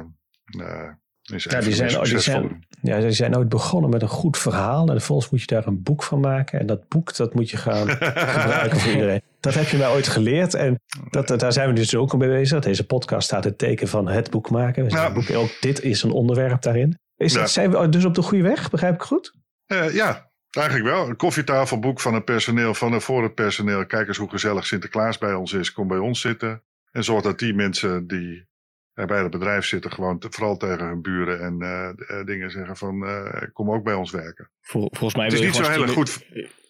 is 1.23 1.43
ja, 1.43 1.59
die 1.59 1.73
zijn, 1.73 2.03
die 2.03 2.19
zijn, 2.19 2.65
ja, 2.81 2.99
die 2.99 3.11
zijn 3.11 3.37
ooit 3.37 3.49
begonnen 3.49 3.89
met 3.89 4.01
een 4.01 4.07
goed 4.07 4.37
verhaal. 4.37 4.87
En 4.87 4.93
vervolgens 4.93 5.29
moet 5.29 5.39
je 5.39 5.45
daar 5.45 5.67
een 5.67 5.83
boek 5.83 6.03
van 6.03 6.19
maken. 6.19 6.59
En 6.59 6.65
dat 6.65 6.87
boek 6.87 7.15
dat 7.15 7.33
moet 7.33 7.49
je 7.49 7.57
gaan 7.57 7.89
gebruiken 8.37 8.79
voor 8.79 8.91
iedereen. 8.91 9.21
Dat 9.39 9.53
heb 9.53 9.67
je 9.67 9.77
mij 9.77 9.89
ooit 9.89 10.07
geleerd. 10.07 10.53
En 10.53 10.79
dat, 11.09 11.27
daar 11.27 11.53
zijn 11.53 11.69
we 11.69 11.73
dus 11.73 11.95
ook 11.95 12.17
mee 12.17 12.29
bezig. 12.29 12.61
Deze 12.61 12.85
podcast 12.85 13.27
staat 13.27 13.43
het 13.43 13.57
teken 13.57 13.87
van 13.87 14.07
het 14.07 14.29
boek 14.29 14.49
maken. 14.49 14.89
Dus 14.89 15.13
boek, 15.13 15.31
ook 15.31 15.51
dit 15.59 15.81
is 15.81 16.03
een 16.03 16.11
onderwerp 16.11 16.61
daarin. 16.61 16.99
Is, 17.17 17.33
ja. 17.33 17.47
Zijn 17.47 17.71
we 17.71 17.89
dus 17.89 18.05
op 18.05 18.15
de 18.15 18.21
goede 18.21 18.43
weg? 18.43 18.69
Begrijp 18.69 18.93
ik 18.93 19.01
goed? 19.01 19.33
Uh, 19.67 19.93
ja, 19.93 20.31
Eigenlijk 20.55 20.95
wel. 20.95 21.09
Een 21.09 21.15
koffietafelboek 21.15 21.99
van 21.99 22.13
het 22.13 22.25
personeel, 22.25 22.73
van 22.73 22.91
het, 22.91 23.03
voor 23.03 23.23
het 23.23 23.35
personeel. 23.35 23.85
Kijk 23.85 24.07
eens 24.07 24.17
hoe 24.17 24.29
gezellig 24.29 24.65
Sinterklaas 24.65 25.17
bij 25.17 25.33
ons 25.33 25.53
is. 25.53 25.71
Kom 25.71 25.87
bij 25.87 25.97
ons 25.97 26.21
zitten. 26.21 26.61
En 26.91 27.03
zorg 27.03 27.23
dat 27.23 27.39
die 27.39 27.53
mensen 27.53 28.07
die 28.07 28.45
bij 28.93 29.21
het 29.21 29.31
bedrijf 29.31 29.65
zitten, 29.65 29.91
gewoon 29.91 30.19
te, 30.19 30.27
vooral 30.31 30.57
tegen 30.57 30.85
hun 30.85 31.01
buren 31.01 31.41
en 31.41 31.57
uh, 31.59 32.25
dingen 32.25 32.51
zeggen 32.51 32.77
van 32.77 33.03
uh, 33.03 33.41
kom 33.53 33.71
ook 33.71 33.83
bij 33.83 33.93
ons 33.93 34.11
werken. 34.11 34.49
Vol, 34.61 34.87
volgens 34.91 35.15
mij 35.15 35.25
het 35.25 35.33
is 35.33 35.41
niet 35.41 35.55
zo 35.55 35.71
heel 35.71 35.87
goed. 35.87 36.25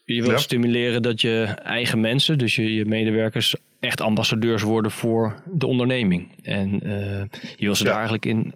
Je 0.05 0.21
wil 0.21 0.38
stimuleren 0.38 1.01
dat 1.01 1.21
je 1.21 1.43
eigen 1.63 1.99
mensen, 1.99 2.38
dus 2.38 2.55
je, 2.55 2.73
je, 2.73 2.86
medewerkers, 2.86 3.55
echt 3.79 4.01
ambassadeurs 4.01 4.61
worden 4.61 4.91
voor 4.91 5.36
de 5.45 5.65
onderneming. 5.65 6.31
En 6.41 6.88
uh, 6.88 7.23
je 7.55 7.65
wil 7.65 7.75
ze 7.75 7.84
daar 7.84 7.93
eigenlijk 7.93 8.25
in 8.25 8.53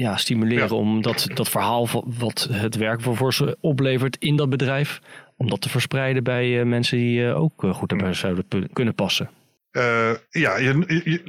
ja, 0.00 0.16
stimuleren 0.16 0.76
om 0.76 1.02
dat, 1.02 1.26
dat 1.34 1.48
verhaal 1.48 1.88
wat 2.04 2.48
het 2.50 2.76
werk 2.76 3.00
voor 3.00 3.34
ze 3.34 3.56
oplevert 3.60 4.16
in 4.16 4.36
dat 4.36 4.50
bedrijf, 4.50 5.00
om 5.36 5.48
dat 5.48 5.60
te 5.60 5.68
verspreiden 5.68 6.24
bij 6.24 6.64
mensen 6.64 6.98
die 6.98 7.34
ook 7.34 7.64
goed 7.72 7.88
daarbij 7.88 8.14
zouden 8.14 8.72
kunnen 8.72 8.94
passen. 8.94 9.30
Uh, 9.72 10.10
ja, 10.30 10.56
je, 10.56 10.84
je, 11.04 11.22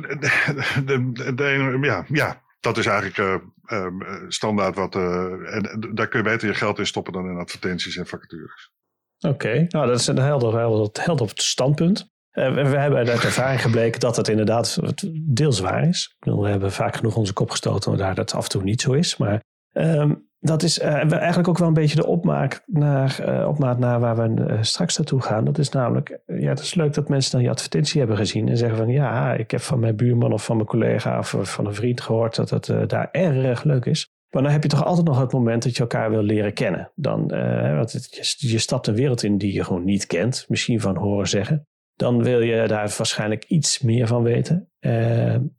de, 0.86 1.12
de, 1.14 1.34
de, 1.36 1.78
ja, 1.82 2.06
ja, 2.08 2.42
dat 2.60 2.78
is 2.78 2.86
eigenlijk 2.86 3.18
uh, 3.18 3.80
um, 3.80 4.02
standaard 4.28 4.76
wat. 4.76 4.96
Uh, 4.96 5.56
en 5.56 5.90
daar 5.94 6.08
kun 6.08 6.20
je 6.20 6.30
beter 6.30 6.48
je 6.48 6.54
geld 6.54 6.80
in 6.80 6.86
stoppen 6.86 7.14
dan 7.14 7.30
in 7.30 7.38
advertenties 7.38 7.98
en 7.98 8.08
vacatures. 8.08 8.72
Oké, 9.20 9.34
okay. 9.34 9.66
nou 9.70 9.88
dat 9.88 10.00
is 10.00 10.08
een 10.08 10.18
helder, 10.18 10.58
helder, 10.58 11.04
helder 11.04 11.30
standpunt. 11.34 12.10
We 12.32 12.78
hebben 12.78 13.00
uit 13.00 13.10
ervaring 13.10 13.62
gebleken 13.62 14.00
dat 14.00 14.16
het 14.16 14.28
inderdaad 14.28 14.80
deels 15.22 15.60
waar 15.60 15.88
is. 15.88 16.16
We 16.20 16.50
hebben 16.50 16.72
vaak 16.72 16.96
genoeg 16.96 17.16
onze 17.16 17.34
kop 17.34 17.50
gestoten 17.50 17.98
waar 17.98 18.16
dat 18.16 18.34
af 18.34 18.44
en 18.44 18.50
toe 18.50 18.64
niet 18.64 18.82
zo 18.82 18.92
is. 18.92 19.18
Maar 19.18 19.44
um, 19.72 20.30
dat 20.40 20.64
is 20.64 20.80
uh, 20.80 21.12
eigenlijk 21.12 21.48
ook 21.48 21.58
wel 21.58 21.68
een 21.68 21.74
beetje 21.74 21.96
de 21.96 22.06
opmaak 22.06 22.64
naar, 22.66 23.20
uh, 23.28 23.48
opmaat 23.48 23.80
naar 23.80 24.00
waar 24.00 24.16
we 24.16 24.58
straks 24.62 24.98
naartoe 24.98 25.22
gaan. 25.22 25.46
Dat 25.46 25.58
is 25.58 25.70
namelijk, 25.70 26.20
ja, 26.26 26.50
het 26.50 26.60
is 26.60 26.74
leuk 26.74 26.94
dat 26.94 27.10
mensen 27.10 27.32
dan 27.32 27.40
die 27.40 27.50
advertentie 27.50 28.00
hebben 28.00 28.18
gezien 28.18 28.50
en 28.50 28.58
zeggen 28.58 28.78
van 28.78 28.90
ja, 28.90 29.34
ik 29.34 29.52
heb 29.52 29.62
van 29.62 29.80
mijn 29.80 29.96
buurman 29.96 30.34
of 30.34 30.46
van 30.46 30.56
mijn 30.56 30.68
collega 30.68 31.18
of 31.20 31.36
van 31.40 31.66
een 31.66 31.76
vriend 31.76 32.02
gehoord 32.02 32.36
dat 32.36 32.50
het 32.50 32.90
daar 32.90 33.10
erg 33.12 33.64
leuk 33.64 33.86
is. 33.86 34.10
Maar 34.30 34.44
dan 34.44 34.52
heb 34.52 34.64
je 34.64 34.70
toch 34.70 34.86
altijd 34.86 35.08
nog 35.08 35.20
het 35.20 35.32
moment 35.32 35.64
dat 35.64 35.76
je 35.76 35.82
elkaar 35.82 36.10
wil 36.10 36.22
leren 36.22 36.54
kennen. 36.54 36.92
Dan, 36.96 37.28
want 37.76 37.92
je, 37.92 38.48
je 38.50 38.60
stapt 38.60 38.88
een 38.88 38.96
wereld 38.96 39.24
in 39.24 39.38
die 39.38 39.54
je 39.54 39.64
gewoon 39.64 39.84
niet 39.84 40.06
kent, 40.06 40.46
misschien 40.48 40.82
van 40.82 40.98
horen 40.98 41.28
zeggen. 41.28 41.68
Dan 42.02 42.24
wil 42.24 42.42
je 42.42 42.68
daar 42.68 42.94
waarschijnlijk 42.98 43.44
iets 43.44 43.80
meer 43.80 44.08
van 44.08 44.24
weten. 44.24 44.70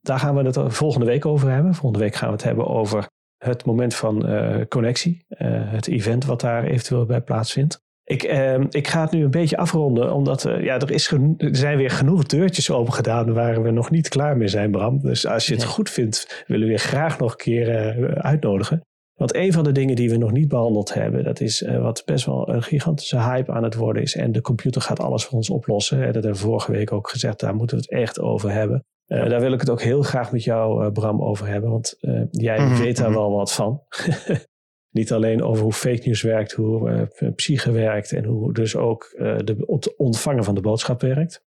daar 0.01 0.18
gaan 0.18 0.34
we 0.34 0.43
het 0.43 0.74
volgende 0.74 1.07
week 1.07 1.26
over 1.26 1.51
hebben. 1.51 1.74
Volgende 1.74 2.05
week 2.05 2.14
gaan 2.14 2.28
we 2.28 2.34
het 2.34 2.45
hebben 2.45 2.66
over 2.66 3.07
het 3.38 3.64
moment 3.64 3.95
van 3.95 4.30
uh, 4.30 4.61
connectie, 4.68 5.24
uh, 5.28 5.38
het 5.70 5.88
event 5.88 6.24
wat 6.24 6.40
daar 6.40 6.64
eventueel 6.64 7.07
bij 7.07 7.20
plaatsvindt. 7.20 7.80
Ik, 8.05 8.24
uh, 8.24 8.61
ik 8.70 8.88
ga 8.88 9.01
het 9.01 9.11
nu 9.11 9.24
een 9.24 9.30
beetje 9.30 9.57
afronden, 9.57 10.14
omdat 10.14 10.43
ja, 10.43 10.78
er, 10.78 10.90
is 10.90 11.11
er 11.11 11.34
zijn 11.38 11.76
weer 11.76 11.90
genoeg 11.90 12.24
deurtjes 12.24 12.70
open 12.70 12.93
gedaan 12.93 13.32
waar 13.32 13.62
we 13.62 13.70
nog 13.70 13.90
niet 13.90 14.09
klaar 14.09 14.36
mee 14.36 14.49
zijn, 14.49 14.70
Bram. 14.70 15.01
Dus 15.01 15.26
als 15.26 15.47
je 15.47 15.55
het 15.55 15.64
goed 15.64 15.90
vindt, 15.90 16.45
willen 16.47 16.66
we 16.66 16.72
je 16.72 16.78
graag 16.78 17.18
nog 17.18 17.30
een 17.30 17.36
keer 17.36 18.22
uitnodigen. 18.22 18.80
Want 19.23 19.35
een 19.35 19.53
van 19.53 19.64
de 19.64 19.73
dingen 19.73 19.97
die 19.97 20.11
we 20.11 20.16
nog 20.16 20.33
niet 20.33 20.49
behandeld 20.49 20.95
hebben, 20.95 21.25
dat 21.25 21.41
is 21.41 21.61
wat 21.61 22.03
best 22.05 22.27
wel 22.27 22.49
een 22.49 22.62
gigantische 22.62 23.20
hype 23.20 23.53
aan 23.53 23.62
het 23.62 23.75
worden 23.75 24.03
is. 24.03 24.16
En 24.16 24.33
de 24.33 24.41
computer 24.41 24.83
gaat 24.83 25.01
alles 25.01 25.25
voor 25.25 25.37
ons 25.37 25.51
oplossen. 25.51 25.99
Dat 25.99 26.14
hebben 26.14 26.33
we 26.33 26.39
vorige 26.39 26.73
week 26.73 26.93
ook 26.93 27.09
gezegd, 27.09 27.41
daar 27.41 27.55
moeten 27.55 27.77
we 27.77 27.83
het 27.83 27.93
echt 27.93 28.20
over 28.20 28.51
hebben. 28.51 28.85
Uh, 29.07 29.29
daar 29.29 29.41
wil 29.41 29.53
ik 29.53 29.61
het 29.61 29.70
ook 29.70 29.83
heel 29.83 30.03
graag 30.03 30.33
met 30.33 30.45
jou, 30.45 30.85
uh, 30.85 30.93
Bram, 30.93 31.23
over 31.23 31.47
hebben. 31.47 31.70
Want 31.70 31.97
jij 32.31 32.59
mm 32.59 32.66
-hmm. 32.66 32.79
weet 32.79 32.97
daar 32.97 33.12
wel 33.12 33.33
wat 33.33 33.53
van. 33.53 33.83
Niet 34.99 35.12
alleen 35.12 35.43
over 35.43 35.62
hoe 35.62 35.73
fake 35.73 36.03
news 36.05 36.23
werkt, 36.23 36.53
hoe 36.53 37.09
psyche 37.35 37.73
werkt 37.73 38.12
en 38.12 38.25
hoe 38.25 38.53
dus 38.53 38.77
ook 38.77 39.14
de 39.45 39.95
ontvangen 39.97 40.45
van 40.45 40.55
de 40.55 40.61
boodschap 40.61 41.01
werkt. 41.01 41.45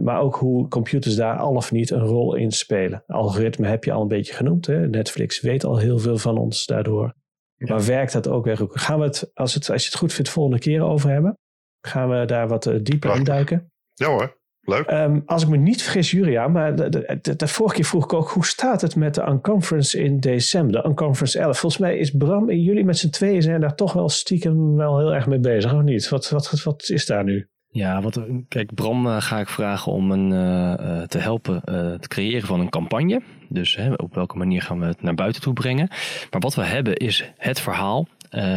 Maar 0.00 0.20
ook 0.20 0.36
hoe 0.36 0.68
computers 0.68 1.16
daar 1.16 1.36
al 1.36 1.54
of 1.54 1.72
niet 1.72 1.90
een 1.90 2.04
rol 2.04 2.34
in 2.34 2.50
spelen. 2.50 3.04
Algoritme 3.06 3.66
heb 3.66 3.84
je 3.84 3.92
al 3.92 4.02
een 4.02 4.08
beetje 4.08 4.34
genoemd. 4.34 4.66
Hè? 4.66 4.88
Netflix 4.88 5.40
weet 5.40 5.64
al 5.64 5.78
heel 5.78 5.98
veel 5.98 6.18
van 6.18 6.38
ons 6.38 6.66
daardoor. 6.66 7.14
Ja. 7.56 7.74
Maar 7.74 7.84
werkt 7.84 8.12
dat 8.12 8.28
ook 8.28 8.44
weer? 8.44 8.66
Gaan 8.68 8.98
we 8.98 9.04
het 9.04 9.30
als, 9.34 9.54
het, 9.54 9.70
als 9.70 9.82
je 9.82 9.88
het 9.88 9.98
goed 9.98 10.12
vindt, 10.12 10.30
volgende 10.30 10.58
keer 10.58 10.82
over 10.82 11.10
hebben? 11.10 11.38
Gaan 11.80 12.08
we 12.08 12.24
daar 12.24 12.48
wat 12.48 12.70
dieper 12.82 13.16
in 13.16 13.24
duiken? 13.24 13.72
Ja 13.94 14.08
hoor. 14.08 14.36
Leuk. 14.68 14.90
Um, 14.90 15.22
als 15.26 15.42
ik 15.42 15.48
me 15.48 15.56
niet 15.56 15.82
vergis, 15.82 16.10
Julia, 16.10 16.48
maar 16.48 16.76
de, 16.76 16.88
de, 16.88 17.18
de, 17.22 17.36
de, 17.36 17.48
vorige 17.48 17.74
keer 17.74 17.84
vroeg 17.84 18.04
ik 18.04 18.12
ook, 18.12 18.30
hoe 18.30 18.46
staat 18.46 18.80
het 18.80 18.96
met 18.96 19.14
de 19.14 19.26
Unconference 19.28 19.98
in 19.98 20.20
december, 20.20 20.82
de 20.82 20.88
Unconference 20.88 21.38
11? 21.38 21.58
Volgens 21.58 21.82
mij 21.82 21.98
is 21.98 22.10
Bram 22.10 22.50
en 22.50 22.62
jullie 22.62 22.84
met 22.84 22.98
z'n 22.98 23.10
tweeën 23.10 23.42
zijn 23.42 23.60
daar 23.60 23.74
toch 23.74 23.92
wel 23.92 24.08
stiekem 24.08 24.76
wel 24.76 24.98
heel 24.98 25.14
erg 25.14 25.26
mee 25.26 25.38
bezig, 25.38 25.74
of 25.74 25.82
niet? 25.82 26.08
Wat, 26.08 26.28
wat, 26.30 26.62
wat 26.62 26.88
is 26.88 27.06
daar 27.06 27.24
nu? 27.24 27.48
Ja, 27.78 28.00
wat, 28.00 28.20
kijk, 28.48 28.74
Bram 28.74 29.06
uh, 29.06 29.20
ga 29.20 29.38
ik 29.38 29.48
vragen 29.48 29.92
om 29.92 30.10
een, 30.10 30.30
uh, 30.30 31.02
te 31.02 31.18
helpen 31.18 31.62
uh, 31.64 31.90
het 31.90 32.08
creëren 32.08 32.46
van 32.46 32.60
een 32.60 32.68
campagne. 32.68 33.22
Dus 33.48 33.76
hè, 33.76 33.92
op 33.92 34.14
welke 34.14 34.36
manier 34.36 34.62
gaan 34.62 34.80
we 34.80 34.86
het 34.86 35.02
naar 35.02 35.14
buiten 35.14 35.42
toe 35.42 35.52
brengen. 35.52 35.88
Maar 36.30 36.40
wat 36.40 36.54
we 36.54 36.64
hebben 36.64 36.96
is 36.96 37.32
het 37.36 37.60
verhaal 37.60 38.08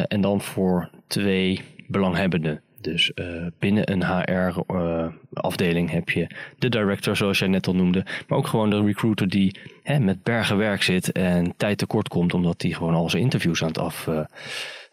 en 0.07 0.21
dan 0.21 0.41
voor 0.41 0.89
twee 1.07 1.61
belanghebbenden. 1.87 2.61
Dus 2.81 3.11
binnen 3.59 3.91
een 3.91 4.03
HR-afdeling 4.03 5.91
heb 5.91 6.09
je 6.09 6.27
de 6.59 6.69
director, 6.69 7.15
zoals 7.15 7.39
jij 7.39 7.47
net 7.47 7.67
al 7.67 7.75
noemde. 7.75 8.05
Maar 8.27 8.37
ook 8.37 8.47
gewoon 8.47 8.69
de 8.69 8.83
recruiter 8.83 9.29
die 9.29 9.55
hè, 9.83 9.99
met 9.99 10.23
bergen 10.23 10.57
werk 10.57 10.83
zit 10.83 11.11
en 11.11 11.53
tijd 11.57 11.77
tekort 11.77 12.07
komt, 12.07 12.33
omdat 12.33 12.61
hij 12.61 12.71
gewoon 12.71 12.93
al 12.93 13.09
zijn 13.09 13.23
interviews 13.23 13.61
aan 13.61 13.67
het 13.67 13.77
afhandelen 13.77 14.29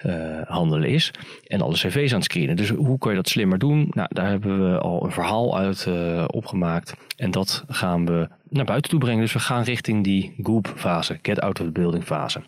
uh, 0.06 0.82
is. 0.82 1.10
En 1.46 1.60
alle 1.60 1.74
cv's 1.74 2.10
aan 2.10 2.18
het 2.18 2.24
screenen. 2.24 2.56
Dus 2.56 2.68
hoe 2.68 2.98
kan 2.98 3.10
je 3.10 3.16
dat 3.16 3.28
slimmer 3.28 3.58
doen? 3.58 3.86
Nou, 3.90 4.08
daar 4.12 4.28
hebben 4.28 4.70
we 4.70 4.78
al 4.78 5.04
een 5.04 5.10
verhaal 5.10 5.58
uit 5.58 5.86
uh, 5.88 6.24
opgemaakt. 6.26 6.94
En 7.16 7.30
dat 7.30 7.64
gaan 7.68 8.06
we 8.06 8.28
naar 8.48 8.64
buiten 8.64 8.90
toe 8.90 9.00
brengen. 9.00 9.20
Dus 9.20 9.32
we 9.32 9.38
gaan 9.38 9.62
richting 9.62 10.04
die 10.04 10.34
Goop-fase, 10.42 11.18
Get 11.22 11.40
Out 11.40 11.60
of 11.60 11.66
the 11.66 11.72
Building 11.72 12.04
fase. 12.04 12.40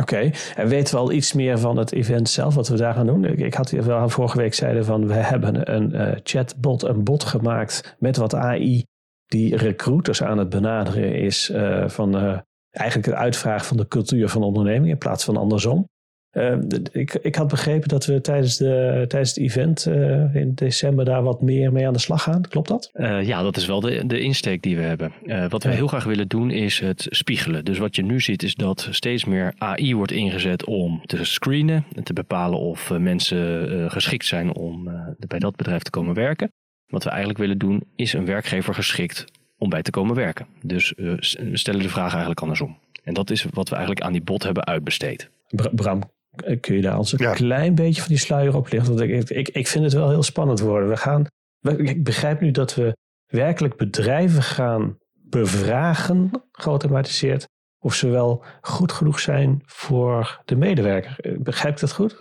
Oké, 0.00 0.30
en 0.54 0.68
weten 0.68 0.94
we 0.94 1.00
al 1.00 1.12
iets 1.12 1.32
meer 1.32 1.58
van 1.58 1.76
het 1.76 1.92
event 1.92 2.28
zelf, 2.28 2.54
wat 2.54 2.68
we 2.68 2.76
daar 2.76 2.94
gaan 2.94 3.06
doen? 3.06 3.24
Ik 3.24 3.54
had 3.54 3.70
wel 3.70 4.08
vorige 4.08 4.38
week 4.38 4.54
zeiden 4.54 4.84
van, 4.84 5.06
we 5.06 5.14
hebben 5.14 5.74
een 5.74 5.94
uh, 5.94 6.12
chatbot, 6.22 6.82
een 6.82 7.04
bot 7.04 7.24
gemaakt 7.24 7.96
met 7.98 8.16
wat 8.16 8.34
AI 8.34 8.84
die 9.26 9.56
recruiters 9.56 10.22
aan 10.22 10.38
het 10.38 10.48
benaderen 10.48 11.14
is 11.14 11.52
van 11.86 12.42
eigenlijk 12.70 13.06
het 13.06 13.16
uitvragen 13.16 13.66
van 13.66 13.76
de 13.76 13.88
cultuur 13.88 14.28
van 14.28 14.40
de 14.40 14.46
onderneming 14.46 14.90
in 14.90 14.98
plaats 14.98 15.24
van 15.24 15.36
andersom. 15.36 15.88
Uh, 16.34 16.56
ik, 16.92 17.14
ik 17.14 17.34
had 17.34 17.48
begrepen 17.48 17.88
dat 17.88 18.06
we 18.06 18.20
tijdens, 18.20 18.56
de, 18.56 19.04
tijdens 19.08 19.34
het 19.34 19.38
event 19.38 19.86
uh, 19.86 20.34
in 20.34 20.54
december 20.54 21.04
daar 21.04 21.22
wat 21.22 21.42
meer 21.42 21.72
mee 21.72 21.86
aan 21.86 21.92
de 21.92 21.98
slag 21.98 22.22
gaan. 22.22 22.48
Klopt 22.48 22.68
dat? 22.68 22.90
Uh, 22.94 23.26
ja, 23.26 23.42
dat 23.42 23.56
is 23.56 23.66
wel 23.66 23.80
de, 23.80 24.06
de 24.06 24.20
insteek 24.20 24.62
die 24.62 24.76
we 24.76 24.82
hebben. 24.82 25.12
wat 25.48 25.62
we 25.62 25.70
heel 25.70 25.86
graag 25.86 26.04
willen 26.04 26.28
doen 26.28 26.50
is 26.50 26.80
het 26.80 27.06
spiegelen. 27.10 27.64
Dus 27.64 27.78
wat 27.78 27.96
je 27.96 28.02
nu 28.02 28.20
ziet 28.20 28.42
is 28.42 28.54
dat 28.54 28.88
steeds 28.90 29.24
meer 29.24 29.54
AI 29.58 29.94
wordt 29.94 30.12
ingezet 30.12 30.64
om 30.64 31.02
te 31.06 31.24
screenen. 31.24 31.84
En 31.94 32.04
te 32.04 32.12
bepalen 32.12 32.58
of 32.58 32.90
mensen 32.98 33.90
geschikt 33.90 34.26
zijn 34.26 34.54
om 34.54 34.90
bij 35.28 35.38
dat 35.38 35.56
bedrijf 35.56 35.82
te 35.82 35.90
komen 35.90 36.14
werken. 36.14 36.52
Wat 36.86 37.04
we 37.04 37.10
eigenlijk 37.10 37.38
willen 37.38 37.58
doen 37.58 37.82
is 37.96 38.12
een 38.12 38.24
werkgever 38.24 38.74
geschikt 38.74 39.24
om 39.58 39.68
bij 39.68 39.82
te 39.82 39.90
komen 39.90 40.14
werken. 40.14 40.46
Dus 40.62 40.92
we 40.96 41.16
stellen 41.52 41.82
de 41.82 41.88
vraag 41.88 42.10
eigenlijk 42.10 42.40
andersom. 42.40 42.78
En 43.04 43.14
dat 43.14 43.30
is 43.30 43.46
wat 43.50 43.68
we 43.68 43.74
eigenlijk 43.74 44.06
aan 44.06 44.12
die 44.12 44.22
bot 44.22 44.42
hebben 44.42 44.64
uitbesteed. 44.64 45.30
Bram, 45.74 46.02
Kun 46.60 46.74
je 46.74 46.82
daar 46.82 46.98
ons 46.98 47.12
een 47.12 47.18
ja. 47.18 47.32
klein 47.32 47.74
beetje 47.74 48.00
van 48.00 48.10
die 48.10 48.18
sluier 48.18 48.56
op 48.56 48.72
lichten? 48.72 48.96
Want 48.96 49.10
ik, 49.10 49.30
ik, 49.30 49.48
ik 49.48 49.66
vind 49.66 49.84
het 49.84 49.92
wel 49.92 50.10
heel 50.10 50.22
spannend 50.22 50.60
worden. 50.60 50.88
We 50.88 50.96
gaan, 50.96 51.26
ik 51.76 52.04
begrijp 52.04 52.40
nu 52.40 52.50
dat 52.50 52.74
we 52.74 52.96
werkelijk 53.26 53.76
bedrijven 53.76 54.42
gaan 54.42 54.98
bevragen, 55.12 56.30
geautomatiseerd, 56.52 57.48
of 57.78 57.94
ze 57.94 58.08
wel 58.08 58.44
goed 58.60 58.92
genoeg 58.92 59.20
zijn 59.20 59.62
voor 59.66 60.42
de 60.44 60.56
medewerker. 60.56 61.16
Begrijp 61.38 61.74
ik 61.74 61.80
dat 61.80 61.92
goed? 61.92 62.16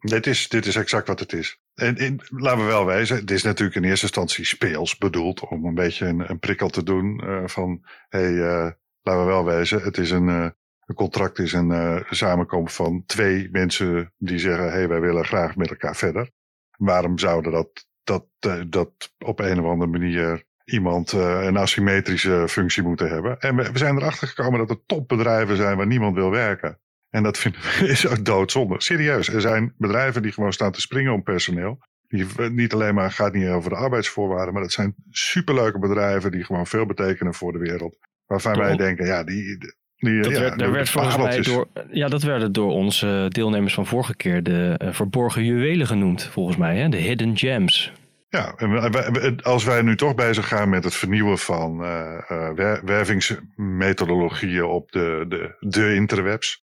Dit 0.00 0.26
is, 0.26 0.48
dit 0.48 0.66
is 0.66 0.76
exact 0.76 1.06
wat 1.06 1.20
het 1.20 1.32
is. 1.32 1.58
En, 1.74 1.96
en 1.96 2.20
laten 2.28 2.60
we 2.60 2.64
wel 2.64 2.84
wijzen, 2.84 3.16
het 3.16 3.30
is 3.30 3.42
natuurlijk 3.42 3.76
in 3.76 3.84
eerste 3.84 4.06
instantie 4.06 4.44
speels 4.44 4.98
bedoeld 4.98 5.48
om 5.48 5.64
een 5.64 5.74
beetje 5.74 6.06
een, 6.06 6.30
een 6.30 6.38
prikkel 6.38 6.68
te 6.68 6.82
doen 6.82 7.20
uh, 7.24 7.46
van, 7.46 7.84
hé, 8.08 8.18
hey, 8.18 8.32
uh, 8.32 8.70
laten 9.02 9.20
we 9.20 9.26
wel 9.26 9.44
wijzen, 9.44 9.82
het 9.82 9.98
is 9.98 10.10
een, 10.10 10.28
uh, 10.28 10.46
een 10.90 10.96
contract 10.96 11.38
is 11.38 11.52
een 11.52 11.70
uh, 11.70 12.00
samenkomst 12.10 12.76
van 12.76 13.02
twee 13.06 13.48
mensen 13.52 14.12
die 14.18 14.38
zeggen: 14.38 14.64
hé, 14.64 14.70
hey, 14.70 14.88
wij 14.88 15.00
willen 15.00 15.24
graag 15.24 15.56
met 15.56 15.70
elkaar 15.70 15.96
verder. 15.96 16.30
Waarom 16.76 17.18
zouden 17.18 17.52
dat, 17.52 17.86
dat, 18.04 18.26
uh, 18.46 18.62
dat 18.66 19.12
op 19.18 19.40
een 19.40 19.60
of 19.60 19.66
andere 19.66 19.90
manier 19.90 20.44
iemand 20.64 21.12
uh, 21.12 21.44
een 21.44 21.56
asymmetrische 21.56 22.44
functie 22.48 22.82
moeten 22.82 23.08
hebben? 23.08 23.38
En 23.38 23.56
we, 23.56 23.72
we, 23.72 23.78
zijn 23.78 23.96
erachter 23.96 24.28
gekomen 24.28 24.58
dat 24.58 24.70
er 24.70 24.84
topbedrijven 24.86 25.56
zijn 25.56 25.76
waar 25.76 25.86
niemand 25.86 26.14
wil 26.14 26.30
werken. 26.30 26.78
En 27.10 27.22
dat 27.22 27.38
vinden 27.38 27.60
we 27.60 27.88
is 27.88 28.06
ook 28.06 28.24
doodzonde. 28.24 28.80
Serieus, 28.80 29.28
er 29.28 29.40
zijn 29.40 29.74
bedrijven 29.76 30.22
die 30.22 30.32
gewoon 30.32 30.52
staan 30.52 30.72
te 30.72 30.80
springen 30.80 31.12
om 31.12 31.22
personeel. 31.22 31.78
Die 32.08 32.26
niet 32.50 32.72
alleen 32.72 32.94
maar 32.94 33.12
gaat 33.12 33.32
niet 33.32 33.48
over 33.48 33.70
de 33.70 33.76
arbeidsvoorwaarden, 33.76 34.52
maar 34.52 34.62
dat 34.62 34.72
zijn 34.72 34.94
superleuke 35.10 35.78
bedrijven 35.78 36.30
die 36.30 36.44
gewoon 36.44 36.66
veel 36.66 36.86
betekenen 36.86 37.34
voor 37.34 37.52
de 37.52 37.58
wereld. 37.58 37.98
Waarvan 38.26 38.58
wij 38.58 38.76
denken, 38.76 39.06
ja, 39.06 39.24
die, 39.24 39.58
Die, 40.00 40.20
Dat 40.22 40.32
ja, 40.32 40.40
werd, 40.40 40.58
daar 40.58 40.68
de 40.68 40.74
werd 40.74 40.90
volgens 40.90 41.16
mij 41.16 41.40
door, 41.40 41.68
ja, 41.90 42.08
dat 42.08 42.22
werden 42.22 42.52
door 42.52 42.72
onze 42.72 43.26
deelnemers 43.28 43.74
van 43.74 43.86
vorige 43.86 44.16
keer 44.16 44.42
de 44.42 44.74
eh, 44.76 44.92
verborgen 44.92 45.44
juwelen 45.44 45.86
genoemd, 45.86 46.24
volgens 46.24 46.56
mij. 46.56 46.78
Hè? 46.78 46.88
De 46.88 46.96
hidden 46.96 47.36
gems. 47.36 47.92
Ja, 48.28 48.54
en 48.56 49.42
als 49.42 49.64
wij 49.64 49.82
nu 49.82 49.96
toch 49.96 50.14
bezig 50.14 50.48
gaan 50.48 50.68
met 50.68 50.84
het 50.84 50.94
vernieuwen 50.94 51.38
van 51.38 51.84
eh, 51.84 52.16
eh, 52.28 52.50
wer- 52.54 52.84
wervingsmethodologieën 52.84 54.64
op 54.64 54.92
de, 54.92 55.24
de, 55.28 55.56
de 55.58 55.94
interwebs, 55.94 56.64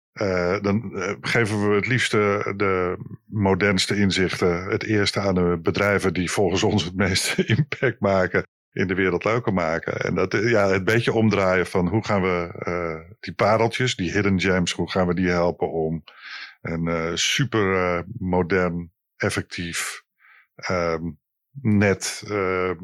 dan 0.61 0.93
geven 1.21 1.69
we 1.69 1.75
het 1.75 1.87
liefste 1.87 2.53
de 2.57 2.97
modernste 3.27 3.97
inzichten 3.97 4.65
het 4.65 4.85
eerste 4.85 5.21
aan 5.21 5.35
de 5.35 5.59
bedrijven 5.63 6.15
die 6.15 6.31
volgens 6.31 6.63
ons 6.63 6.85
het 6.85 6.97
meeste 6.97 7.45
impact 7.57 8.01
maken 8.01 8.47
in 8.75 8.87
de 8.87 8.95
wereld 8.95 9.25
leuker 9.25 9.53
maken. 9.53 9.97
En 9.97 10.15
dat, 10.15 10.35
eh, 10.35 10.51
ja, 10.51 10.69
het 10.69 10.85
beetje 10.85 11.13
omdraaien 11.13 11.67
van 11.67 11.89
hoe 11.89 12.05
gaan 12.05 12.23
we 12.23 12.51
eh, 12.59 13.17
die 13.21 13.35
pareltjes, 13.35 13.97
die 13.97 14.13
hidden 14.13 14.41
gems, 14.41 14.73
hoe 14.73 14.91
gaan 14.91 15.07
we 15.07 15.15
die 15.15 15.29
helpen 15.29 15.71
om 15.71 16.05
een 16.65 16.89
eh, 16.89 17.11
super 17.15 18.05
modern, 18.19 18.93
effectief, 19.17 20.03
ehm, 20.55 21.11
net 21.63 22.25
eh, 22.29 22.71
eh, 22.71 22.77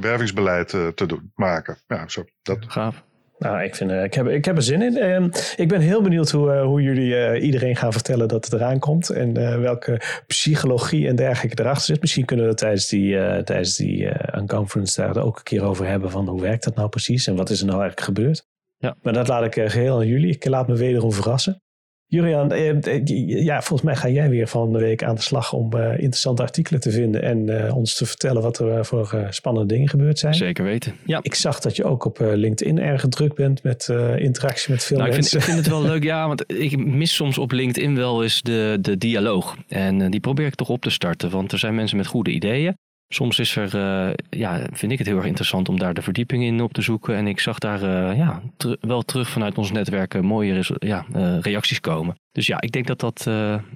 wervingsbeleid 0.00 0.68
te 0.68 1.06
doen, 1.06 1.32
maken. 1.34 1.78
Ja, 1.86 2.08
zo, 2.08 2.24
dat, 2.42 2.64
Gaaf. 2.68 3.04
Nou, 3.38 3.62
ik, 3.62 3.74
vind, 3.74 3.90
eh, 3.90 4.04
ik, 4.04 4.14
heb, 4.14 4.26
ik 4.26 4.44
heb 4.44 4.56
er 4.56 4.62
zin 4.62 4.82
in. 4.82 4.96
Ehm, 4.96 5.28
ik 5.56 5.68
ben 5.68 5.80
heel 5.80 6.02
benieuwd 6.02 6.30
hoe, 6.30 6.52
eh, 6.52 6.64
hoe 6.64 6.82
jullie 6.82 7.16
eh, 7.16 7.44
iedereen 7.44 7.76
gaan 7.76 7.92
vertellen 7.92 8.28
dat 8.28 8.44
het 8.44 8.54
eraan 8.54 8.78
komt. 8.78 9.10
En 9.10 9.60
welke 9.60 10.00
psychologie 10.26 11.08
en 11.08 11.16
dergelijke 11.16 11.62
erachter 11.62 11.84
zit. 11.84 12.00
Misschien 12.00 12.24
kunnen 12.24 12.44
we 12.44 12.50
het 12.50 12.60
tijdens 12.60 12.88
die, 12.88 13.18
eh, 13.18 13.42
tijdens 13.42 13.76
die 13.76 14.08
eh, 14.08 14.40
unconference 14.40 15.00
daar 15.00 15.24
ook 15.24 15.36
een 15.36 15.42
keer 15.42 15.62
over 15.62 15.86
hebben. 15.86 16.10
Van 16.10 16.28
hoe 16.28 16.40
werkt 16.40 16.64
dat 16.64 16.74
nou 16.74 16.88
precies 16.88 17.26
en 17.26 17.36
wat 17.36 17.50
is 17.50 17.60
er 17.60 17.66
nou 17.66 17.80
eigenlijk 17.80 18.06
gebeurd. 18.06 18.46
Ja. 18.78 18.96
Maar 19.02 19.12
dat 19.12 19.28
laat 19.28 19.44
ik 19.44 19.56
eh, 19.56 19.70
geheel 19.70 19.96
aan 19.96 20.06
jullie. 20.06 20.34
Ik 20.34 20.44
laat 20.44 20.68
me 20.68 20.76
wederom 20.76 21.12
verrassen. 21.12 21.62
Julian, 22.08 22.52
eh, 22.52 22.68
eh, 22.68 23.02
ja, 23.44 23.62
volgens 23.62 23.82
mij 23.82 23.96
ga 23.96 24.08
jij 24.08 24.28
weer 24.28 24.48
van 24.48 24.72
de 24.72 24.78
week 24.78 25.02
aan 25.02 25.14
de 25.14 25.20
slag 25.20 25.52
om 25.52 25.72
eh, 25.72 25.90
interessante 25.90 26.42
artikelen 26.42 26.80
te 26.80 26.90
vinden. 26.90 27.22
En 27.22 27.66
eh, 27.66 27.76
ons 27.76 27.94
te 27.94 28.06
vertellen 28.06 28.42
wat 28.42 28.58
er 28.58 28.84
voor 28.84 29.26
spannende 29.30 29.74
dingen 29.74 29.88
gebeurd 29.88 30.18
zijn. 30.18 30.34
Zeker 30.34 30.64
weten. 30.64 30.94
Ja. 31.04 31.18
Ik 31.22 31.34
zag 31.34 31.60
dat 31.60 31.76
je 31.76 31.84
ook 31.84 32.04
op 32.04 32.20
eh, 32.20 32.34
LinkedIn 32.34 32.78
erg 32.78 33.04
druk 33.08 33.34
bent 33.34 33.62
met 33.62 33.88
eh, 33.88 34.18
interactie 34.18 34.70
met 34.70 34.84
veel 34.84 34.96
Nou, 34.96 35.08
ik, 35.08 35.14
vind, 35.14 35.32
mensen. 35.32 35.38
ik 35.38 35.54
vind 35.54 35.66
het 35.66 35.68
wel 35.68 35.82
leuk, 35.92 36.02
ja, 36.02 36.26
want 36.26 36.52
ik 36.52 36.86
mis 36.86 37.14
soms 37.14 37.38
op 37.38 37.52
LinkedIn 37.52 37.96
wel 37.96 38.22
eens 38.22 38.42
de, 38.42 38.78
de 38.80 38.98
dialoog. 38.98 39.56
En 39.68 40.02
eh, 40.02 40.10
die 40.10 40.20
probeer 40.20 40.46
ik 40.46 40.54
toch 40.54 40.68
op 40.68 40.82
te 40.82 40.90
starten, 40.90 41.30
want 41.30 41.52
er 41.52 41.58
zijn 41.58 41.74
mensen 41.74 41.96
met 41.96 42.06
goede 42.06 42.30
ideeën. 42.30 42.76
Soms 43.08 43.38
is 43.38 43.56
er, 43.56 43.74
eh, 43.74 44.14
ja, 44.30 44.66
vind 44.72 44.92
ik 44.92 44.98
het 44.98 45.06
heel 45.06 45.16
erg 45.16 45.26
interessant 45.26 45.68
om 45.68 45.78
daar 45.78 45.94
de 45.94 46.02
verdieping 46.02 46.42
in 46.44 46.60
op 46.60 46.72
te 46.72 46.82
zoeken. 46.82 47.14
En 47.16 47.26
ik 47.26 47.40
zag 47.40 47.58
daar 47.58 47.82
eh, 47.82 48.16
ja, 48.18 48.42
ter- 48.56 48.76
wel 48.80 49.02
terug 49.02 49.28
vanuit 49.28 49.58
ons 49.58 49.72
netwerk 49.72 50.14
eh, 50.14 50.20
mooie 50.22 50.64
ja, 50.78 51.04
reacties 51.40 51.80
komen. 51.80 52.14
Dus 52.32 52.46
ja, 52.46 52.60
ik 52.60 52.72
denk 52.72 52.86
dat 52.86 53.00
dat, 53.00 53.22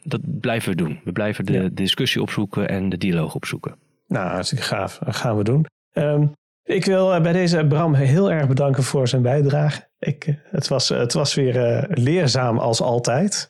dat 0.03 0.21
blijven 0.41 0.71
we 0.71 0.77
doen. 0.77 1.01
We 1.05 1.13
blijven 1.13 1.45
de 1.47 1.53
Ja. 1.53 1.69
discussie 1.73 2.23
opzoeken 2.23 2.69
en 2.69 2.89
de 2.89 2.97
dialoog 2.99 3.35
opzoeken. 3.35 3.77
Nou, 4.07 4.29
hartstikke 4.31 4.65
gaaf. 4.65 4.99
Dat 4.99 5.17
gaan 5.17 5.37
we 5.37 5.45
doen. 5.45 5.67
Ehm, 5.93 6.27
ik 6.65 6.85
wil 6.85 7.21
bij 7.21 7.33
deze 7.33 7.65
Bram 7.69 7.95
heel 7.95 8.31
erg 8.33 8.47
bedanken 8.49 8.83
voor 8.83 9.09
zijn 9.09 9.23
bijdrage. 9.23 9.89
Ik, 9.99 10.39
het, 10.43 10.69
was, 10.69 10.89
het 10.89 11.13
was 11.13 11.35
weer 11.35 11.87
leerzaam 11.91 12.59
als 12.59 12.81
altijd. 12.81 13.49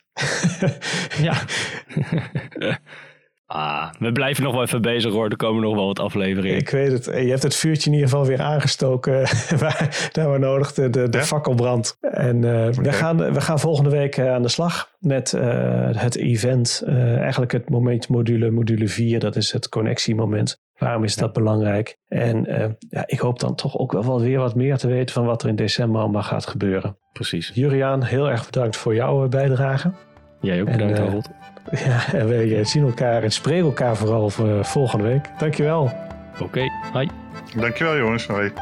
Ja. 1.21 1.35
ah, 3.53 3.91
we 3.99 4.13
blijven 4.13 4.43
nog 4.43 4.53
wel 4.53 4.63
even 4.63 4.83
bezig 4.83 5.13
hoor. 5.13 5.29
Er 5.29 5.37
komen 5.37 5.63
nog 5.63 5.75
wel 5.75 5.87
wat 5.87 5.99
afleveringen. 5.99 6.57
Ik 6.59 6.69
weet 6.69 6.93
het. 6.93 7.05
Je 7.05 7.31
hebt 7.31 7.43
het 7.43 7.55
vuurtje 7.57 7.91
in 7.91 7.95
ieder 7.97 8.11
geval 8.11 8.27
weer 8.27 8.41
aangestoken 8.41 9.13
waar, 9.61 10.09
daar 10.13 10.29
waar 10.29 10.39
nodig 10.39 10.73
de, 10.73 10.91
de, 10.91 11.09
de 11.09 11.19
Ja? 11.19 11.25
fakkelbrand. 11.25 11.97
En 12.01 12.45
eh, 12.45 12.69
we, 12.73 12.93
gaan, 12.93 13.33
we 13.33 13.41
gaan 13.41 13.59
volgende 13.59 13.91
week 13.91 14.17
eh, 14.17 14.33
aan 14.33 14.43
de 14.43 14.49
slag 14.49 14.91
met 14.99 15.33
eh, 15.33 15.89
het 15.93 16.17
event. 16.17 16.83
eh, 16.87 17.19
eigenlijk 17.19 17.53
het 17.53 17.71
moment 17.71 18.09
module, 18.09 18.51
module 18.51 18.89
4. 18.89 19.19
Dat 19.21 19.37
is 19.37 19.53
het 19.53 19.69
connectiemoment. 19.69 20.61
Waarom 20.79 21.05
is 21.05 21.17
dat 21.17 21.33
belangrijk? 21.33 21.97
En 22.09 22.47
eh, 22.47 22.69
ja, 22.89 23.03
ik 23.07 23.19
hoop 23.19 23.39
dan 23.41 23.55
toch 23.55 23.79
ook 23.79 23.93
wel 23.93 24.03
wat 24.03 24.21
weer 24.23 24.39
wat 24.39 24.55
meer 24.55 24.77
te 24.77 24.89
weten 24.89 25.15
van 25.15 25.25
wat 25.25 25.43
er 25.43 25.49
in 25.49 25.57
december 25.57 26.01
allemaal 26.01 26.23
gaat 26.23 26.47
gebeuren. 26.47 26.99
Precies. 27.13 27.51
Juriaan, 27.55 28.03
heel 28.03 28.31
erg 28.31 28.45
bedankt 28.45 28.77
voor 28.77 28.95
jouw 28.95 29.29
bijdrage. 29.29 29.93
Jij 30.41 30.61
ook 30.61 30.69
En, 30.69 30.77
bedankt, 30.77 30.99
Harold. 30.99 31.31
Ja, 31.71 32.13
en 32.13 32.29
wij 32.29 32.59
eh, 32.59 32.65
zien 32.65 32.85
elkaar 32.85 33.23
en 33.23 33.31
spreken 33.31 33.65
elkaar 33.65 33.97
vooral 33.97 34.31
voor 34.31 34.65
volgende 34.65 35.05
week. 35.05 35.25
Dankjewel. 35.39 35.93
Oké, 36.41 36.61
hi. 36.93 37.09
dankjewel 37.57 37.97
jongens. 37.97 38.27
Hoi. 38.27 38.53